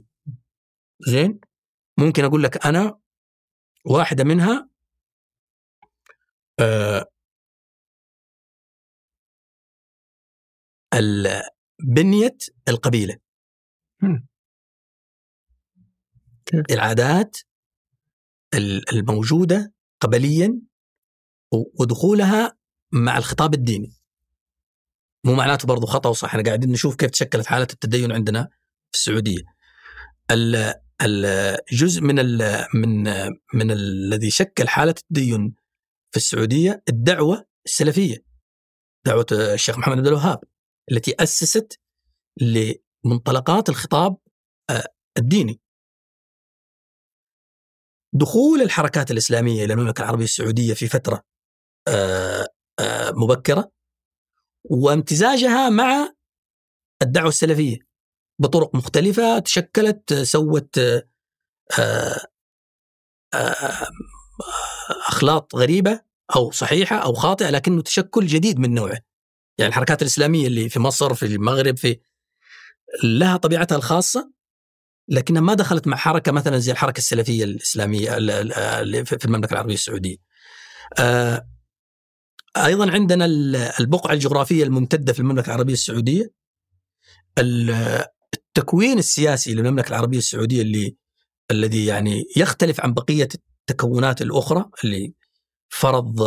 [0.99, 1.40] زين
[1.99, 2.99] ممكن أقول لك أنا
[3.86, 4.69] واحدة منها
[6.60, 7.06] آه
[11.84, 12.38] بنية
[12.68, 13.18] القبيلة.
[16.72, 17.38] العادات
[18.94, 20.62] الموجودة قبليا
[21.80, 22.58] ودخولها
[22.92, 23.94] مع الخطاب الديني.
[25.26, 28.50] مو معناته برضو خطأ وصح إحنا قاعدين نشوف كيف تشكلت حالة التدين عندنا
[28.92, 29.42] في السعودية.
[31.02, 33.04] الجزء من ال من
[33.54, 35.56] من الذي شكل حالة التدين
[36.12, 38.18] في السعودية الدعوة السلفية
[39.06, 40.40] دعوة الشيخ محمد بن الوهاب
[40.92, 41.80] التي أسست
[42.42, 44.18] لمنطلقات الخطاب
[44.70, 45.60] آه، الديني.
[48.14, 51.23] دخول الحركات الإسلامية إلى المملكة العربية السعودية في فترة
[51.88, 52.48] آه،
[52.80, 53.72] آه، مبكرة
[54.64, 56.14] وامتزاجها مع
[57.02, 57.77] الدعوة السلفية
[58.41, 60.80] بطرق مختلفة تشكلت سوت
[61.80, 62.30] آه،
[65.07, 66.02] أخلاط غريبة
[66.36, 68.99] أو صحيحة أو خاطئة لكنه تشكل جديد من نوعه.
[69.57, 71.99] يعني الحركات الإسلامية اللي في مصر في المغرب في
[73.03, 74.31] لها طبيعتها الخاصة
[75.10, 78.10] لكنها ما دخلت مع حركة مثلا زي الحركة السلفية الإسلامية
[79.03, 80.18] في المملكة العربية السعودية.
[80.99, 81.48] آه،
[82.57, 83.26] أيضا عندنا
[83.80, 86.31] البقعة الجغرافية الممتدة في المملكة العربية السعودية
[87.40, 90.95] التكوين السياسي للمملكة العربية السعودية اللي
[91.52, 93.27] الذي يعني يختلف عن بقية
[93.69, 95.14] التكونات الأخرى اللي
[95.69, 96.19] فرض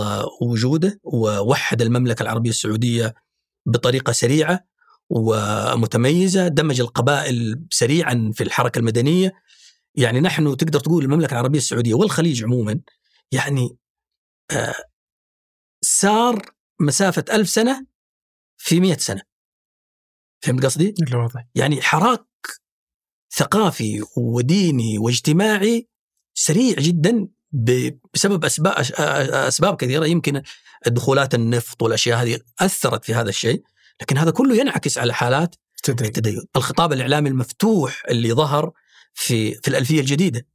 [0.43, 3.15] وجوده ووحد المملكة العربية السعودية
[3.67, 4.65] بطريقة سريعة
[5.13, 9.33] ومتميزة، دمج القبائل سريعا في الحركة المدنية.
[9.95, 12.81] يعني نحن تقدر تقول المملكة العربية السعودية والخليج عموما
[13.33, 13.77] يعني
[14.51, 14.75] آه،
[15.85, 16.43] سار
[16.81, 17.87] مسافة ألف سنة
[18.57, 19.23] في مئة سنة
[20.43, 22.27] فهمت قصدي؟ واضح يعني حراك
[23.35, 25.89] ثقافي وديني واجتماعي
[26.35, 27.29] سريع جدا
[28.15, 28.75] بسبب أسباب
[29.31, 30.43] أسباب كثيرة يمكن
[30.87, 33.63] دخولات النفط والأشياء هذه أثرت في هذا الشيء
[34.03, 36.43] لكن هذا كله ينعكس على حالات التدين, التدين.
[36.57, 38.73] الخطاب الإعلامي المفتوح اللي ظهر
[39.15, 40.47] في في الألفية الجديدة.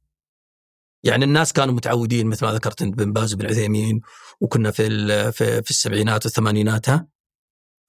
[1.02, 4.00] يعني الناس كانوا متعودين مثل ما ذكرت أنت بن باز وبن عثيمين
[4.40, 4.86] وكنا في
[5.32, 7.08] في, في السبعينات والثمانينات ها؟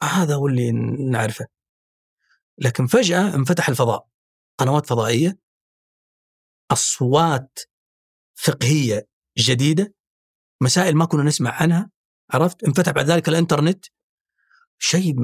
[0.03, 0.71] هذا هو اللي
[1.11, 1.45] نعرفه.
[2.57, 4.07] لكن فجأة انفتح الفضاء.
[4.57, 5.39] قنوات فضائية.
[6.71, 7.59] أصوات
[8.35, 9.07] فقهية
[9.37, 9.93] جديدة.
[10.61, 11.89] مسائل ما كنا نسمع عنها
[12.33, 13.85] عرفت؟ انفتح بعد ذلك الإنترنت.
[14.79, 15.15] شيء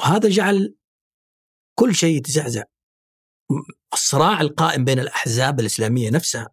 [0.00, 0.74] وهذا جعل
[1.78, 2.64] كل شيء يتزعزع.
[3.92, 6.48] الصراع القائم بين الأحزاب الإسلامية نفسها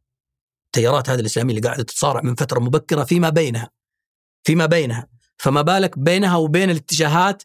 [0.65, 3.71] التيارات هذه الإسلامية اللي قاعدة تتصارع من فترة مبكرة فيما بينها
[4.43, 5.07] فيما بينها
[5.37, 7.43] فما بالك بينها وبين الاتجاهات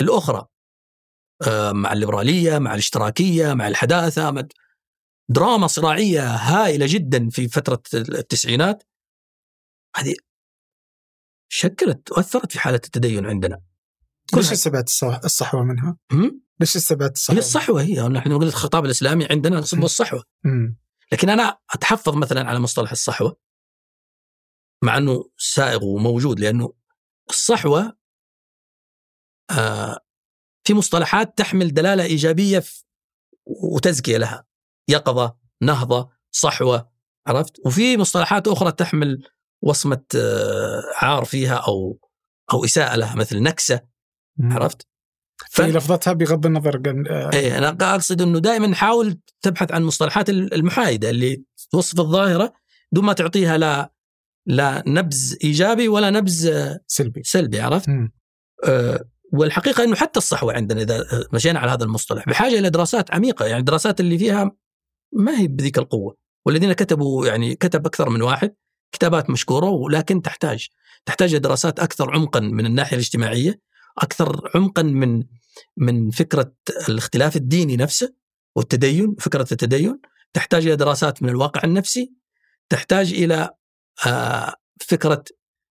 [0.00, 0.46] الأخرى.
[1.48, 4.48] آه، مع الليبرالية مع الاشتراكية مع الحداثة
[5.28, 8.82] دراما صراعية هائلة جدا في فترة التسعينات.
[9.96, 10.14] هذه
[11.48, 13.73] شكلت وأثرت في حالة التدين عندنا.
[14.32, 14.88] ليش استبعدت
[15.24, 15.96] الصحوة منها؟
[16.60, 20.24] ليش استبعدت الصحوة؟ هي الصحوة هي نحن نقول الخطاب الإسلامي عندنا نصبه الصحوة.
[21.12, 23.36] لكن أنا أتحفظ مثلا على مصطلح الصحوة
[24.84, 26.72] مع إنه سائغ وموجود لأنه
[27.30, 27.96] الصحوة
[29.50, 30.00] آه
[30.64, 32.62] في مصطلحات تحمل دلالة إيجابية
[33.46, 34.46] وتزكية لها.
[34.88, 36.90] يقظة نهضة صحوة
[37.26, 39.28] عرفت؟ وفي مصطلحات أخرى تحمل
[39.62, 41.98] وصمة آه عار فيها أو
[42.52, 43.93] أو إساءة لها مثل نكسة.
[44.42, 44.86] عرفت؟
[45.50, 45.62] ف...
[45.62, 47.06] في لفظتها بغض النظر قن...
[47.06, 47.30] آه.
[47.32, 52.52] إيه أنا أقصد إنه دائما نحاول تبحث عن المصطلحات المحايدة اللي توصف الظاهرة
[52.92, 53.92] دون ما تعطيها لا
[54.46, 56.50] لا نبز إيجابي ولا نبز
[56.86, 57.22] سلبي.
[57.22, 57.88] سلبي عرفت؟
[58.64, 63.46] آه والحقيقة إنه حتى الصحوة عندنا إذا مشينا على هذا المصطلح بحاجة إلى دراسات عميقة
[63.46, 64.50] يعني دراسات اللي فيها
[65.12, 66.16] ما هي بذيك القوة.
[66.46, 68.54] والذين كتبوا يعني كتب أكثر من واحد
[68.92, 70.68] كتابات مشكورة ولكن تحتاج
[71.06, 73.60] تحتاج دراسات أكثر عمقا من الناحية الاجتماعية.
[73.98, 75.24] أكثر عمقا من
[75.76, 76.52] من فكرة
[76.88, 78.14] الاختلاف الديني نفسه
[78.56, 80.00] والتدين فكرة التدين.
[80.32, 82.12] تحتاج إلى دراسات من الواقع النفسي.
[82.68, 83.50] تحتاج إلى
[84.06, 85.24] آه، فكرة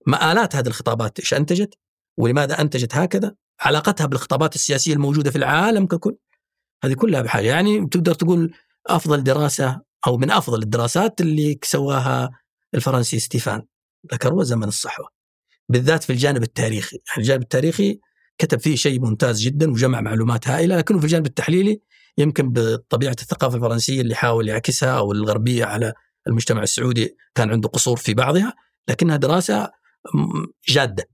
[0.08, 1.78] مآلات هذه الخطابات إيش أنتجت
[2.18, 3.36] ولماذا أنتجت هكذا.
[3.60, 6.18] علاقتها بالخطابات السياسية الموجودة في العالم ككل.
[6.84, 7.46] هذه كلها بحاجة.
[7.46, 8.54] يعني تقدر تقول
[8.88, 12.30] أفضل دراسة أو من أفضل الدراسات اللي سواها
[12.74, 13.64] الفرنسي ستيفان
[14.14, 15.08] ذكروا زمن الصحوة.
[15.70, 16.98] بالذات في الجانب التاريخي.
[17.18, 18.00] الجانب التاريخي
[18.38, 21.82] كتب فيه شيء ممتاز جدا وجمع معلومات هائلة لكنه في الجانب التحليلي
[22.18, 25.94] يمكن بطبيعة الثقافة الفرنسية اللي حاول يعكسها أو الغربية على
[26.28, 28.54] المجتمع السعودي كان عنده قصور في بعضها
[28.88, 29.72] لكنها دراسة
[30.68, 31.10] جادة.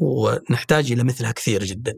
[0.00, 1.94] ونحتاج إلى مثلها كثير جدا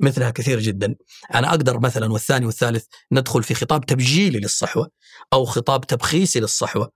[0.00, 0.94] مثلها كثير جدا.
[1.34, 4.90] أنا أقدر مثلا والثاني والثالث ندخل في خطاب تبجيلي للصحوة
[5.32, 6.92] أو خطاب تبخيسي للصحوة.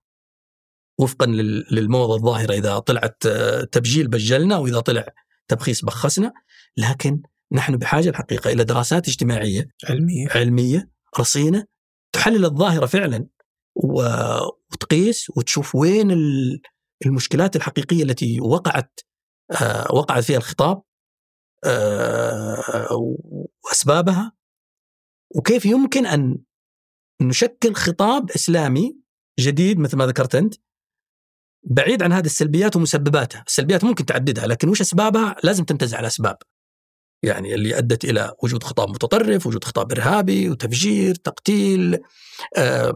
[0.99, 1.27] وفقا
[1.71, 3.27] للموضة الظاهرة إذا طلعت
[3.73, 5.07] تبجيل بجلنا وإذا طلع
[5.49, 6.33] تبخيس بخسنا
[6.77, 7.23] لكن
[7.53, 10.91] نحن بحاجة الحقيقة إلى دراسات اجتماعية علمية علمية
[11.21, 11.67] رصينة
[12.13, 13.27] تحلل الظاهرة فعلا
[13.75, 16.11] وتقيس وتشوف وين
[17.07, 19.01] المشكلات الحقيقية التي وقعت
[19.63, 20.83] آه، وقعت فيها الخطاب
[21.65, 22.89] آه،
[23.65, 24.33] وأسبابها
[25.37, 26.39] وكيف يمكن أن
[27.23, 28.97] نشكل خطاب إسلامي
[29.41, 30.55] جديد مثل ما ذكرت أنت
[31.65, 36.37] بعيد عن هذه السلبيات ومسبباتها، السلبيات ممكن تعددها لكن وش أسبابها؟ لازم تنتزع الأسباب.
[37.23, 41.99] يعني اللي أدت إلى وجود خطاب متطرف، وجود خطاب إرهابي وتفجير، تقتيل،
[42.57, 42.93] آه،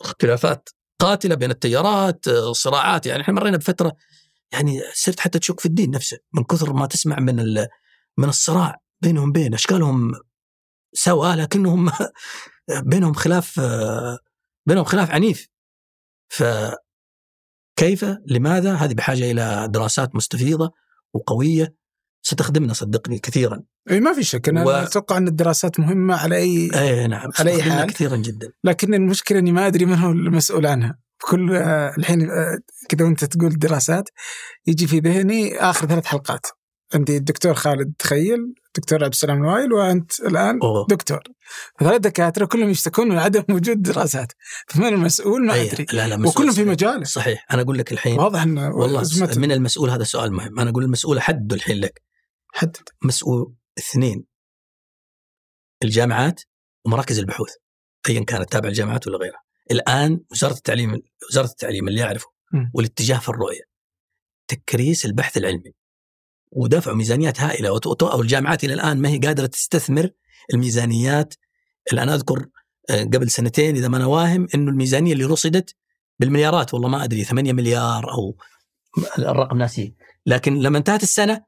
[0.00, 0.68] اختلافات
[1.00, 3.92] قاتلة بين التيارات، آه، صراعات، يعني إحنا مرينا بفترة
[4.52, 7.36] يعني صرت حتى تشك في الدين نفسه من كثر ما تسمع من
[8.18, 10.12] من الصراع بينهم بين أشكالهم
[10.92, 11.90] سوا لكنهم
[12.90, 13.60] بينهم خلاف
[14.66, 15.48] بينهم خلاف عنيف.
[16.28, 20.72] فكيف لماذا؟ هذه بحاجة إلى دراسات مستفيضة
[21.14, 21.74] وقوية
[22.22, 23.62] ستخدمنا صدقني كثيرا.
[23.90, 24.48] إي ما في شك.
[24.48, 24.70] أنا و...
[24.70, 27.90] أتوقع أن الدراسات مهمة على أي إي نعم على أي حال.
[27.90, 28.52] كثيرا جدا.
[28.64, 30.98] لكن المشكلة إني ما أدري من هو المسؤول عنها.
[31.22, 34.08] كل آه، الحين آه، كذا وأنت تقول دراسات
[34.66, 36.46] يجي في ذهني آخر ثلاث حلقات.
[36.94, 38.38] عندي الدكتور خالد تخيل
[38.76, 40.86] دكتور عبد السلام الوايل وأنت الآن أوه.
[40.88, 41.22] دكتور.
[41.80, 44.32] ثلاث دكاترة كلهم يشتكون من عدم وجود دراسات.
[44.68, 45.86] فمن المسؤول؟ ما أدري.
[45.92, 47.04] لا لا وكلهم في مجاله.
[47.04, 47.46] صحيح.
[47.52, 49.02] أنا أقول لك الحين واضح انه والله
[49.36, 50.60] من المسؤول هذا سؤال مهم.
[50.60, 52.02] أنا أقول المسؤول حدده الحين لك.
[52.52, 54.24] حدد مسؤول اثنين.
[55.84, 56.40] الجامعات
[56.86, 57.50] ومراكز البحوث
[58.08, 59.42] ايا كانت تابعه للجامعات ولا غيرها.
[59.70, 62.26] الآن وزارة التعليم وزارة التعليم اللي يعرفه
[62.74, 63.62] والاتجاه في الرؤية.
[64.48, 65.72] تكريس البحث العلمي
[66.52, 67.80] ودفعوا ميزانيات هائلة.
[68.02, 70.10] والجامعات إلى الآن ما هي قادرة تستثمر
[70.54, 71.34] الميزانيات.
[71.90, 72.46] اللي أنا أذكر
[72.90, 75.76] آه، قبل سنتين إذا ما أنا واهم إنه الميزانية اللي رصدت
[76.18, 78.36] بالمليارات والله ما أدري 8 مليار أو
[79.18, 79.94] الرقم ناسي
[80.26, 81.44] لكن لما انتهت السنة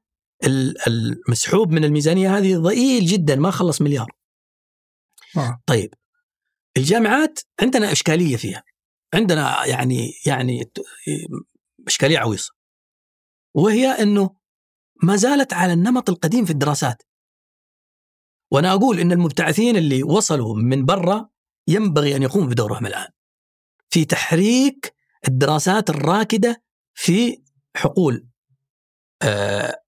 [0.87, 4.13] المسحوب من الميزانية هذه ضئيل جدا ما خلص مليار.
[5.37, 5.63] آه.
[5.67, 5.95] طيب
[6.77, 8.65] الجامعات عندنا إشكالية فيها
[9.15, 10.73] عندنا يعني يعني
[11.87, 12.53] إشكالية عويصة
[13.55, 14.37] وهي إنه
[15.03, 17.03] ما زالت على النمط القديم في الدراسات
[18.51, 21.29] وأنا أقول إن المبتعثين اللي وصلوا من برا
[21.69, 23.09] ينبغي أن يقوموا بدورهم الآن
[23.91, 24.95] في تحريك
[25.29, 26.63] الدراسات الراكدة
[26.95, 27.43] في
[27.77, 28.27] حقول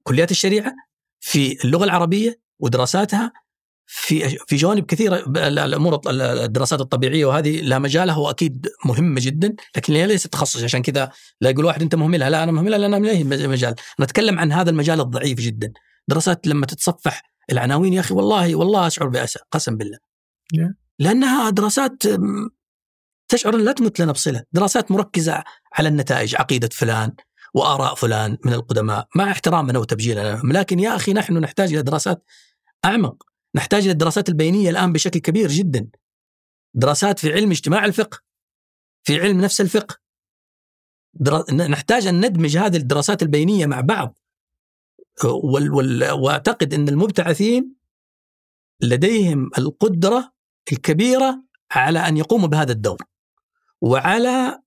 [0.02, 0.74] كليات الشريعة
[1.20, 3.32] في اللغة العربية ودراساتها
[3.86, 10.06] في في جوانب كثيرة الأمور الدراسات الطبيعية وهذه لها مجالها واكيد مهمه جدا لكن هي
[10.06, 13.74] ليست تخصص عشان كذا لا يقول واحد أنت مهملها لا أنا مهملها لأن هي مجال.
[14.00, 15.72] نتكلم عن هذا المجال الضعيف جدا.
[16.08, 19.98] دراسات لما تتصفح العناوين يا أخي والله والله أشعر بأسى قسم بالله.
[20.98, 22.02] لأنها دراسات
[23.28, 27.12] تشعر لا تمت لنا بصله دراسات مركزة على النتائج عقيدة فلان
[27.54, 29.08] وآراء فلان من القدماء.
[29.16, 32.24] مع احترامنا وتبجيلنا لهم لكن يا أخي نحن نحتاج إلى دراسات
[32.84, 33.26] أعمق.
[33.54, 35.88] نحتاج إلى الدراسات البينية الآن بشكل كبير جدا.
[36.74, 38.18] دراسات في علم اجتماع الفقه
[39.02, 39.96] في علم نفس الفقه.
[41.14, 41.52] درا...
[41.52, 44.18] نحتاج أن ندمج هذه الدراسات البينية مع بعض.
[45.24, 45.72] وال...
[45.72, 46.10] وال...
[46.10, 47.74] وأعتقد أن المبتعثين
[48.80, 50.32] لديهم القدرة
[50.72, 53.02] الكبيرة على أن يقوموا بهذا الدور.
[53.80, 54.63] وعلى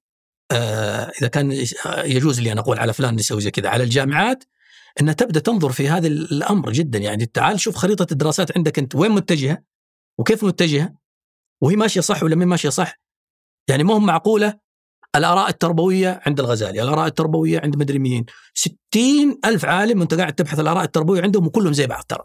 [0.52, 1.52] آه إذا كان
[1.98, 3.70] يجوز لي أن أقول على فلان يسوي زي كذا.
[3.70, 4.44] على الجامعات
[5.02, 7.00] أنها تبدأ تنظر في هذا الأمر جدا.
[7.00, 8.96] يعني تعال شوف خريطة الدراسات عندك أنت.
[8.96, 9.64] وين متجهة؟
[10.18, 10.94] وكيف متجهة؟
[11.62, 13.00] وهي ماشية صح ولا ما ماشية صح؟
[13.68, 14.60] يعني ما هم معقولة؟
[15.16, 18.26] الآراء التربوية عند الغزالي الآراء التربوية عند مدري مين.
[18.54, 22.24] ستين ألف عالم وأنت قاعد تبحث الآراء التربوية عندهم وكلهم زي بعض ترى.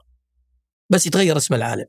[0.91, 1.87] بس يتغير اسم العالم.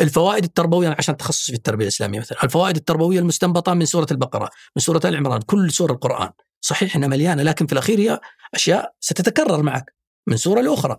[0.00, 4.82] الفوائد التربوية عشان تخصص في التربية الإسلامية مثلا الفوائد التربوية المستنبطة من سورة البقرة من
[4.82, 8.20] سورة آل عمران كل سورة القرآن صحيح إنها مليانة لكن في الأخير هي
[8.54, 9.94] أشياء ستتكرر معك
[10.26, 10.96] من صوره لأخرى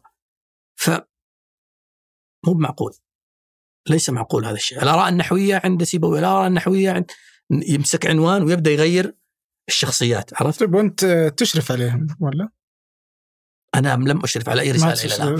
[0.75, 0.89] ف
[2.45, 2.93] مو معقول
[3.89, 7.11] ليس معقول هذا الشيء الآراء النحوية عند سيبوي الآراء النحوية عند
[7.51, 9.15] يمسك عنوان ويبدأ يغير
[9.67, 11.05] الشخصيات عرفت؟ طيب وأنت
[11.37, 12.49] تشرف عليهم ولا؟
[13.75, 15.39] أنا لم أشرف على أي رسالة إلى الآن.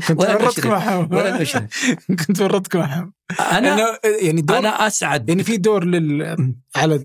[0.00, 0.66] كنت ولا ورطك نشرف.
[0.66, 1.96] معهم ولا نشرف.
[2.26, 5.28] كنت ورطك معهم أنا يعني دور أنا أسعد.
[5.28, 7.04] يعني في دور لل على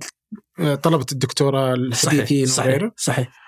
[0.58, 2.92] طلبة الدكتوراه صحيح الحديثين صحيح وغيره.
[2.98, 3.40] صحيح.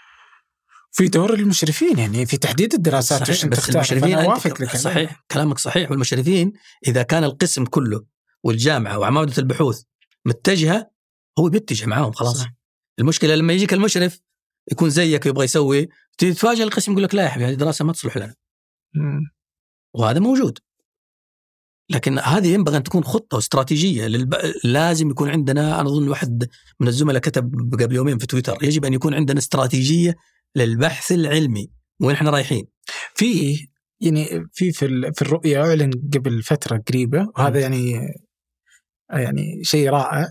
[0.91, 5.60] في دور المشرفين يعني في تحديد الدراسات صحيح وش بس المشرفين أوافق لك صحيح كلامك
[5.60, 5.91] صحيح.
[5.91, 6.53] والمشرفين
[6.88, 8.06] إذا كان القسم كله
[8.44, 9.82] والجامعة وعماده البحوث
[10.26, 10.91] متجهة
[11.40, 12.38] هو بيتجه معاهم خلاص.
[12.38, 12.53] صح.
[12.99, 14.20] المشكلة لما يجيك المشرف
[14.72, 15.90] يكون زيك يبغى يسوي.
[16.18, 18.36] تتفاجئ القسم يقول لك لا يا حبيبي هذه دراسة ما تصلح لنا.
[19.94, 20.60] وهذا موجود.
[21.90, 24.36] لكن هذه ينبغي أن تكون خطة واستراتيجيه للب...
[24.64, 28.94] لازم يكون عندنا أنا أظن واحد من الزملاء كتب قبل يومين في تويتر يجب أن
[28.94, 30.16] يكون عندنا استراتيجية
[30.56, 31.72] للبحث العلمي.
[32.02, 32.68] وين إحنا رايحين؟
[33.16, 33.58] في
[34.00, 38.00] يعني في في, ال- في الرؤية اعلن قبل فترة قريبة وهذا يعني
[39.10, 40.30] يعني شيء رائع.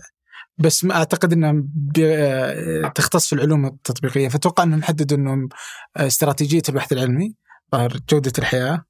[0.57, 4.27] بس ما أعتقد انها ب- تختص في العلوم التطبيقية.
[4.29, 5.49] فأتوقع إنهم حددوا إنهم
[5.97, 7.35] استراتيجية البحث العلمي
[7.75, 8.85] ظهر جودة الحياة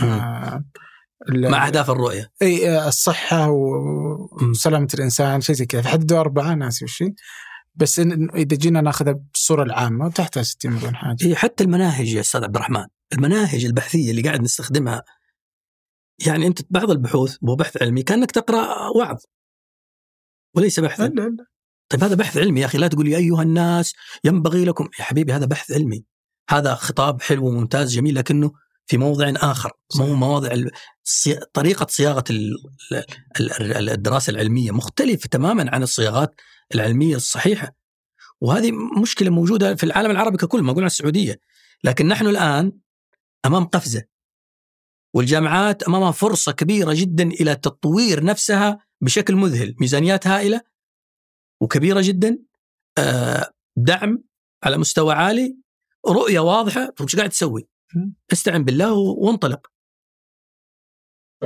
[0.00, 0.64] آه،
[1.28, 2.30] مع أهداف الرؤية.
[2.42, 5.82] إي آه، الصحة وسلامة الإنسان شيء زي كذا.
[5.82, 7.12] فحددوا أربعة ناسي وش هي.
[7.74, 11.16] بس إن إذا جينا ناخذها بالصورة العامة تحتها 60 مليون حاجة.
[11.22, 12.84] هي حتى المناهج يا أستاذ عبد الرحمن.
[13.12, 15.02] المناهج البحثية اللي قاعد نستخدمها
[16.26, 19.18] يعني أنت بعض البحوث وهو بحث علمي كأنك تقرأ وعظ.
[20.54, 21.46] وليس بحثا لا لا
[21.88, 24.88] طيب هذا بحث علمي يا أخي لا تقول يا أيها الناس ينبغي لكم.
[24.98, 26.04] يا حبيبي هذا بحث علمي.
[26.50, 28.52] هذا خطاب حلو وممتاز جميل لكنه
[28.86, 29.72] في موضع آخر.
[29.96, 30.54] مو مواضع.
[31.52, 32.54] طريقة صياغة ال...
[33.40, 36.40] ال- ال- الدراسة العلمية مختلفة تماما عن الصياغات
[36.74, 37.74] العلمية الصحيحة.
[38.40, 38.72] وهذه
[39.02, 41.40] مشكلة موجودة في العالم العربي ككل ما أقول عن السعودية.
[41.84, 42.72] لكن نحن الآن
[43.46, 44.02] أمام قفزة
[45.14, 50.60] والجامعات أمامها فرصة كبيرة جدا إلى تطوير نفسها بشكل مذهل ميزانيات هائلة
[51.60, 52.38] وكبيرة جدا
[52.98, 54.24] آه، دعم
[54.64, 55.56] على مستوى عالي
[56.08, 57.68] رؤية واضحة وش قاعد تسوي.
[58.32, 59.72] استعن بالله وانطلق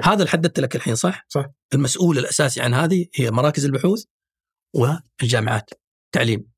[0.05, 1.47] هذا اللي حددت لك الحين صح؟ صح.
[1.75, 4.05] المسؤول الأساسي عن هذه هي مراكز البحوث
[4.75, 5.71] والجامعات
[6.13, 6.51] تعليم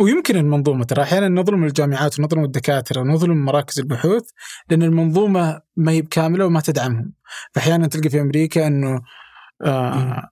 [0.00, 4.30] ويمكن المنظومة ترى أحيانا نظلم الجامعات ونظلم الدكاترة ونظلم مراكز البحوث
[4.70, 7.12] لأن المنظومة ما هي بكاملة وما تدعمهم
[7.54, 9.00] فاحيانا تلقى في أمريكا إنه
[9.64, 10.28] آه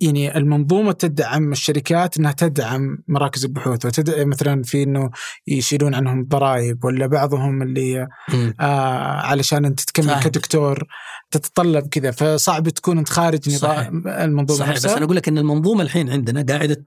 [0.00, 5.10] يعني المنظومة تدعم الشركات إنها تدعم مراكز البحوث وتدعم مثلا في إنه
[5.46, 8.54] يشيلون عنهم ضرائب ولا بعضهم اللي مم.
[8.60, 10.20] آه علشان أنت تكمل.
[10.22, 10.84] كدكتور
[11.30, 15.38] تتطلب كذا فصعب تكون أنت خارج نظام المنظومة صحيح بس نفسها أنا أقول لك إن
[15.38, 16.86] المنظومة الحين عندنا قاعدة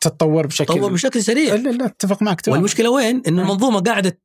[0.00, 3.38] تتطور بشكل تتطور بشكل سريع لا لا أتفق معك تماما والمشكلة وين؟ إن.
[3.38, 4.20] المنظومة قاعدة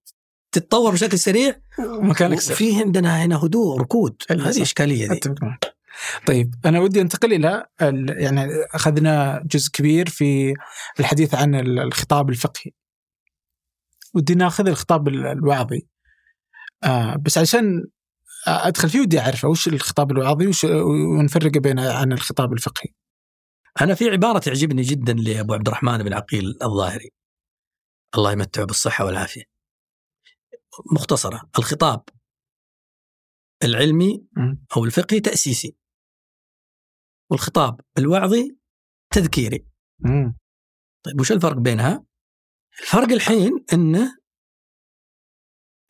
[0.51, 2.37] تتطور بشكل سريع مكانك.
[2.37, 4.61] وفي عندنا هنا هدوء ركود هذه.
[4.61, 5.80] إشكالية ذي أتفق معك
[6.27, 8.41] طيب أنا ودي أنتقل إلى ال- يعني
[8.73, 10.53] أخذنا جزء كبير في
[10.99, 12.71] الحديث عن ال- الخطاب الفقهي.
[14.13, 15.87] ودي ناخذ الخطاب ال- الوعظي.
[16.83, 17.87] آه بس عشان
[18.47, 20.63] أدخل فيه ودي أعرفه وش الخطاب الوعظي؟ وش
[21.19, 22.93] ونفرق بينه عن الخطاب الفقهي.
[23.81, 27.09] أنا في عبارة تعجبني جدا لأبو عبد الرحمن بن عقيل الظاهري.
[28.15, 29.43] الله يمتعه بالصحة والعافية.
[30.93, 32.03] مختصرة الخطاب
[33.63, 34.23] العلمي.
[34.77, 35.75] أو الفقهي تأسيسي.
[37.31, 38.57] والخطاب الوعظي
[39.13, 39.67] تذكيري
[39.99, 40.37] مم.
[41.05, 42.05] طيب وش الفرق بينها؟
[42.81, 44.17] الفرق الحين انه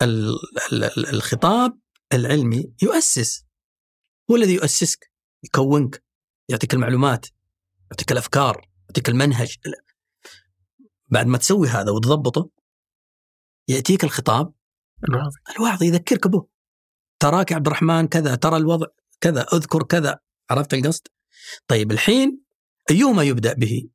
[0.02, 0.36] ال-
[0.74, 1.80] ال- ال- الخطاب
[2.14, 3.46] العلمي يؤسس
[4.32, 5.12] هو الذي يؤسسك
[5.44, 6.04] يكونك
[6.50, 7.26] يعطيك المعلومات
[7.92, 9.58] يعطيك الأفكار يعطيك المنهج
[11.08, 12.50] بعد ما تسوي هذا وتضبطه
[13.68, 14.54] يأتيك الخطاب
[15.10, 16.48] الوعظي الوعظ يذكرك به
[17.22, 18.88] تراك يا عبد الرحمن كذا ترى الوضع
[19.22, 20.20] كذا أذكر كذا
[20.50, 21.08] عرفت القصد؟
[21.68, 22.42] طيب الحين
[22.92, 23.90] ايهما يبدأ به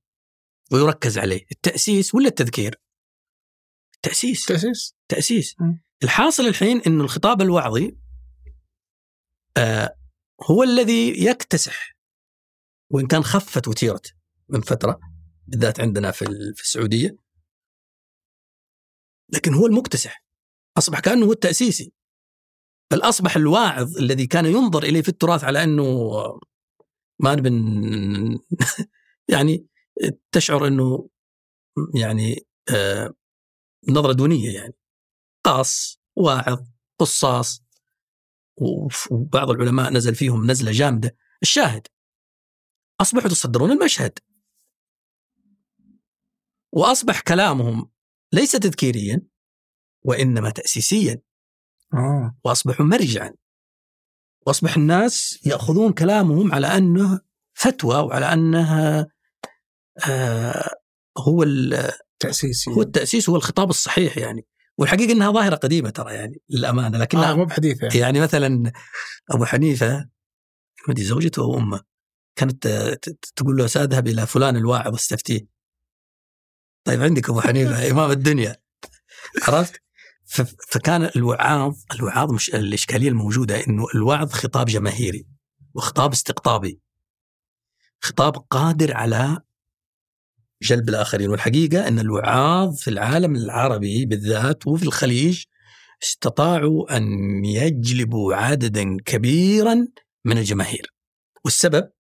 [0.72, 2.80] ويركز عليه التأسيس ولا التذكير؟
[3.94, 4.94] التاسيس تأسيس.
[5.08, 5.54] تأسيس.
[5.60, 5.82] مم.
[6.02, 7.96] الحاصل الحين انه الخطاب الوعظي
[9.56, 9.96] آه
[10.50, 11.96] هو الذي يكتسح
[12.90, 14.14] وإن كان خفت وتيرت
[14.48, 15.00] من فترة
[15.46, 17.16] بالذات عندنا في ال- في السعودية.
[19.32, 20.24] لكن هو المكتسح.
[20.78, 21.92] أصبح كأنه هو التأسيسي.
[22.90, 26.10] بل أصبح الواعظ الذي كان ينظر إليه في التراث على أنه
[27.18, 27.50] ما نبي
[29.34, 29.66] يعني
[30.32, 31.08] تشعر إنه
[31.94, 33.14] يعني آه
[33.88, 34.74] نظرة دونية يعني.
[35.44, 36.66] قاص واعظ
[36.98, 37.62] قصاص
[39.10, 41.16] وبعض العلماء نزل فيهم نزلة جامدة.
[41.42, 41.86] الشاهد
[43.00, 44.18] أصبحوا يتصدرون المشهد.
[46.72, 47.90] وأصبح كلامهم
[48.32, 49.22] ليس تذكيريا
[50.02, 51.22] وإنما تاسيسيا.
[51.94, 52.38] آه.
[52.44, 53.34] وأصبحوا مرجعا.
[54.46, 57.20] واصبح الناس يأخذون كلامهم على أنه
[57.54, 59.06] فتوى وعلى انها
[60.08, 60.70] آه
[61.18, 64.46] هو ال- تأسيسي هو التأسيس هو الخطاب الصحيح يعني.
[64.78, 68.20] والحقيقة إنها ظاهرة قديمة ترى يعني للأمانة لكنها آه مو بحديثة يعني.
[68.20, 68.72] مثلا
[69.30, 69.96] أبو حنيفة
[70.88, 71.80] ما ادري زوجته أو أمه
[72.38, 72.66] كانت
[73.36, 75.46] تقول له ساذهب إلى فلان الواعظ استفتيه.
[76.86, 78.56] طيب عندك أبو حنيفة إمام الدنيا.
[79.42, 79.82] عرفت؟
[80.26, 85.26] ف- فكان الوعاظ الوعاظ مش الإشكالية الموجودة إنه الوعظ خطاب جماهيري
[85.74, 86.80] وخطاب استقطابي
[88.00, 89.38] خطاب قادر على
[90.62, 95.44] جلب الآخرين والحقيقة إن الوعاظ في العالم العربي بالذات وفي الخليج
[96.02, 97.04] استطاعوا أن
[97.44, 99.88] يجلبوا عددا كبيرا
[100.24, 100.94] من الجماهير
[101.44, 101.90] والسبب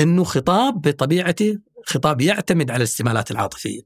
[0.00, 3.80] إنه خطاب بطبيعته خطاب يعتمد على الاستمالات العاطفية.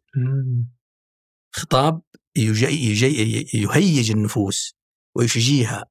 [1.52, 2.02] خطاب
[2.36, 4.74] يجي يجي يهيج النفوس
[5.16, 5.86] ويشجيها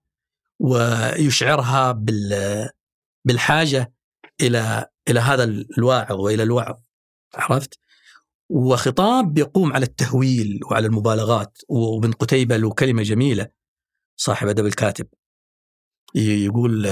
[0.60, 2.70] ويشعرها بال
[3.26, 3.94] بالحاجة
[4.42, 6.80] إلى إلى هذا الواعظ وإلى الوعظ
[7.36, 7.80] عرفت؟
[8.50, 13.48] وخطاب يقوم على التهويل وعلى المبالغات وابن قتيبة له كلمة جميلة
[14.16, 15.08] صاحب أدب الكاتب
[16.16, 16.88] يقول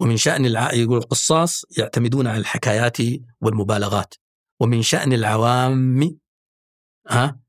[0.00, 0.72] ومن شأن الع...
[0.72, 2.96] يقول القصاص يعتمدون على الحكايات
[3.40, 4.14] والمبالغات
[4.60, 6.18] ومن شأن العوام
[7.08, 7.40] ها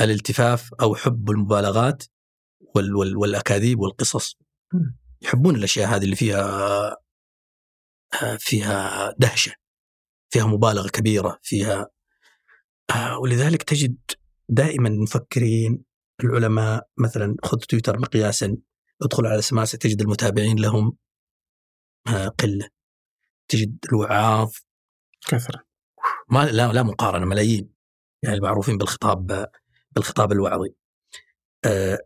[0.00, 2.04] الالتفاف أو حب المبالغات
[2.74, 4.38] وال وال والأكاذيب والقصص.
[5.22, 6.96] يحبون الأشياء هذه اللي فيها
[8.22, 9.52] آه، فيها دهشة
[10.32, 11.90] فيها مبالغة كبيرة فيها
[12.90, 13.96] آه، ولذلك تجد
[14.48, 15.84] دائما المفكرين
[16.24, 18.56] العلماء مثلا خذ تويتر مقياسا
[19.02, 20.96] ادخل على سماسه تجد المتابعين لهم
[22.08, 22.68] آه، قلة.
[23.48, 24.52] تجد الوعاظ.
[25.28, 25.64] كثرة.
[26.30, 27.70] ما لا لا مقارنة ملايين.
[28.22, 29.46] يعني المعروفين بالخطاب
[29.96, 30.74] بالخطاب الوعظي.
[31.64, 31.98] آه،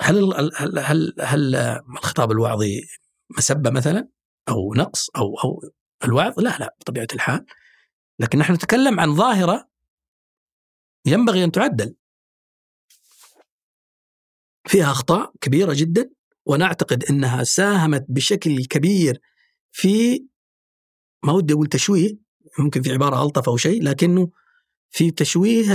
[0.00, 2.82] هل هل هل هل الخطاب الوعظي
[3.38, 4.08] مسبة مثلا
[4.48, 5.70] أو نقص أو أو
[6.04, 7.46] الوعظ؟ لا لا بطبيعة الحال.
[8.20, 9.68] لكن نحن نتكلم عن ظاهرة
[11.06, 11.96] ينبغي أن تعدل.
[14.68, 16.10] فيها أخطاء كبيرة جدا
[16.46, 19.20] وأنا اعتقد إنها ساهمت بشكل كبير
[19.72, 20.26] في
[21.24, 22.18] ما ودي أقول تشويه
[22.58, 24.30] ممكن في عبارة ألطف أو شيء لكنه
[24.90, 25.74] في تشويه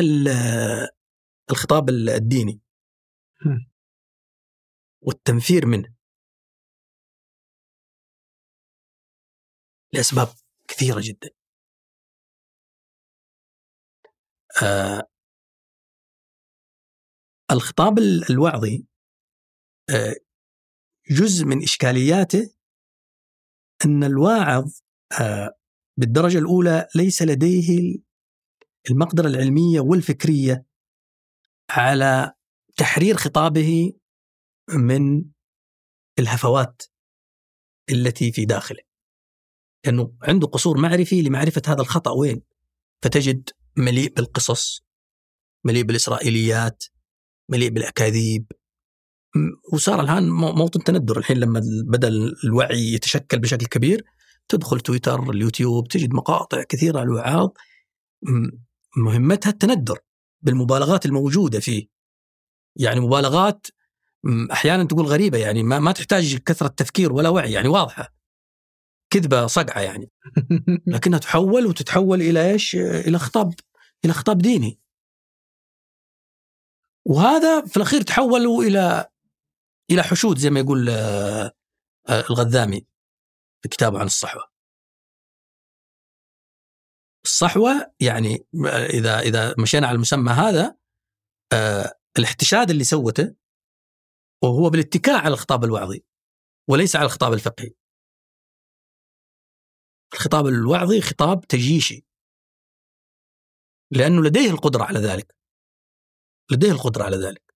[1.51, 2.61] الخطاب الديني.
[5.01, 5.95] والتنفير منه.
[9.93, 10.27] لأسباب
[10.67, 11.29] كثيرة جدا.
[14.63, 15.01] آه
[17.51, 18.85] الخطاب ال- الوعظي
[19.89, 20.15] آه
[21.11, 22.53] جزء من إشكالياته
[23.85, 24.79] أن الواعظ
[25.21, 25.57] آه
[25.97, 27.99] بالدرجة الأولى ليس لديه
[28.91, 30.65] المقدرة العلمية والفكرية
[31.77, 32.33] على
[32.77, 33.93] تحرير خطابه
[34.69, 35.23] من
[36.19, 36.81] الهفوات
[37.91, 38.79] التي في داخله.
[39.85, 42.41] لأنه عنده قصور معرفي لمعرفة هذا الخطأ وين؟
[43.01, 44.83] فتجد مليء بالقصص
[45.65, 46.83] مليء بالإسرائيليات
[47.49, 48.45] مليء بالأكاذيب.
[49.73, 51.17] وصار الآن مو- موطن تندر.
[51.17, 52.07] الحين لما بدأ
[52.43, 54.03] الوعي يتشكل بشكل كبير
[54.47, 57.49] تدخل تويتر اليوتيوب تجد مقاطع كثيرة الوعاظ
[58.97, 59.99] مهمتها التندر.
[60.41, 61.87] بالمبالغات الموجودة فيه.
[62.75, 63.67] يعني مبالغات
[64.51, 68.13] أحيانا تقول غريبة يعني ما, ما تحتاج كثرة تفكير ولا وعي يعني واضحة.
[69.09, 70.11] كذبة صقعة يعني.
[70.87, 73.53] لكنها تحول وتتحول إلى إيش؟ إلى خطاب
[74.05, 74.79] إلى خطاب ديني.
[77.05, 79.09] وهذا في الأخير تحولوا إلى
[79.91, 81.51] إلى حشود زي ما يقول آه،
[82.09, 82.85] آه، الغذامي
[83.61, 84.50] في كتابه عن الصحوة.
[87.25, 90.77] الصحوة يعني آه، إذا إذا مشينا على المسمى هذا
[91.53, 93.35] آه، الاحتشاد اللي سوته
[94.43, 96.03] وهو بالاتكاء على الخطاب الوعظي
[96.69, 97.73] وليس على الخطاب الفقهي.
[100.13, 102.05] الخطاب الوعظي خطاب تجيشي.
[103.91, 105.35] لأنه لديه القدرة على ذلك.
[106.51, 107.51] لديه القدرة على ذلك.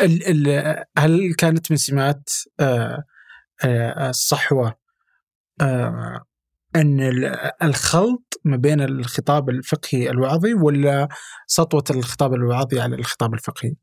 [0.00, 2.28] ال ال هل كانت من سمات
[2.60, 3.04] آه،
[6.80, 11.08] ال- الخلط ما بين الخطاب الفقهي الوعظي ولا
[11.46, 13.74] سطوة الخطاب الوعظي على الخطاب الفقهي؟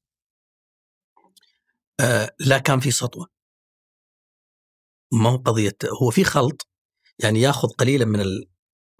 [1.99, 3.27] آه لا كان في سطوة.
[5.13, 6.67] ما هو قضية هو في خلط
[7.19, 8.47] يعني ياخذ قليلا من ال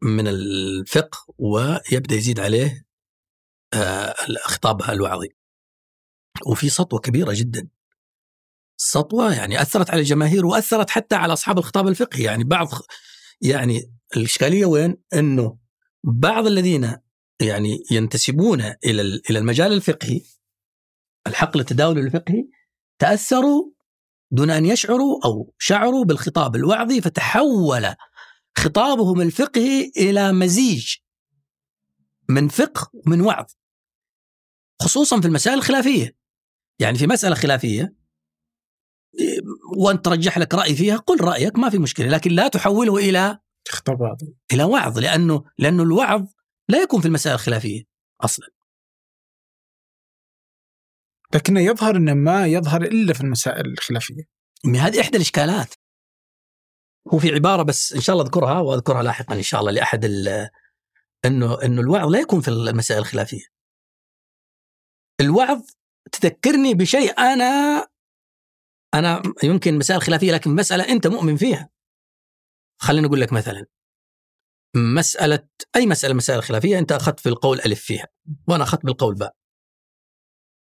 [0.02, 2.86] من الفقه ويبدأ يزيد عليه
[3.74, 5.30] آه الخطاب الوعظي.
[6.48, 7.68] وفي سطوة كبيرة جدا.
[8.78, 12.68] سطوة يعني أثرت على الجماهير وأثرت حتى على أصحاب الخطاب الفقهي يعني بعض
[13.42, 15.58] يعني الإشكالية وين؟ أنه
[16.04, 16.98] بعض الذين
[17.42, 20.22] يعني ينتسبون إلى إلى المجال الفقهي
[21.28, 22.48] الحقل التداول الفقهي
[23.00, 23.72] تأثروا
[24.32, 27.96] دون أن يشعروا أو شعروا بالخطاب الوعظي فتحول
[28.58, 30.96] خطابهم الفقهي إلى مزيج
[32.30, 33.46] من فقه ومن وعظ
[34.82, 36.18] خصوصا في المسائل الخلافية
[36.80, 37.96] يعني في مسألة خلافية
[39.78, 42.08] وأنت ترجح لك رأي فيها قل رأيك ما في مشكلة.
[42.08, 43.40] لكن لا تحوله إلى
[43.90, 46.28] وعظي إلى وعظ لأنه لأنه الوعظ
[46.70, 47.84] لا يكون في المسائل الخلافية
[48.22, 48.48] أصلا.
[51.34, 54.24] لكنه يظهر إنه ما يظهر إلا في المسائل الخلافية.
[54.66, 55.74] هذه إحدى الإشكالات.
[57.14, 60.06] هو في عبارة بس إن شاء الله أذكرها وأذكرها لاحقا إن شاء الله لأحد
[61.26, 63.44] إنه إنه الوعظ لا يكون في المسائل الخلافية.
[65.22, 65.62] الوعظ
[66.12, 67.88] تذكرني بشيء أنا
[68.96, 71.70] أنا يمكن مسائل خلافية لكن مسألة أنت مؤمن فيها.
[72.82, 73.66] خليني أقول لك مثلا
[74.76, 78.08] مسألة أي مسألة مسائل خلافية أنت أخذت في القول ألف فيها
[78.48, 79.36] وأنا أخذت بالقول باء.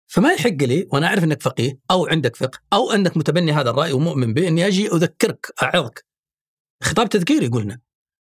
[0.07, 3.91] فما يحق لي وأنا أعرف أنك فقيه أو عندك فقه أو أنك متبني هذا الرأي
[3.91, 6.05] ومؤمن به إني أجي أذكرك أعظك.
[6.83, 7.81] خطاب تذكيري قلنا.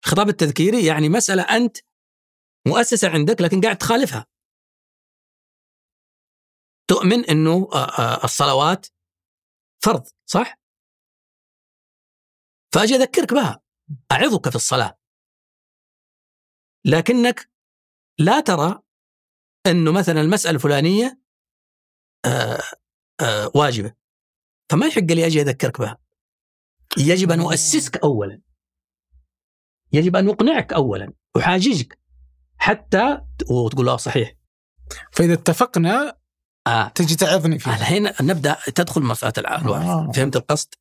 [0.05, 1.77] الخطاب التذكيري يعني مسألة أنت
[2.67, 4.25] مؤسسة عندك لكن قاعد تخالفها.
[6.87, 7.69] تؤمن إنه
[8.23, 8.87] الصلوات
[9.83, 10.59] فرض صح؟
[12.73, 13.61] فأجي أذكرك بها
[14.11, 14.97] أعظك في الصلاة.
[16.85, 17.51] لكنك
[18.19, 18.81] لا ترى
[19.67, 21.21] انه مثلا المسألة الفلانية
[22.25, 22.61] آآ
[23.21, 23.95] آآ واجبة.
[24.69, 25.97] فما يحق لي أجي أذكرك بها.
[26.97, 28.41] يجب أن أؤسسك اولا.
[29.93, 31.99] يجب أن أقنعك اولا، أحاججك
[32.57, 34.35] حتى وتقول آه صحيح.
[35.11, 36.20] فإذا اتفقنا
[36.67, 36.87] آه.
[36.87, 40.11] تجي تعظني فيها الحين نبدأ تدخل مسألة الوعظ آه.
[40.11, 40.73] فهمت القصد؟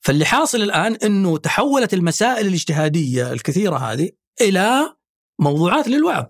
[0.00, 4.96] فاللي حاصل الآن إنه تحولت المسائل الاجتهادية الكثيرة هذه إلى
[5.38, 6.26] موضوعات للوعظ.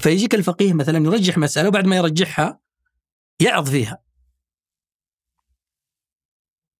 [0.00, 2.60] فيجيك الفقيه مثلا يرجح مسألة وبعد ما يرجحها
[3.40, 4.04] يعظ فيها.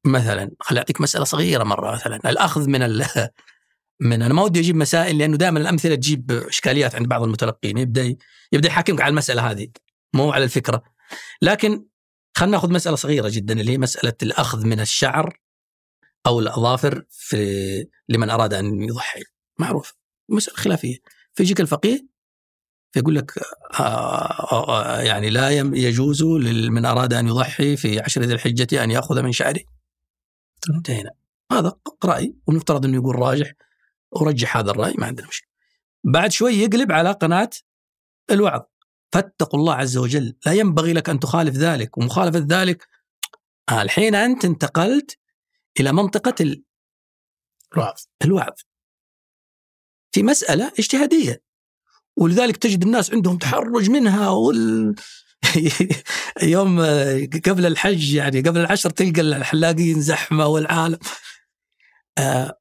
[0.06, 3.04] مثلا خلي أعطيك مسألة صغيرة مرة مثلا الأخذ من ال
[4.00, 4.22] من.
[4.22, 7.78] أنا ما ودي أجيب مسائل لأنه دائما الأمثلة تجيب إشكاليات عند بعض المتلقين.
[7.78, 8.16] يبدأ
[8.52, 9.68] يبدأ يحاكمك على المسألة هذه
[10.14, 10.82] مو على الفكرة.
[11.42, 11.86] لكن
[12.36, 15.38] خلينا ناخذ مسألة صغيرة جدا اللي هي مسألة الأخذ من الشعر
[16.26, 19.22] أو الأظافر في لمن أراد أن يضحي.
[19.58, 19.94] معروف.
[20.28, 20.96] مسألة خلافية.
[21.34, 22.06] فيجيك الفقيه
[22.92, 23.82] فيقول لك آه
[24.52, 29.22] آه آه يعني لا يجوز لمن أراد أن يضحي في عشر ذي الحجة أن يأخذ
[29.22, 29.60] من شعره.
[30.76, 31.10] انتهينا.
[31.52, 31.72] هذا
[32.04, 33.52] رأي ونفترض أنه يقول راجح.
[34.20, 35.48] ورجح هذا الرأي ما عندنا مشكلة.
[36.04, 37.50] بعد شوي يقلب على قناة
[38.30, 38.62] الوعظ.
[39.12, 42.88] فاتقوا الله عز وجل لا ينبغي لك أن تخالف ذلك ومخالفة ذلك
[43.68, 45.18] آه الحين أنت انتقلت
[45.80, 46.64] إلى منطقة ال-
[47.74, 47.96] الوعظ.
[48.24, 48.52] الوعظ.
[50.12, 51.42] في مسألة اجتهادية
[52.16, 54.94] ولذلك تجد الناس عندهم تحرج منها وال...
[56.42, 56.80] يوم
[57.46, 60.98] قبل الحج يعني قبل العشر تلقى الحلاقين زحمة والعالم.
[62.18, 62.60] آه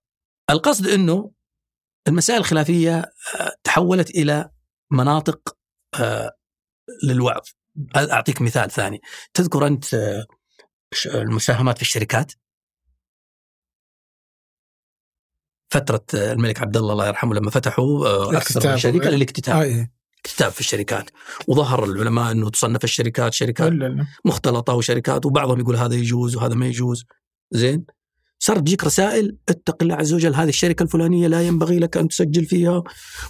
[0.50, 1.32] القصد إنه
[2.08, 2.98] المسائل الخلافية
[3.40, 4.50] آه تحولت إلى
[4.92, 5.58] مناطق
[6.00, 6.32] آه
[7.04, 7.48] للوعظ.
[7.96, 9.02] أعطيك مثال ثاني.
[9.34, 10.26] تذكر أنت آه
[11.06, 12.34] المساهمات في الشركات؟
[15.74, 18.78] فترة آه، الملك عبد الله الله يرحمه لما فتحوا أكثر من.
[18.78, 19.56] شركة للاكتتاب.
[19.56, 19.94] آه إيه.
[20.20, 21.10] اكتتاب في الشركات.
[21.48, 23.74] وظهر العلماء إنه تصنف الشركات شركات
[24.26, 27.06] مختلطة وشركات وبعضهم يقول هذا يجوز وهذا ما يجوز.
[27.52, 27.86] زين؟
[28.46, 32.46] صارت تجيك رسائل اتق الله عز وجل هذه الشركة الفلانية لا ينبغي لك أن تسجل
[32.46, 32.84] فيها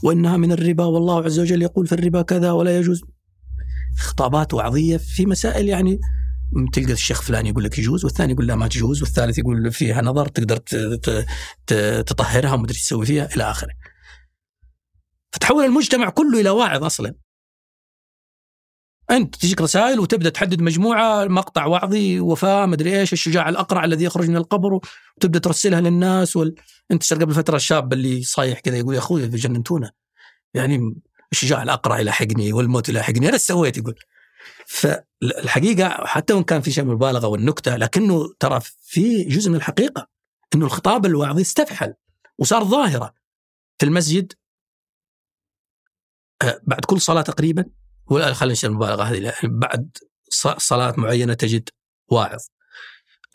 [0.03, 3.01] وإنها من الربا والله عز وجل يقول في الربا كذا ولا يجوز
[3.99, 5.99] خطابات وعظية في مسائل يعني
[6.73, 10.27] تلقى الشيخ فلان يقول لك يجوز والثاني يقول لا ما تجوز والثالث يقول فيها نظر
[10.27, 10.57] تقدر
[12.01, 13.73] تطهرها ومدري تسوي فيها إلى آخره.
[15.31, 17.15] فتحول المجتمع كله إلى واعظ أصلا.
[19.11, 24.29] أنت تجيك رسائل وتبدأ تحدد مجموعة مقطع وعظي وفاة مدري إيش الشجاع الأقرع الذي يخرج
[24.29, 24.79] من القبر
[25.17, 26.55] وتبدأ ترسلها للناس وال...
[26.91, 29.91] أنت قبل فترة الشاب اللي صايح كذا يقول يا أخوي جننتونا.
[30.53, 30.95] يعني
[31.31, 33.95] الشجاع الأقرع يلاحقني والموت يلاحقني أنا سويت يقول.
[34.65, 40.07] فالحقيقة حتى وإن كان في شيء من المبالغة والنكتة لكنه ترى في جزء من الحقيقة
[40.55, 41.93] إنه الخطاب الوعظي استفحل
[42.37, 43.13] وصار ظاهرة
[43.79, 44.33] في المسجد
[46.41, 47.65] آه، بعد كل صلاة تقريبا
[48.05, 49.97] ولا خلينا نشيل المبالغة هذه بعد
[50.57, 51.69] صلاة معينة تجد
[52.07, 52.41] واعظ.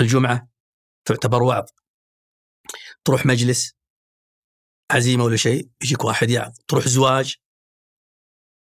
[0.01, 0.49] الجمعة
[1.05, 1.67] تعتبر وعظ
[3.05, 3.75] تروح مجلس
[4.91, 6.53] عزيمة ولا شيء يجيك واحد يعظ.
[6.69, 7.37] تروح زواج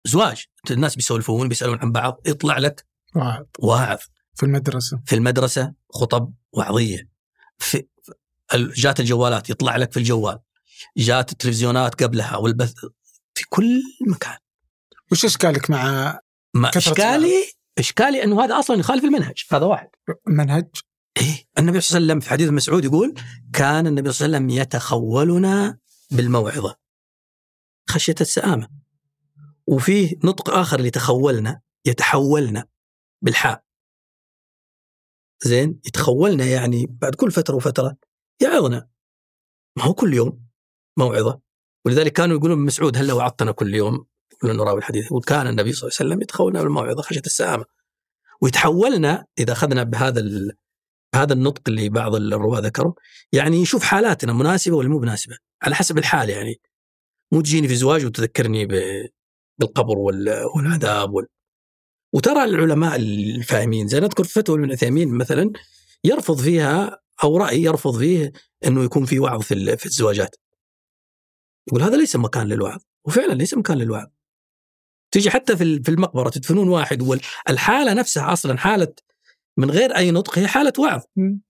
[0.07, 0.45] زواج.
[0.71, 3.45] الناس بيسولفون بيسألون عن بعض يطلع لك واعظ.
[3.59, 3.99] واعظ.
[4.35, 5.03] في المدرسة.
[5.07, 7.09] في المدرسة خطب وعظية.
[7.59, 7.87] في
[8.55, 10.39] جات الجوالات يطلع لك في الجوال.
[10.97, 12.75] جات التلفزيونات قبلها والبث
[13.35, 14.39] في كل مكان.
[15.13, 16.21] وش إشكالك مع
[16.55, 19.89] ما إشكالي؟ إشكالي إنه هذا أصلا يخالف المنهج هذا واحد.
[20.29, 20.69] منهج؟
[21.17, 23.15] إيه النبي صلى الله عليه وسلم في حديث مسعود يقول
[23.53, 25.79] كان النبي صلى الله عليه وسلم يتخولنا
[26.11, 26.77] بالموعظة.
[27.91, 28.69] خشية السآمة.
[29.67, 32.67] وفيه نطق آخر لتخولنا يتحولنا
[33.23, 33.65] بالحاء.
[35.45, 37.97] زين؟ يتخولنا يعني بعد كل فترة وفترة
[38.43, 38.89] يعظنا
[39.79, 40.47] ما هو كل يوم
[40.99, 41.41] موعظة.
[41.87, 44.07] ولذلك كانوا يقولون مسعود هل لو وعظتنا كل يوم؟
[44.45, 47.65] كلنا نراوي الحديث يقول كان النبي صلى الله عليه وسلم يتخولنا بالموعظه خشية السآمه
[48.41, 50.23] ويتحولنا إذا أخذنا بهذا.
[51.15, 52.93] هذا النطق اللي بعض الرواة ذكروا
[53.33, 56.61] يعني يشوف حالاتنا مناسبة ولا مو مناسبة على حسب الحال يعني
[57.33, 58.69] مو تجيني في زواج وتذكرني.
[59.59, 60.45] بالقبر وال...
[60.57, 61.27] والعذاب وال...
[62.13, 65.53] وترى العلماء الفاهمين زي نذكر فتوى ابن عثيمين مثلا
[66.05, 68.33] يرفض فيها أو رأي يرفض فيه
[68.67, 70.37] إنه يكون في وعظ في الزواجات.
[71.69, 74.07] يقول هذا ليس مكان للوعظ وفعلا ليس مكان للوعظ.
[75.15, 78.95] تيجي حتى في في المقبرة تدفنون واحد والحاله نفسها أصلا حالة
[79.59, 81.03] من غير أي نطق هي حالة وعظ.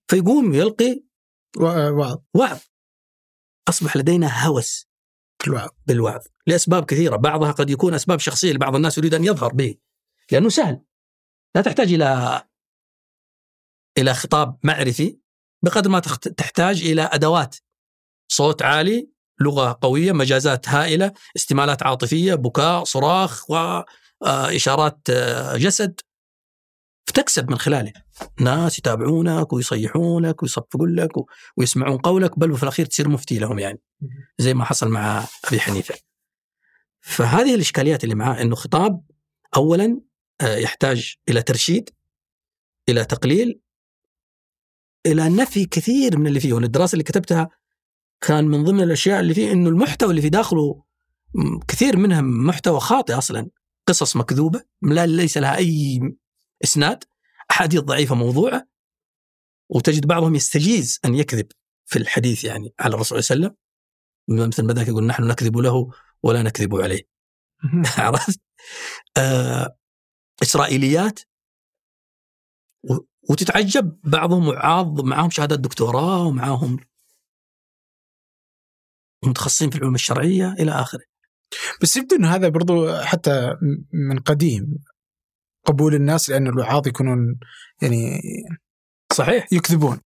[0.07, 1.03] فيقوم يلقي
[1.57, 2.17] و- وعظ.
[2.35, 2.59] وعظ.
[3.69, 4.87] أصبح لدينا هوس
[5.41, 7.15] في الوعظ بالوعظ لأسباب كثيرة.
[7.15, 9.75] بعضها قد يكون أسباب شخصية لبعض الناس يريد أن يظهر به
[10.31, 10.81] لأنه سهل.
[11.55, 12.41] لا تحتاج إلى
[13.97, 15.17] إلى خطاب معرفي
[15.63, 15.99] بقدر ما
[16.37, 17.55] تحتاج إلى أدوات.
[18.31, 19.09] صوت عالي
[19.41, 24.99] لغة قوية مجازات هائلة استمالات عاطفية بكاء صراخ واشارات
[25.55, 25.99] جسد.
[27.07, 27.93] فتكسب من خلاله.
[28.39, 31.11] ناس يتابعونك ويصيحونك ويصفقون لك
[31.57, 33.81] ويسمعون قولك بل وفي الأخير تصير مفتي لهم يعني.
[34.37, 35.95] زي ما حصل مع أبي حنيفة.
[37.01, 39.01] فهذه الإشكاليات اللي معاه إنه خطاب
[39.55, 40.01] اولا
[40.41, 41.89] آه، يحتاج إلى ترشيد
[42.89, 43.59] إلى تقليل
[45.05, 46.53] إلى نفي كثير من اللي فيه.
[46.53, 47.49] والدراسة اللي كتبتها
[48.21, 50.83] كان من ضمن الأشياء اللي فيه إنه المحتوى اللي في داخله
[51.67, 53.49] كثير منها محتوى خاطئ أصلا.
[53.87, 56.01] قصص مكذوبة لا ليس لها أي
[56.63, 57.03] إسناد.
[57.51, 58.67] أحاديث ضعيفة موضوعة.
[59.69, 61.47] وتجد بعضهم يستجيز أن يكذب
[61.85, 63.55] في الحديث يعني على الرسول صلى الله عليه
[64.37, 64.47] وسلم.
[64.47, 65.91] مثل ما ذاك يقول نحن نكذب له
[66.23, 67.01] ولا نكذب عليه.
[67.97, 68.39] عرفت؟
[69.17, 69.77] آه
[70.41, 71.19] إسرائيليات.
[73.29, 76.77] وتتعجب بعضهم وعاض معاهم شهادات دكتوراه ومعاهم
[79.27, 81.03] متخصصين في العلوم الشرعية إلى آخره.
[81.81, 83.55] بس يبدو إنه هذا برضو حتى
[83.93, 84.77] من قديم
[85.65, 87.39] قبول الناس لأن الوعاظ يكونون
[87.81, 88.21] يعني
[89.13, 89.47] صحيح.
[89.51, 89.99] يكذبون.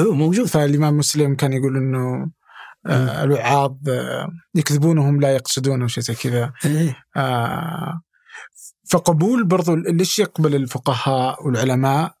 [0.00, 0.46] هو موجود.
[0.46, 2.30] فالإمام مسلم كان يقول إنه
[2.86, 6.52] آه الوعاظ آه يكذبون وهم لا يقصدون أو شيء زي كذا.
[6.64, 6.96] إيه.
[7.16, 8.00] آه
[8.90, 12.14] فقبول برضو ليش يقبل الفقهاء والعلماء؟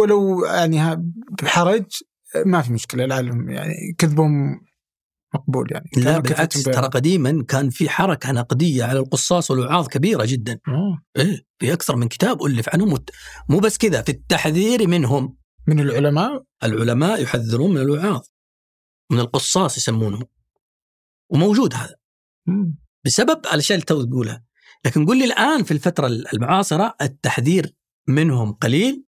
[0.00, 0.96] ولو يعني
[1.42, 1.84] بحرج
[2.46, 4.60] ما في مشكلة لعلهم يعني كذبهم
[5.34, 5.90] مقبول يعني.
[5.96, 10.58] لا بالعكس ترى قديما كان في حركة نقديه على القصاص والوعاظ كبيرة جدا.
[10.68, 11.02] أوه.
[11.16, 13.10] إيه في أكثر من كتاب ألف عنهم وت-
[13.48, 15.36] مو بس كذا في التحذير منهم.
[15.66, 18.20] من العلماء؟ العلماء يحذرون من الوعاظ
[19.12, 20.26] من القصاص يسمونهم.
[21.30, 21.94] وموجود هذا.
[22.46, 22.78] مم.
[23.06, 24.44] بسبب الاشياء اللي تو تقولها
[24.86, 27.74] لكن قل لي الآن في الفترة المعاصرة التحذير
[28.08, 29.04] منهم قليل؟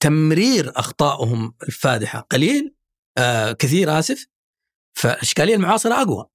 [0.00, 2.74] تمرير أخطائهم الفادحة قليل؟
[3.18, 4.26] آه كثير آسف
[4.94, 6.26] فالاشكاليه المعاصرة أقوى.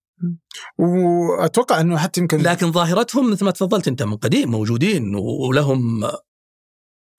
[0.77, 6.11] وأتوقع إنه حتى يمكن لكن ظاهرتهم مثل ما تفضلت أنت من قديم موجودين ولهم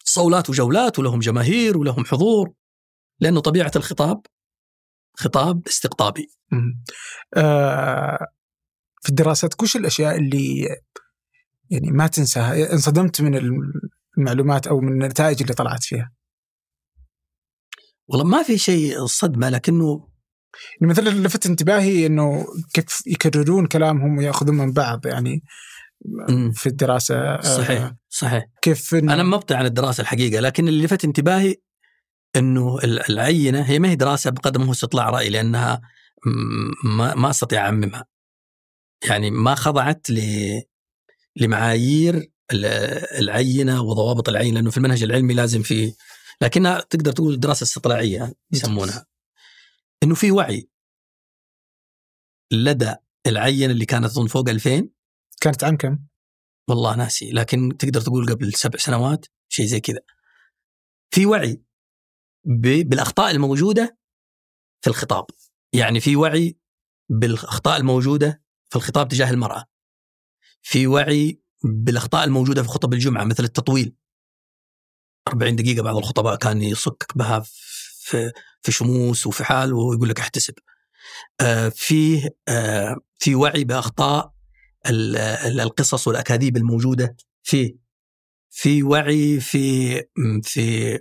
[0.05, 2.53] صولات وجولات ولهم جماهير ولهم حضور
[3.20, 4.27] لأنه طبيعة الخطاب
[5.16, 6.28] خطاب استقطابي.
[7.36, 8.27] آه
[9.03, 10.69] في الدراسات وش الأشياء اللي
[11.70, 13.62] يعني ما تنساها انصدمت من
[14.19, 16.12] المعلومات أو من النتائج اللي طلعت فيها؟
[18.09, 20.09] والله ما في شيء صدمة لكنه
[20.81, 25.43] يعني مثلا لفت انتباهي إنه كيف يكررون كلامهم ويأخذون من بعض يعني.
[26.52, 31.05] في الدراسة آه، صحيح صحيح كيف إنه أنا مبطع عن الدراسة الحقيقة لكن اللي لفت
[31.05, 31.56] انتباهي
[32.36, 35.81] إنه ال- العينة هي ما هي دراسة بقدر ما هو استطلاع رأي لأنها
[36.85, 38.05] ما ما أستطيع أعممها.
[39.09, 40.20] يعني ما خضعت ل
[41.36, 42.14] لمعايير
[42.52, 42.64] ال-
[43.22, 45.93] العينة وضوابط العينة لأنه في المنهج العلمي لازم في
[46.40, 49.06] لكنها تقدر تقول دراسة استطلاعية يسمونها.
[50.02, 50.69] إنه في وعي
[52.52, 52.94] لدى
[53.27, 54.89] العينه اللي كانت أظن فوق 2000
[55.40, 55.98] كانت عام كم؟
[56.69, 60.01] والله ناسي لكن تقدر تقول قبل سبع سنوات شيء زي كذا.
[61.11, 61.62] في وعي
[62.85, 63.98] بالأخطاء الموجودة
[64.81, 65.27] في الخطاب.
[65.73, 66.59] يعني في وعي
[67.09, 69.65] بالأخطاء الموجودة في الخطاب تجاه المرأة.
[70.62, 73.97] في وعي بالأخطاء الموجودة في خطب الجمعة مثل التطويل.
[75.28, 77.42] 40 دقيقة بعض الخطباء كان يصكك بها
[77.98, 78.32] في
[78.62, 80.55] في شموس وفي حال وهو يقول لك احتسب.
[81.40, 84.32] آه، فيه آه، في وعي بأخطاء
[84.86, 87.76] ال- ال- القصص والأكاذيب الموجودة فيه.
[88.51, 89.94] في وعي في
[90.42, 90.94] في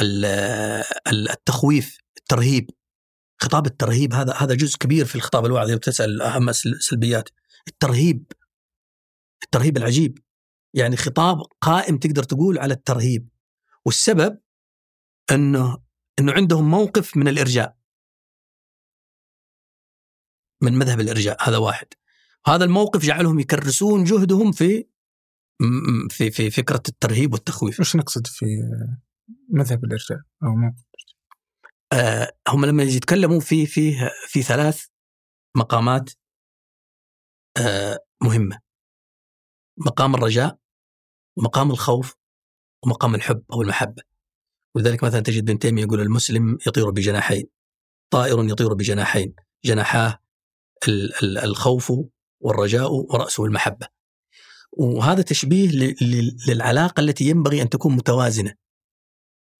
[0.00, 0.24] ال-
[1.06, 2.70] ال- التخويف الترهيب.
[3.42, 7.28] خطاب الترهيب هذا هذا جزء كبير في الخطاب الوعظي وتسأل أهم السلبيات.
[7.68, 8.32] الترهيب.
[9.44, 10.18] الترهيب العجيب.
[10.74, 13.28] يعني خطاب قائم تقدر تقول على الترهيب.
[13.84, 14.40] والسبب
[15.30, 15.82] إنه
[16.18, 17.76] إنه عندهم موقف من الإرجاء.
[20.62, 21.86] من مذهب الإرجاء هذا واحد.
[22.46, 24.88] هذا الموقف جعلهم يكرسون جهدهم في
[26.10, 27.80] في في فكرة الترهيب والتخويف.
[27.80, 28.46] وش نقصد في
[29.48, 30.84] مذهب الإرجاء أو موقف
[31.92, 33.92] آه هم لما يتكلموا في في
[34.26, 34.86] في ثلاث
[35.56, 36.10] مقامات
[37.56, 38.58] آه مهمة.
[39.78, 40.61] مقام الرجاء
[41.36, 42.14] ومقام الخوف
[42.84, 44.02] ومقام الحب أو المحبة.
[44.74, 47.46] ولذلك مثلا تجد ابن تيمية يقول المسلم يطير بجناحين
[48.10, 49.34] طائر يطير بجناحين
[49.64, 50.18] جناحاه
[50.88, 51.92] ال- ال- الخوف
[52.40, 53.86] والرجاء ورأسه المحبه
[54.72, 58.54] وهذا تشبيه ل- ل- للعلاقة التي ينبغي أن تكون متوازنة.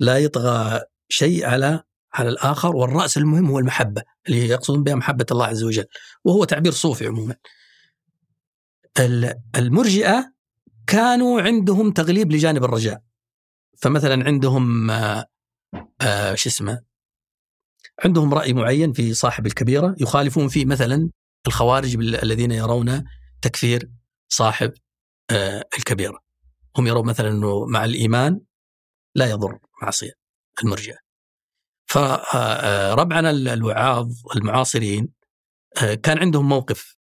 [0.00, 1.82] لا يطغى شيء على
[2.14, 5.84] على الآخر والرأس المهم هو المحبة اللي يقصدون بها محبة الله عز وجل
[6.24, 7.36] وهو تعبير صوفي عموما.
[9.00, 10.32] ال- المرجئة
[10.86, 13.02] كانوا عندهم تغليب لجانب الرجاء.
[13.78, 15.26] فمثلا عندهم آه،
[16.00, 16.82] آه، شو اسمه
[18.04, 21.10] عندهم رأي معين في صاحب الكبيرة يخالفون فيه مثلا
[21.46, 23.04] الخوارج الذين يرون
[23.42, 23.90] تكفير
[24.28, 24.72] صاحب
[25.30, 26.18] آه، الكبيرة.
[26.78, 28.40] هم يرون مثلا إنه مع الإيمان
[29.14, 30.12] لا يضر معصية
[30.64, 30.96] المرجئة.
[31.86, 35.08] فربعنا الوعاظ المعاصرين
[35.82, 36.96] آه، كان عندهم موقف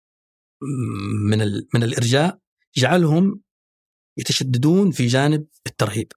[1.31, 1.39] من
[1.74, 2.39] من الإرجاء
[2.77, 3.40] جعلهم
[4.16, 6.12] يتشددون في جانب الترهيب.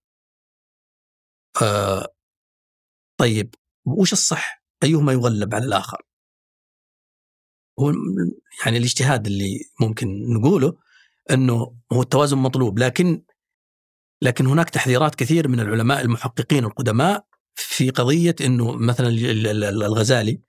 [1.61, 2.07] آه،
[3.19, 3.55] طيب
[3.85, 6.01] وش الصح؟ أيهما يغلب على الآخر؟
[7.79, 7.93] هو
[8.65, 10.77] يعني الاجتهاد اللي ممكن نقوله
[11.31, 13.23] إنه هو التوازن مطلوب لكن
[14.21, 19.83] لكن هناك تحذيرات كثير من العلماء المحققين القدماء في قضية إنه مثلا ال- ال- ال-
[19.83, 20.41] الغزالي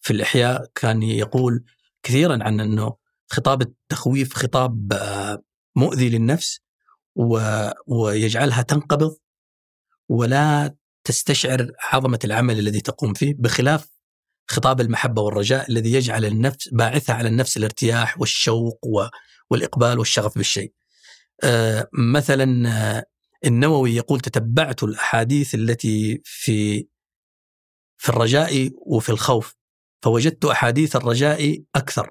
[0.00, 1.64] في الإحياء كان يقول
[2.02, 2.96] كثيرا عن إنه
[3.30, 5.42] خطاب التخويف خطاب آه،
[5.76, 6.60] مؤذي للنفس
[7.16, 9.16] و- ويجعلها تنقبض
[10.08, 10.74] ولا
[11.04, 13.88] تستشعر عظمة العمل الذي تقوم فيه بخلاف
[14.50, 19.08] خطاب المحبة والرجاء الذي يجعل النفس باعثها على النفس الارتياح والشوق و-
[19.50, 20.72] والإقبال والشغف بالشيء.
[21.44, 23.04] آه، مثلا آه،
[23.46, 26.86] النووي يقول تتبعت الأحاديث التي في
[27.96, 29.54] في الرجاء وفي الخوف
[30.02, 32.10] فوجدت أحاديث الرجاء أكثر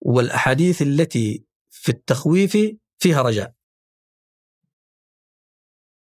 [0.00, 2.56] والأحاديث التي في التخويف
[2.98, 3.54] فيها رجاء.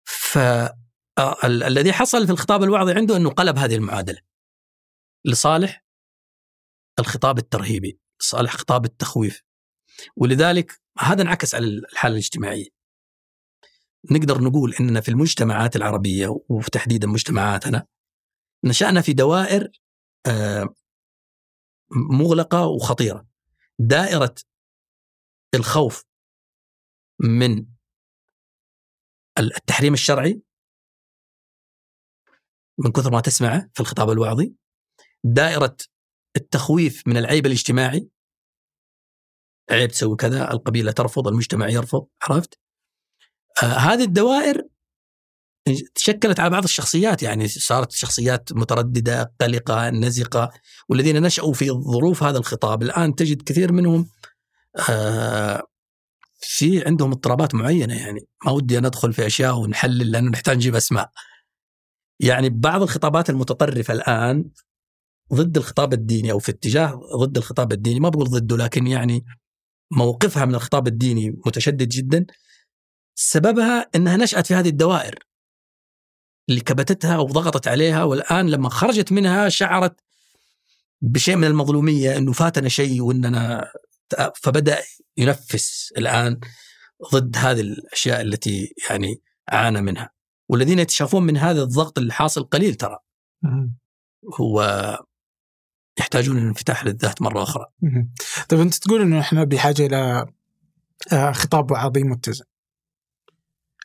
[0.05, 4.21] فالذي حصل في الخطاب الوعظي عنده أنه قلب هذه المعادلة.
[5.25, 5.85] لصالح
[6.99, 9.43] الخطاب الترهيبي لصالح خطاب التخويف.
[10.17, 12.69] ولذلك هذا انعكس على الحالة الاجتماعية.
[14.11, 17.87] نقدر نقول إننا في المجتمعات العربية وتحديدا مجتمعاتنا
[18.65, 19.71] نشأنا في دوائر
[20.27, 20.75] آه،
[22.11, 23.27] مغلقة وخطيرة.
[23.79, 24.35] دائرة
[25.55, 26.05] الخوف
[27.21, 27.67] من
[29.39, 30.43] التحريم الشرعي
[32.79, 34.55] من كثر ما تسمعه في الخطاب الوعظي
[35.25, 35.77] دائرة
[36.37, 38.09] التخويف من العيب الاجتماعي
[39.71, 42.59] عيب تسوي كذا القبيلة ترفض المجتمع يرفض عرفت؟
[43.63, 44.63] آه هذه الدوائر
[45.95, 50.51] تشكلت على بعض الشخصيات يعني صارت شخصيات مترددة قلقة نزقة
[50.89, 52.83] والذين نشأوا في ظروف هذا الخطاب.
[52.83, 54.09] الآن تجد كثير منهم
[54.91, 55.63] آه
[56.47, 58.27] في عندهم اضطرابات معينة يعني.
[58.45, 61.11] ما ودي أن أدخل في أشياء ونحلل لأنه نحتاج نجيب أسماء.
[62.21, 64.51] يعني بعض الخطابات المتطرفة الآن
[65.35, 68.01] ضد الخطاب الديني أو في اتجاه ضد الخطاب الديني.
[68.01, 69.25] ما بقول ضده لكن يعني
[69.91, 72.27] موقفها من الخطاب الديني متشدد جدا.
[73.15, 75.19] سببها أنها نشأت في هذه الدوائر
[76.49, 80.01] اللي كبتتها وضغطت عليها والآن لما خرجت منها شعرت
[81.03, 83.71] بشيء من المظلومية أنه فاتنا شيء وأننا
[84.43, 84.83] فبدأ
[85.17, 86.41] ينفس الآن
[87.13, 90.11] ضد هذه الأشياء التي يعني عانى منها
[90.49, 92.99] والذين يتشافون من هذا الضغط الحاصل قليل ترى.
[94.41, 94.99] هو
[95.99, 98.13] يحتاجون الانفتاح للذات مرة أخرى مهم.
[98.49, 100.27] طيب أنت تقول إنه إحنا بحاجة إلى
[101.13, 102.45] آه، خطاب وعظي متزن.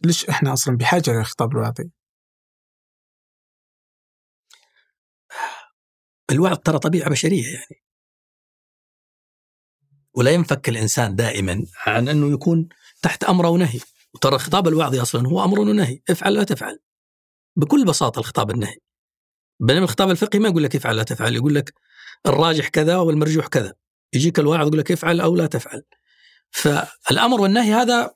[0.04, 1.92] ليش إحنا أصلا بحاجة للخطاب الوعظي؟
[6.32, 7.84] الوعظ ترى طبيعة بشرية يعني
[10.20, 12.70] ولا ينفك الإنسان دائما عن أنه يكون
[13.02, 13.80] تحت أمر ونهي.
[14.14, 16.02] وترى الخطاب الوعظي أصلا هو أمر ونهي.
[16.10, 16.80] افعل لا تفعل.
[17.56, 18.78] بكل بساطة الخطاب النهي.
[19.60, 21.36] بينما الخطاب الفقهي ما يقول لك افعل لا تفعل.
[21.36, 21.74] يقول لك
[22.26, 23.74] الراجح كذا والمرجوح كذا.
[24.14, 25.84] يجيك الواعظ يقول لك افعل أو لا تفعل.
[26.52, 28.16] فالأمر والنهي هذا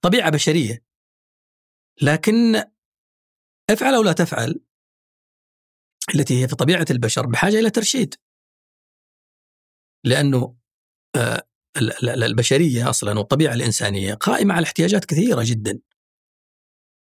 [0.00, 0.84] طبيعة بشرية.
[2.02, 2.62] لكن
[3.70, 4.60] افعل أو لا تفعل
[6.14, 8.14] التي هي في طبيعة البشر بحاجة إلى ترشيد.
[10.04, 10.63] لأنه آه،
[12.02, 15.78] البشرية أصلا والطبيعة الإنسانية قائمة على احتياجات كثيرة جدا.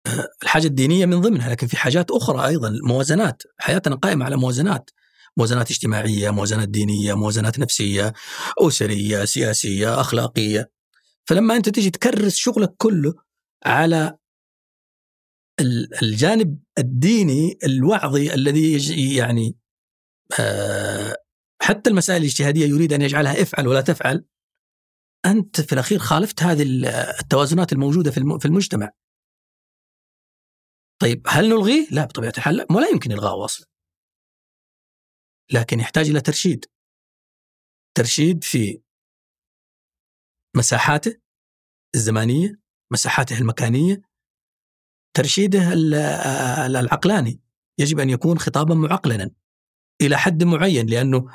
[0.07, 4.91] آه، الحاجة الدينية من ضمنها لكن في حاجات أخرى أيضا موازنات حياتنا قائمة على موازنات.
[5.37, 8.13] موازنات اجتماعية موازنات دينية موازنات نفسية
[8.59, 10.71] أسرية سياسية أخلاقية.
[11.25, 13.15] فلما أنت تيجي تكرس شغلك كله
[13.65, 14.17] على
[16.03, 19.57] الجانب الديني الوعظي الذي يعني
[20.41, 21.17] آه،
[21.63, 24.25] حتى المسائل الاجتهادية يريد أن يجعلها افعل ولا تفعل
[25.27, 26.63] أنت في الأخير خالفت هذه
[27.21, 28.91] التوازنات الموجودة في المجتمع.
[31.03, 33.67] طيب هل نلغيه؟ لا بطبيعة الحال لا ولا يمكن الغائه أصلا.
[35.53, 36.65] لكن يحتاج إلى ترشيد.
[37.97, 38.83] ترشيد في
[40.57, 41.21] مساحاته
[41.95, 42.61] الزمانية،
[42.93, 44.03] مساحاته المكانية،
[45.17, 45.73] ترشيده
[46.67, 47.41] العقلاني
[47.79, 49.31] يجب أن يكون خطابا معقلنا
[50.01, 51.27] إلى حد معين لأنه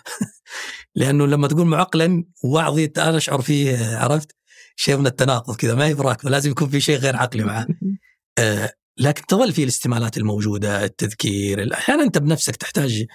[0.96, 4.36] لأنه لما تقول معقلا وعظي أنا أشعر فيه عرفت؟
[4.76, 7.68] شيء من التناقض كذا ما هي براكبه لازم يكون في شيء غير عقلي معه.
[8.40, 13.06] آه لكن تظل فيه الاستمالات الموجودة التذكير أحيانا أنت بنفسك تحتاج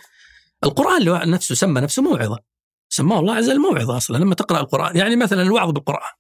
[0.65, 2.39] القرآن نفسه سمى نفسه موعظة.
[2.89, 6.13] سماه الله عز وجل موعظة أصلا لما تقرأ القرآن يعني مثلا الوعظ بالقرآن.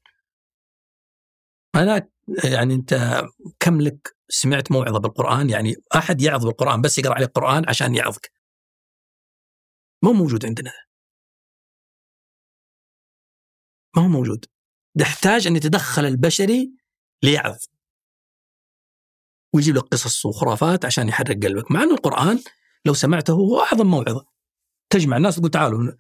[1.75, 2.09] أنا
[2.45, 3.23] يعني أنت
[3.61, 8.36] كم لك سمعت موعظة بالقرآن؟ يعني أحد يعظ بالقرآن بس يقرأ عليك القران عشان يعظك.
[10.03, 10.73] ما هو موجود عندنا.
[13.97, 14.45] ما هو موجود.
[14.97, 16.73] يحتاج أن يتدخل البشري
[17.23, 17.57] ليعظ.
[19.55, 21.71] ويجيب لك قصص وخرافات عشان يحرك قلبك.
[21.71, 22.43] مع أن القرآن
[22.85, 24.27] لو سمعته هو أعظم موعظة.
[24.91, 25.93] تجمع الناس تقول تعالوا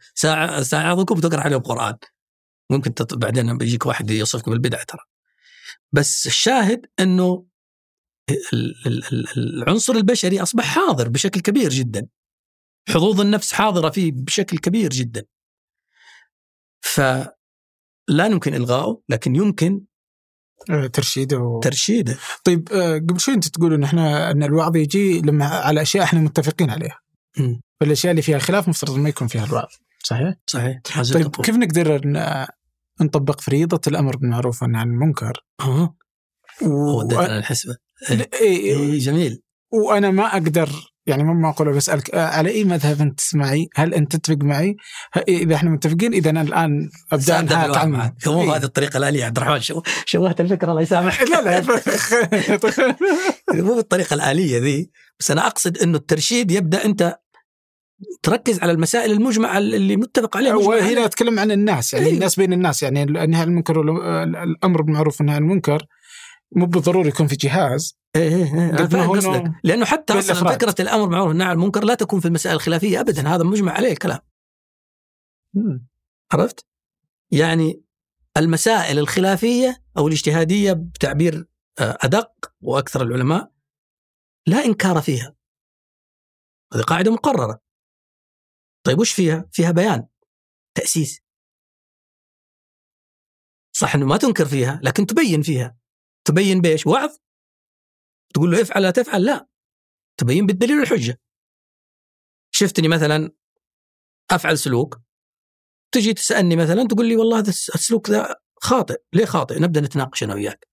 [0.62, 1.98] ساعظكم وتقرأ عليهم القران
[2.70, 3.14] ممكن تط...
[3.14, 5.04] بعدين بيجيك واحد يصفك بالبدع ترى.
[5.92, 7.46] بس الشاهد أنه
[9.36, 12.08] العنصر البشري أصبح حاضر بشكل كبير جدا.
[12.88, 15.24] حظوظ النفس حاضرة فيه بشكل كبير جدا.
[16.80, 17.36] فلا
[18.26, 19.84] يمكن الغائه لكن يمكن
[20.70, 21.38] آه، ترشيده.
[21.38, 21.60] و...
[21.60, 22.18] ترشيده.
[22.44, 26.20] طيب آه، قبل شوي أنت تقول إن إحنا إن الوعظ يجي لما على أشياء إحنا
[26.20, 27.00] متفقين عليها.
[27.80, 29.68] فالأشياء اللي فيها خلاف مفترض ما يكون فيها الوعظ
[30.04, 30.80] صحيح؟ صحيح.
[31.12, 32.00] طيب كيف نقدر
[33.00, 35.94] نطبق فريضة الأمر بالمعروف والنهي عن المنكر؟ أها.
[36.62, 36.98] و...
[36.98, 37.76] وديتنا الحسبة.
[38.10, 38.30] إيه.
[38.32, 38.76] إيه.
[38.76, 39.42] إيه جميل.
[39.72, 44.16] وأنا ما أقدر يعني ما أقول بسالك آه، على أي مذهب أنت تسمعي؟ هل أنت
[44.16, 44.76] تتفق معي؟
[45.28, 49.60] إذا إحنا متفقين إذا أنا الآن أبدأ اتعامل مو إيه؟ هذه الطريقة الاليه عبد الرحمن
[49.60, 51.64] شو شوهت الفكرة الله يسامحك لا لا
[53.62, 57.18] مو بالطريقة الآلية ذي بس أنا أقصد إنه الترشيد يبدأ أنت
[58.22, 62.52] تركز على المسائل المجمع اللي متفق عليها وهنا أتكلم عن الناس يعني إيه؟ الناس بين
[62.52, 63.80] الناس يعني النهي عن المنكر
[64.42, 65.86] الأمر بالمعروف والنهي عن المنكر
[66.52, 67.98] مو بالضروري يكون في جهاز.
[68.16, 72.28] إيه إيه إيه لأنه حتى أصلا فكرة الأمر بالمعروف والنهي عن المنكر لا تكون في
[72.28, 73.28] المسائل الخلافية ابدا.
[73.28, 74.20] هذا مجمع عليه الكلام.
[76.32, 76.66] عرفت؟
[77.30, 77.82] يعني
[78.36, 81.46] المسائل الخلافية أو الاجتهادية بتعبير
[81.78, 83.52] آه، أدق وأكثر العلماء
[84.46, 85.34] لا إنكار فيها.
[86.74, 87.60] هذه قاعدة مقررة.
[88.86, 90.06] طيب وش فيها؟ فيها بيان
[90.74, 91.20] تأسيس.
[93.72, 95.76] صح إنه ما تنكر فيها لكن تبين فيها.
[96.26, 97.16] تبين بإيش؟ وعظ.
[98.34, 99.46] تقول له افعل لا تفعل لا.
[100.16, 101.20] تبين بالدليل والحجة.
[102.50, 103.30] شفتني مثلا
[104.30, 105.00] أفعل سلوك.
[105.92, 109.02] تجي تسألني مثلا تقول لي والله هذا السلوك ذا خاطئ.
[109.12, 110.66] ليه خاطئ؟ نبدأ نتناقش أنا وياك.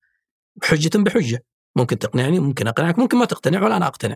[0.55, 1.45] بحجه بحجة.
[1.75, 4.15] ممكن تقنعني ممكن أقنعك ممكن ما تقتنع ولا أنا أقتنع.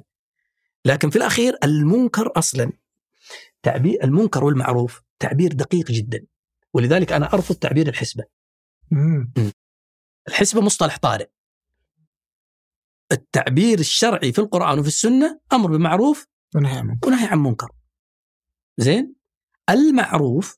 [0.85, 2.71] لكن في الأخير المنكر أصلا.
[3.63, 6.25] تعبير المنكر والمعروف تعبير دقيق جدا.
[6.73, 8.23] ولذلك أنا أرفض تعبير الحسبة.
[8.91, 9.33] مم.
[10.27, 11.29] الحسبه مصطلح طارئ.
[13.11, 17.07] التعبير الشرعي في القرآن وفي السنة أمر بالمعروف ونهي عن منكر.
[17.07, 17.71] ونهي عن منكر.
[18.77, 19.15] زين؟
[19.69, 20.57] المعروف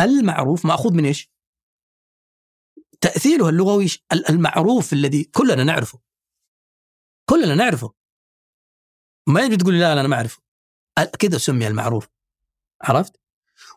[0.00, 1.32] المعروف مأخوذ من إيش؟
[3.00, 3.86] تأثيره اللغوي
[4.30, 6.00] المعروف الذي كلنا نعرفه.
[7.24, 7.94] كلنا نعرفه.
[9.26, 10.42] ما يجي تقول لا, لا أنا ما أعرفه.
[11.18, 12.08] كذا سمي المعروف.
[12.82, 13.20] عرفت؟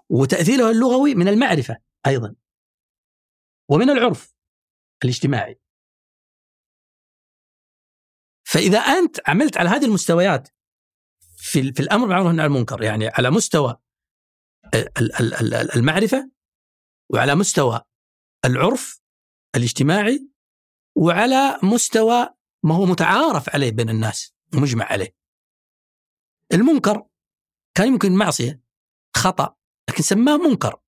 [0.10, 2.36] وتأثيره اللغوي من المعرفة أيضا.
[3.70, 4.35] ومن العرف.
[5.04, 5.60] الاجتماعي.
[8.48, 10.50] فإذا أنت عملت على هذه المستويات
[11.38, 13.78] في في الأمر بالمعروف والنهي عن المنكر يعني على مستوى
[15.76, 16.32] المعرفة
[17.14, 17.82] وعلى مستوى
[18.46, 19.02] العرف
[19.56, 20.30] الاجتماعي
[20.98, 22.30] وعلى مستوى
[22.64, 25.16] ما هو متعارف عليه بين الناس ومجمع عليه.
[26.54, 27.08] المنكر
[27.78, 28.62] كان يمكن معصية
[29.16, 29.56] خطأ
[29.90, 30.82] لكن سماه منكر.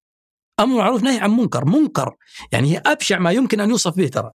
[0.60, 1.66] أمر معروف نهي عن منكر.
[1.66, 2.16] منكر
[2.52, 4.32] يعني هي أبشع ما يمكن أن يوصف به ترى.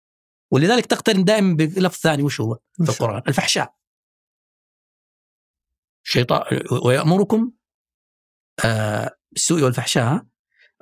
[0.51, 3.75] ولذلك تقترن دائما بلفظ ثاني وش هو؟ في القرآن الفحشاء.
[6.03, 7.53] شيطان ويأمركم
[8.65, 10.27] آه بالسوء والفحشاء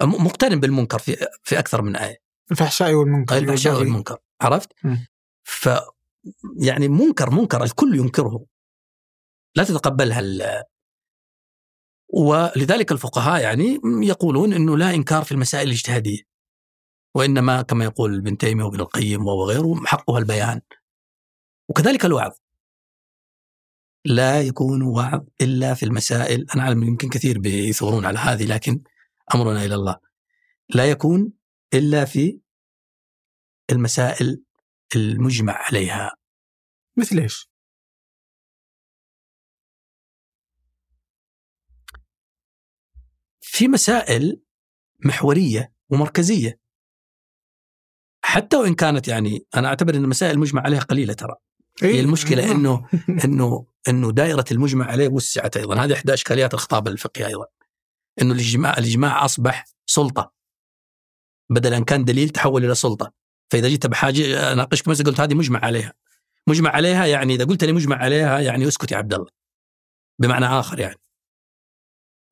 [0.03, 2.19] مقترن بالمنكر في في أكثر من آية.
[2.51, 3.37] الفحشاء والمنكر.
[3.37, 4.19] الفحشاء والمنكر.
[4.41, 4.73] عرفت؟
[5.45, 5.69] ف
[6.61, 8.47] يعني منكر منكر الكل ينكره.
[9.55, 10.23] لا تتقبلها
[12.09, 16.37] ولذلك الفقهاء يعني يقولون إنه لا إنكار في المسائل الاجتهادية
[17.15, 20.61] وإنما كما يقول ابن تيمية وابن القيم وغيره حقها البيان.
[21.69, 22.33] وكذلك الوعظ.
[24.05, 28.83] لا يكون وعظ إلا في المسائل أنا أعلم يمكن كثير بيثورون على هذه لكن
[29.35, 29.97] أمرنا إلى الله.
[30.75, 31.33] لا يكون
[31.75, 32.41] إلا في
[33.73, 34.43] المسائل
[34.97, 36.13] المجمع عليها.
[36.97, 37.56] مثل إيش؟
[43.57, 44.41] في مسائل
[45.05, 46.61] محورية ومركزية.
[48.25, 51.35] حتى وإن كانت يعني أنا أعتبر إن المسائل المجمع عليها قليلة ترى.
[51.83, 52.89] هي إيه؟ المشكلة إنه
[53.25, 55.85] إنه إنه دائرة المجمع عليه وسعت أيضا.
[55.85, 57.47] هذه إحدى إشكاليات الخطاب الفقهي أيضا.
[58.23, 60.33] إنه الإجماع الإجماع أصبح سلطة.
[61.51, 63.13] بدل ان كان دليل تحول إلى سلطة.
[63.51, 65.93] فإذا جيت بحاجة اناقشك مثلا قلت هذه مجمع عليها.
[66.47, 69.31] مجمع عليها يعني إذا قلت لي مجمع عليها يعني أسكت يا عبد الله.
[70.19, 71.06] بمعنى آخر يعني.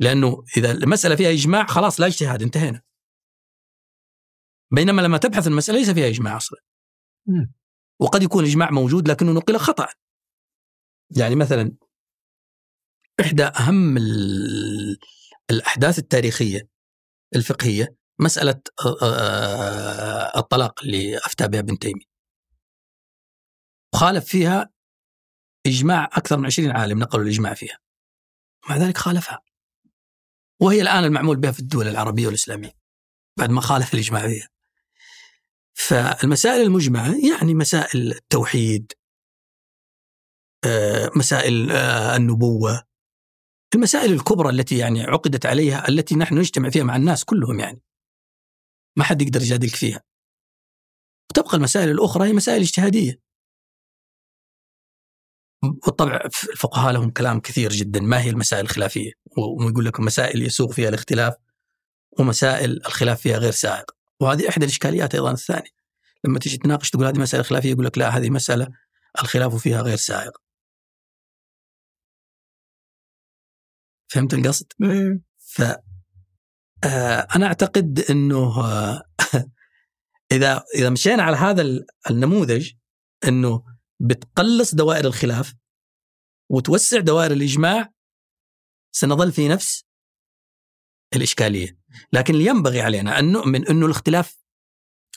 [0.00, 2.82] لأنه إذا المسألة فيها إجماع خلاص لا اجتهاد انتهينا.
[4.74, 6.58] بينما لما تبحث المسألة ليس فيها إجماع أصلا.
[8.00, 9.88] وقد يكون الاجماع موجود لكنه نقل خطأ.
[11.16, 11.76] يعني مثلا
[13.20, 13.96] إحدى أهم
[15.50, 16.68] الأحداث التاريخية
[17.36, 18.60] الفقهية مسألة
[20.36, 22.04] الطلاق اللي أفتى بها ابن تيمية.
[23.94, 24.70] وخالف فيها
[25.66, 27.78] إجماع أكثر من 20 عالم نقلوا الإجماع فيها.
[28.68, 29.42] مع ذلك خالفها.
[30.60, 32.72] وهي الآن المعمول بها في الدول العربية والإسلامية
[33.38, 34.48] بعد ما خالف الإجماع فيها
[35.74, 38.92] فالمسائل المجمعة يعني مسائل التوحيد
[40.66, 42.84] آه، مسائل آه، النبوة
[43.74, 47.80] المسائل الكبرى التي يعني عقدت عليها التي نحن نجتمع فيها مع الناس كلهم يعني.
[48.96, 50.02] ما حد يقدر يجادلك فيها.
[51.30, 53.20] وتبقى المسائل الأخرى هي مسائل اجتهادية.
[55.72, 56.16] بالطبع
[56.52, 61.34] الفقهاء لهم كلام كثير جدا ما هي المسائل الخلافية ويقول لك مسائل يسوق فيها الاختلاف
[62.18, 65.70] ومسائل الخلاف فيها غير سائق وهذه إحدى الإشكاليات أيضا الثانية
[66.24, 68.68] لما تيجي تناقش تقول هذه مساله خلافية يقول لك لا هذه مسألة
[69.22, 70.32] الخلاف فيها غير سائق
[74.08, 75.20] فهمت القصد؟ إيه.
[75.38, 75.62] ف
[76.84, 78.52] آه، أنا أعتقد إنه
[80.32, 82.72] إذا إذا مشينا على هذا النموذج
[83.28, 83.73] إنه
[84.04, 85.54] بتقلص دوائر الخلاف
[86.50, 87.92] وتوسع دوائر الإجماع
[88.92, 89.84] سنظل في نفس
[91.16, 91.78] الإشكالية.
[92.12, 94.38] لكن اللي ينبغي علينا أن نؤمن أنه الاختلاف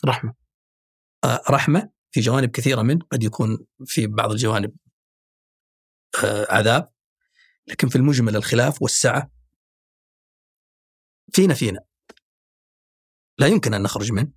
[0.06, 0.34] رحمة.
[1.24, 4.76] آه رحمة في جوانب كثيرة منه قد يكون في بعض الجوانب
[6.24, 6.94] آه عذاب
[7.68, 9.32] لكن في المجمل الخلاف والسعة
[11.34, 11.80] فينا فينا.
[13.40, 14.32] لا يمكن أن نخرج منه.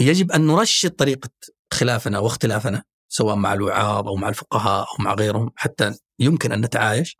[0.00, 1.30] يجب أن نرشد طريقة
[1.72, 2.84] خلافنا واختلافنا.
[3.14, 7.18] سواء مع الوعاظ أو مع الفقهاء أو مع غيرهم حتى يمكن أن نتعايش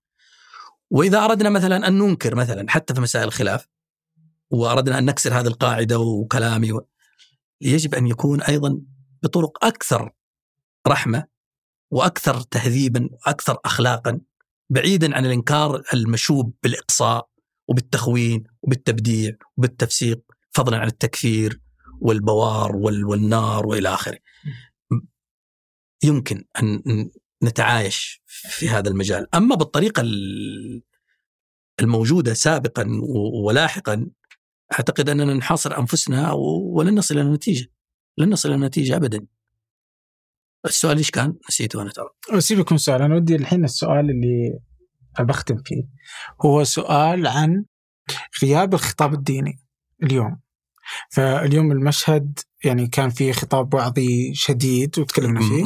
[0.90, 3.66] وإذا أردنا مثلا أن ننكر مثلا حتى في مسائل الخلاف
[4.50, 6.86] وأردنا أن نكسر هذه القاعدة وكلامي و...
[7.60, 8.80] يجب أن يكون أيضا
[9.22, 10.12] بطرق أكثر
[10.88, 11.24] رحمة
[11.90, 14.20] وأكثر تهذيبا وأكثر اخلاقا
[14.70, 17.28] بعيدا عن الإنكار المشوب بالإقصاء
[17.68, 20.20] وبالتخوين وبالتبديع وبالتفسيق
[20.52, 21.60] فضلا عن التكفير
[22.00, 24.18] والبوار والنار وإلى آخره.
[26.04, 27.10] يمكن أن
[27.44, 30.02] نتعايش في هذا المجال، أما بالطريقة
[31.80, 32.86] الموجودة سابقا
[33.44, 34.06] ولاحقا
[34.72, 36.32] أعتقد أننا نحاصر أنفسنا
[36.76, 37.66] ولن نصل إلى نتيجة.
[38.18, 39.26] لن نصل إلى نتيجة ابدا.
[40.64, 42.40] السؤال إيش كان؟ نسيته أنا ترى.
[42.40, 44.58] سيبك من السؤال، أنا ودي الحين السؤال اللي
[45.20, 45.84] بختم فيه
[46.44, 47.64] هو سؤال عن
[48.42, 49.60] غياب الخطاب الديني
[50.02, 50.40] اليوم.
[51.10, 55.64] فاليوم المشهد يعني كان في خطاب وعظي شديد وتكلمنا فيه.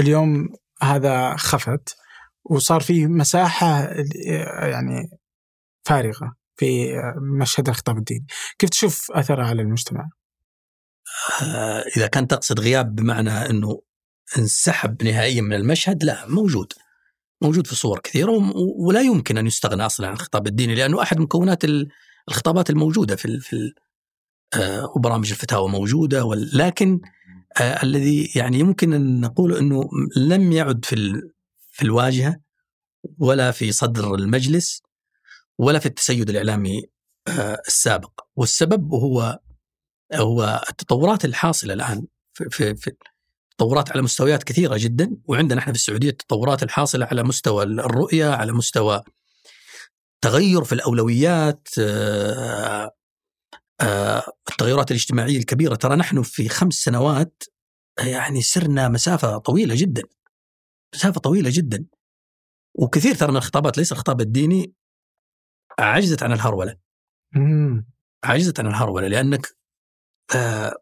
[0.00, 0.48] اليوم
[0.82, 1.96] هذا خفت
[2.44, 3.88] وصار في مساحة
[4.62, 5.10] يعني
[5.84, 6.94] فارغة في
[7.40, 8.26] مشهد الخطاب الديني.
[8.58, 10.08] كيف تشوف أثره على المجتمع؟
[11.42, 13.80] آه، إذا كان تقصد غياب بمعنى أنه
[14.38, 16.72] انسحب نهائيا من المشهد لا موجود.
[17.42, 18.32] موجود في صور كثيرة
[18.78, 21.62] ولا يمكن أن يستغنى أصلا عن الخطاب الديني لأنه أحد مكونات
[22.28, 23.56] الخطابات الموجودة في في
[24.96, 27.00] وبرامج الفتاوى موجودة لكن
[27.60, 31.22] آه، الذي يعني يمكن أن نقول إنه لم يعد في
[31.70, 32.40] في الواجهة
[33.18, 34.82] ولا في صدر المجلس
[35.58, 36.82] ولا في التسيد الإعلامي
[37.28, 38.20] آه، السابق.
[38.36, 39.38] والسبب هو
[40.14, 42.92] هو التطورات الحاصلة الآن في, في, في
[43.58, 45.16] تطورات على مستويات كثيرة جدا.
[45.24, 49.02] وعندنا إحنا في السعودية التطورات الحاصلة على مستوى الرؤية على مستوى
[50.20, 52.90] تغير في الأولويات آه، آه،
[54.50, 55.74] التغيرات الاجتماعية الكبيرة.
[55.74, 57.42] ترى نحن في خمس سنوات
[57.98, 60.02] يعني سرنا مسافة طويلة جدا.
[60.94, 61.84] مسافة طويلة جدا.
[62.74, 64.72] وكثير ترى من الخطابات ليس الخطاب الديني
[65.78, 66.76] عجزت عن الهرولة.
[68.24, 69.56] عجزت عن الهرولة لأنك
[70.36, 70.76] آه،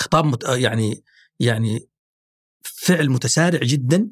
[0.00, 1.04] خطاب مت يعني
[1.40, 1.88] يعني
[2.62, 4.10] فعل متسارع جدا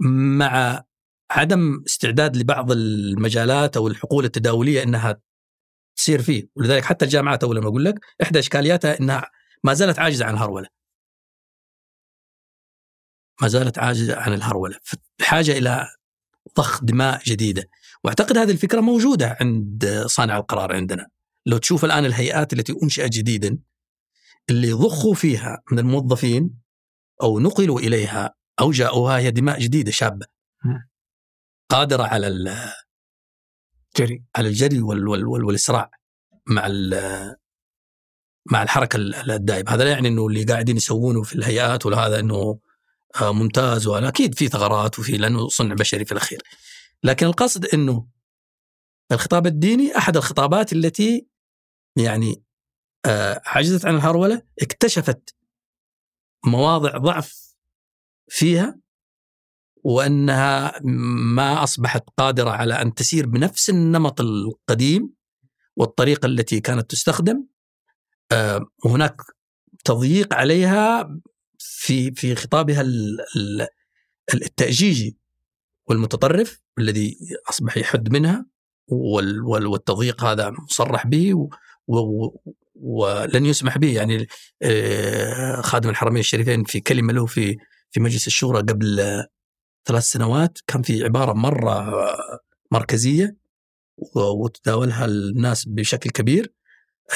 [0.00, 0.84] مع
[1.30, 5.20] عدم استعداد لبعض المجالات أو الحقول التداولية إنها
[6.00, 6.48] تصير فيه.
[6.56, 9.30] ولذلك حتى الجامعات اول ما أقول لك إحدى إشكالياتها إنها
[9.64, 10.68] ما زالت عاجزة عن الهرولة.
[13.42, 14.76] ما زالت عاجزة عن الهرولة.
[15.18, 15.88] بحاجة إلى
[16.56, 17.64] ضخ دماء جديدة.
[18.04, 21.08] وأعتقد هذه الفكرة موجودة عند صانع القرار عندنا.
[21.46, 23.58] لو تشوف الآن الهيئات التي أنشئت جديدا
[24.50, 26.60] اللي ضخوا فيها من الموظفين
[27.22, 30.26] أو نقلوا إليها أو جاءوها هي دماء جديدة شابة.
[31.70, 32.26] قادرة على
[33.90, 35.90] الجري على الجري وال وال وال والإسراع
[36.46, 36.68] مع
[38.46, 42.58] مع الحركة الدائبه هذا لا يعني إنه اللي قاعدين يسوونه في الهيئات ولا هذا إنه
[43.20, 46.42] آه، ممتاز وأنا أكيد في ثغرات وفي لأنه صنع بشري في الأخير.
[47.04, 48.06] لكن القصد إنه
[49.12, 51.26] الخطاب الديني أحد الخطابات التي
[51.96, 52.42] يعني
[53.06, 55.34] آه، عجزت عن الهرولة اكتشفت
[56.44, 57.56] مواضع ضعف
[58.28, 58.80] فيها
[59.84, 60.80] وأنها
[61.34, 65.10] ما أصبحت قادرة على أن تسير بنفس النمط القديم
[65.76, 67.44] والطريقة التي كانت تستخدم.
[68.32, 69.22] آه، وهناك
[69.84, 71.10] تضييق عليها
[71.58, 72.84] في في خطابها
[74.34, 75.16] التأجيجي
[75.86, 77.18] والمتطرف الذي
[77.50, 78.46] أصبح يحد منها
[78.88, 81.48] والتضييق هذا مصرح به
[82.74, 84.26] ولن يسمح به يعني
[84.62, 87.56] آه، خادم الحرمين الشريفين في كلمة له في
[87.90, 89.00] في مجلس الشورى قبل
[89.84, 91.92] ثلاث سنوات كان في عبارة مرة
[92.70, 93.36] مركزية
[94.14, 96.52] وتداولها الناس بشكل كبير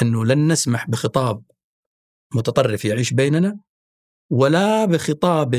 [0.03, 1.43] إنه لن نسمح بخطاب
[2.35, 3.59] متطرف يعيش بيننا
[4.31, 5.55] ولا بخطاب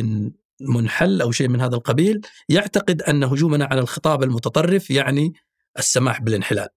[0.62, 5.34] منحل أو شيء من هذا القبيل يعتقد أن هجومنا على الخطاب المتطرف يعني
[5.80, 6.70] السماح بالانحلال.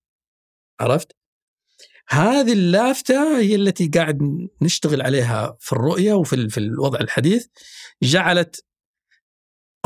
[0.81, 1.17] عرفت؟
[2.09, 4.19] هذه اللافته هي التي قاعد
[4.63, 7.47] نشتغل عليها في الرؤية وفي في الوضع الحديث
[8.03, 8.65] جعلت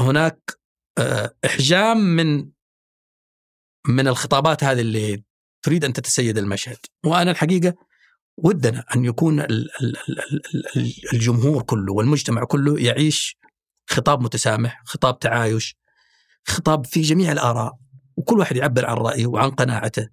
[0.00, 0.58] هناك
[0.98, 2.50] آه، إحجام من
[3.88, 5.24] من الخطابات هذه اللي
[5.62, 7.74] تريد أن تتسيد المشهد وأنا الحقيقة
[8.36, 9.46] ودنا أن يكون
[11.12, 13.36] الجمهور كله والمجتمع كله يعيش
[13.90, 15.76] خطاب متسامح، خطاب تعايش،
[16.44, 17.78] خطاب في جميع الآراء
[18.16, 20.08] وكل واحد يعبر عن رأيه وعن قناعته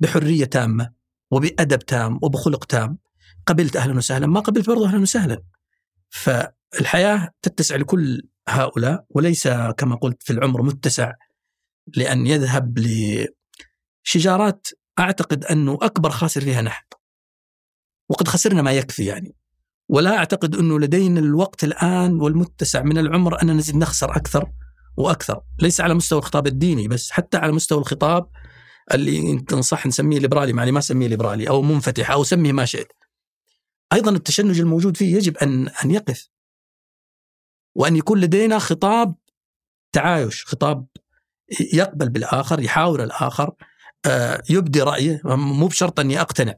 [0.00, 0.92] بحرية تامة
[1.30, 2.98] وبأدب تام وبخلق تام.
[3.46, 5.42] قبلت أهلا وسهلا، ما قبلت برضه أهلا وسهلا.
[6.72, 11.12] فالحياه تتسع لكل هؤلاء وليس كما قلت في العمر متسع
[11.96, 12.78] لأن يذهب
[14.06, 14.66] لشجارات
[14.98, 16.84] أعتقد أنه أكبر خاسر فيها نحن.
[18.08, 19.34] وقد خسرنا ما يكفي يعني.
[19.88, 24.52] ولا أعتقد أنه لدينا الوقت الآن والمتسع من العمر ان نزيد نخسر أكثر
[24.96, 28.30] وأكثر، ليس على مستوى الخطاب الديني بس حتى على مستوى الخطاب
[28.94, 32.92] اللي ان صح نسميه ليبرالي معني ما أسميه ليبرالي أو منفتح أو سميه ما شئت.
[33.92, 36.31] أيضا التشنج الموجود فيه يجب أن أن يقف.
[37.74, 39.14] وأن يكون لدينا خطاب
[39.92, 40.86] تعايش، خطاب
[41.72, 43.54] يقبل بالآخر، يحاور الآخر،
[44.06, 45.20] آه، يبدي رأيه.
[45.24, 46.54] مو بشرط أني أقتنع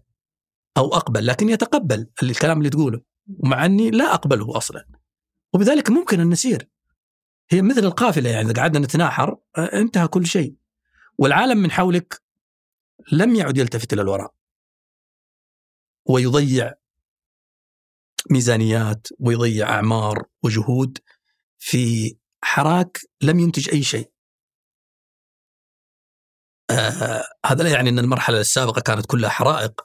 [0.77, 3.01] أو أقبل لكن يتقبل الكلام اللي تقوله
[3.39, 4.87] ومع أني لا أقبله أصلا.
[5.55, 6.69] وبذلك ممكن أن نسير.
[7.51, 10.55] هي مثل القافلة يعني إذا قعدنا نتناحر آه، انتهى كل شيء.
[11.19, 12.23] والعالم من حولك
[13.13, 14.35] لم يعد يلتفت إلى الوراء.
[16.07, 16.75] ويضيع
[18.31, 20.99] ميزانيات ويضيع أعمار وجهود.
[21.67, 24.13] في حراك لم ينتج أي شيء.
[26.71, 29.81] آه هذا لا يعني أن المرحلة السابقة كانت كلها حرائق.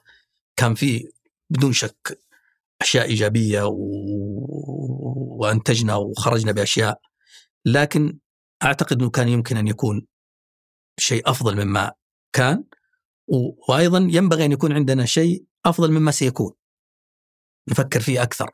[0.56, 1.12] كان في
[1.50, 2.22] بدون شك
[2.82, 3.78] أشياء إيجابية و...
[5.40, 7.02] وأنتجنا وخرجنا بأشياء.
[7.66, 8.20] لكن
[8.64, 10.08] أعتقد إنه كان يمكن أن يكون
[11.00, 11.92] شيء أفضل مما
[12.34, 12.64] كان.
[13.28, 13.72] و...
[13.72, 16.54] وأيضا ينبغي أن يكون عندنا شيء أفضل مما سيكون.
[17.70, 18.52] نفكر فيه أكثر.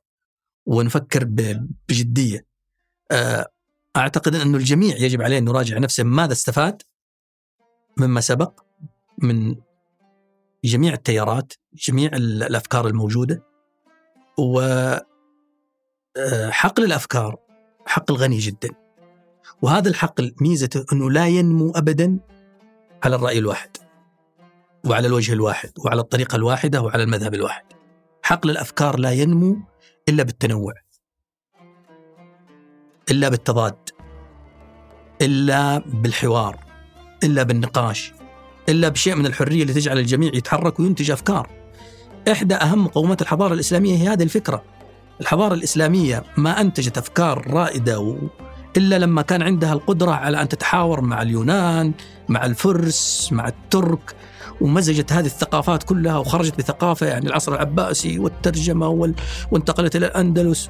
[0.65, 1.67] ونفكر ب...
[1.89, 2.37] بجدية.
[2.37, 2.54] آه،
[3.97, 6.81] أعتقد انه الجميع يجب عليه أن يراجع نفسه ماذا استفاد
[7.97, 8.59] مما سبق
[9.17, 9.55] من
[10.63, 13.43] جميع التيارات جميع الأفكار الموجودة.
[14.37, 14.59] و
[16.17, 17.37] آه، حقل الأفكار
[17.85, 18.69] حقل غني جدا.
[19.61, 22.19] وهذا الحقل ميزته أنه لا ينمو أبدا
[23.03, 23.77] على الرأي الواحد
[24.85, 27.65] وعلى الوجه الواحد وعلى الطريقة الواحدة وعلى المذهب الواحد.
[28.23, 29.57] حقل الأفكار لا ينمو
[30.09, 30.84] إلا بالتنوع.
[33.11, 33.75] إلا بالتضاد
[35.21, 36.59] إلا بالحوار
[37.23, 38.13] إلا بالنقاش
[38.69, 41.49] إلا بشيء من الحرية اللي تجعل الجميع يتحرك وينتج أفكار.
[42.31, 44.63] إحدى أهم مقومات الحضارة الإسلامية هي هذه الفكرة.
[45.21, 48.17] الحضارة الإسلامية ما أنتجت أفكار رائدة و...
[48.77, 51.93] إلا لما كان عندها القدرة على أن تتحاور مع اليونان
[52.29, 54.15] مع الفرس مع الترك
[54.61, 59.15] ومزجت هذه الثقافات كلها وخرجت بثقافة يعني العصر العباسي والترجمة وال...
[59.51, 60.69] وانتقلت إلى الأندلس.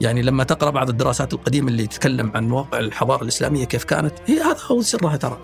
[0.00, 4.40] يعني لما تقرأ بعض الدراسات القديمة اللي تتكلم عن واقع الحضارة الإسلامية كيف كانت هي
[4.40, 5.38] هذا هو سرها ترى.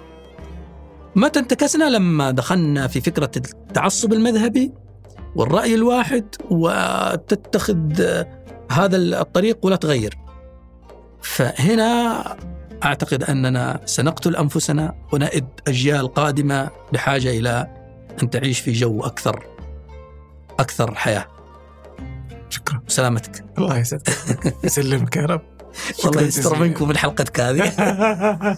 [1.16, 4.72] متى انتكسنا؟ لما دخلنا في فكرة التعصب المذهبي
[5.36, 8.02] والرأي الواحد وتتخذ
[8.70, 10.18] هذا الطريق ولا تغير.
[11.22, 12.22] فهنا
[12.84, 17.70] أعتقد أننا سنقتل أنفسنا ونئد أجيال قادمة بحاجة إلى
[18.22, 19.46] أن تعيش في جو أكثر
[20.58, 21.33] أكثر حياة.
[22.54, 22.80] شكرا.
[22.88, 23.44] سلامتك.
[23.58, 24.08] الله يسلمك.
[24.64, 25.42] يسلمك يا رب.
[26.04, 27.72] الله يستر منكم من حلقتك هذه.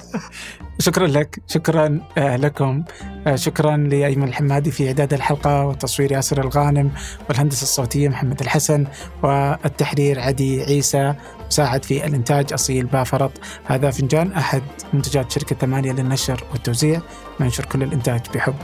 [0.79, 1.39] شكرا لك.
[1.47, 2.85] شكرا آه، لكم.
[3.27, 6.91] آه، شكرا لأيمن الحمادي في إعداد الحلقة وتصوير ياسر الغانم
[7.29, 8.87] والهندسة الصوتية محمد الحسن
[9.23, 11.15] والتحرير عدي عيسى
[11.47, 13.33] مساعد في الإنتاج أصيل بافرط.
[13.65, 14.63] هذا فنجان أحد
[14.93, 17.01] منتجات شركة ثمانية للنشر والتوزيع.
[17.41, 18.55] منشر كل الإنتاج بحب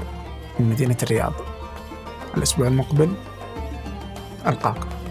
[0.61, 1.33] من مدينة الرياض.
[2.37, 3.15] الأسبوع المقبل
[4.47, 5.02] ألقاكم.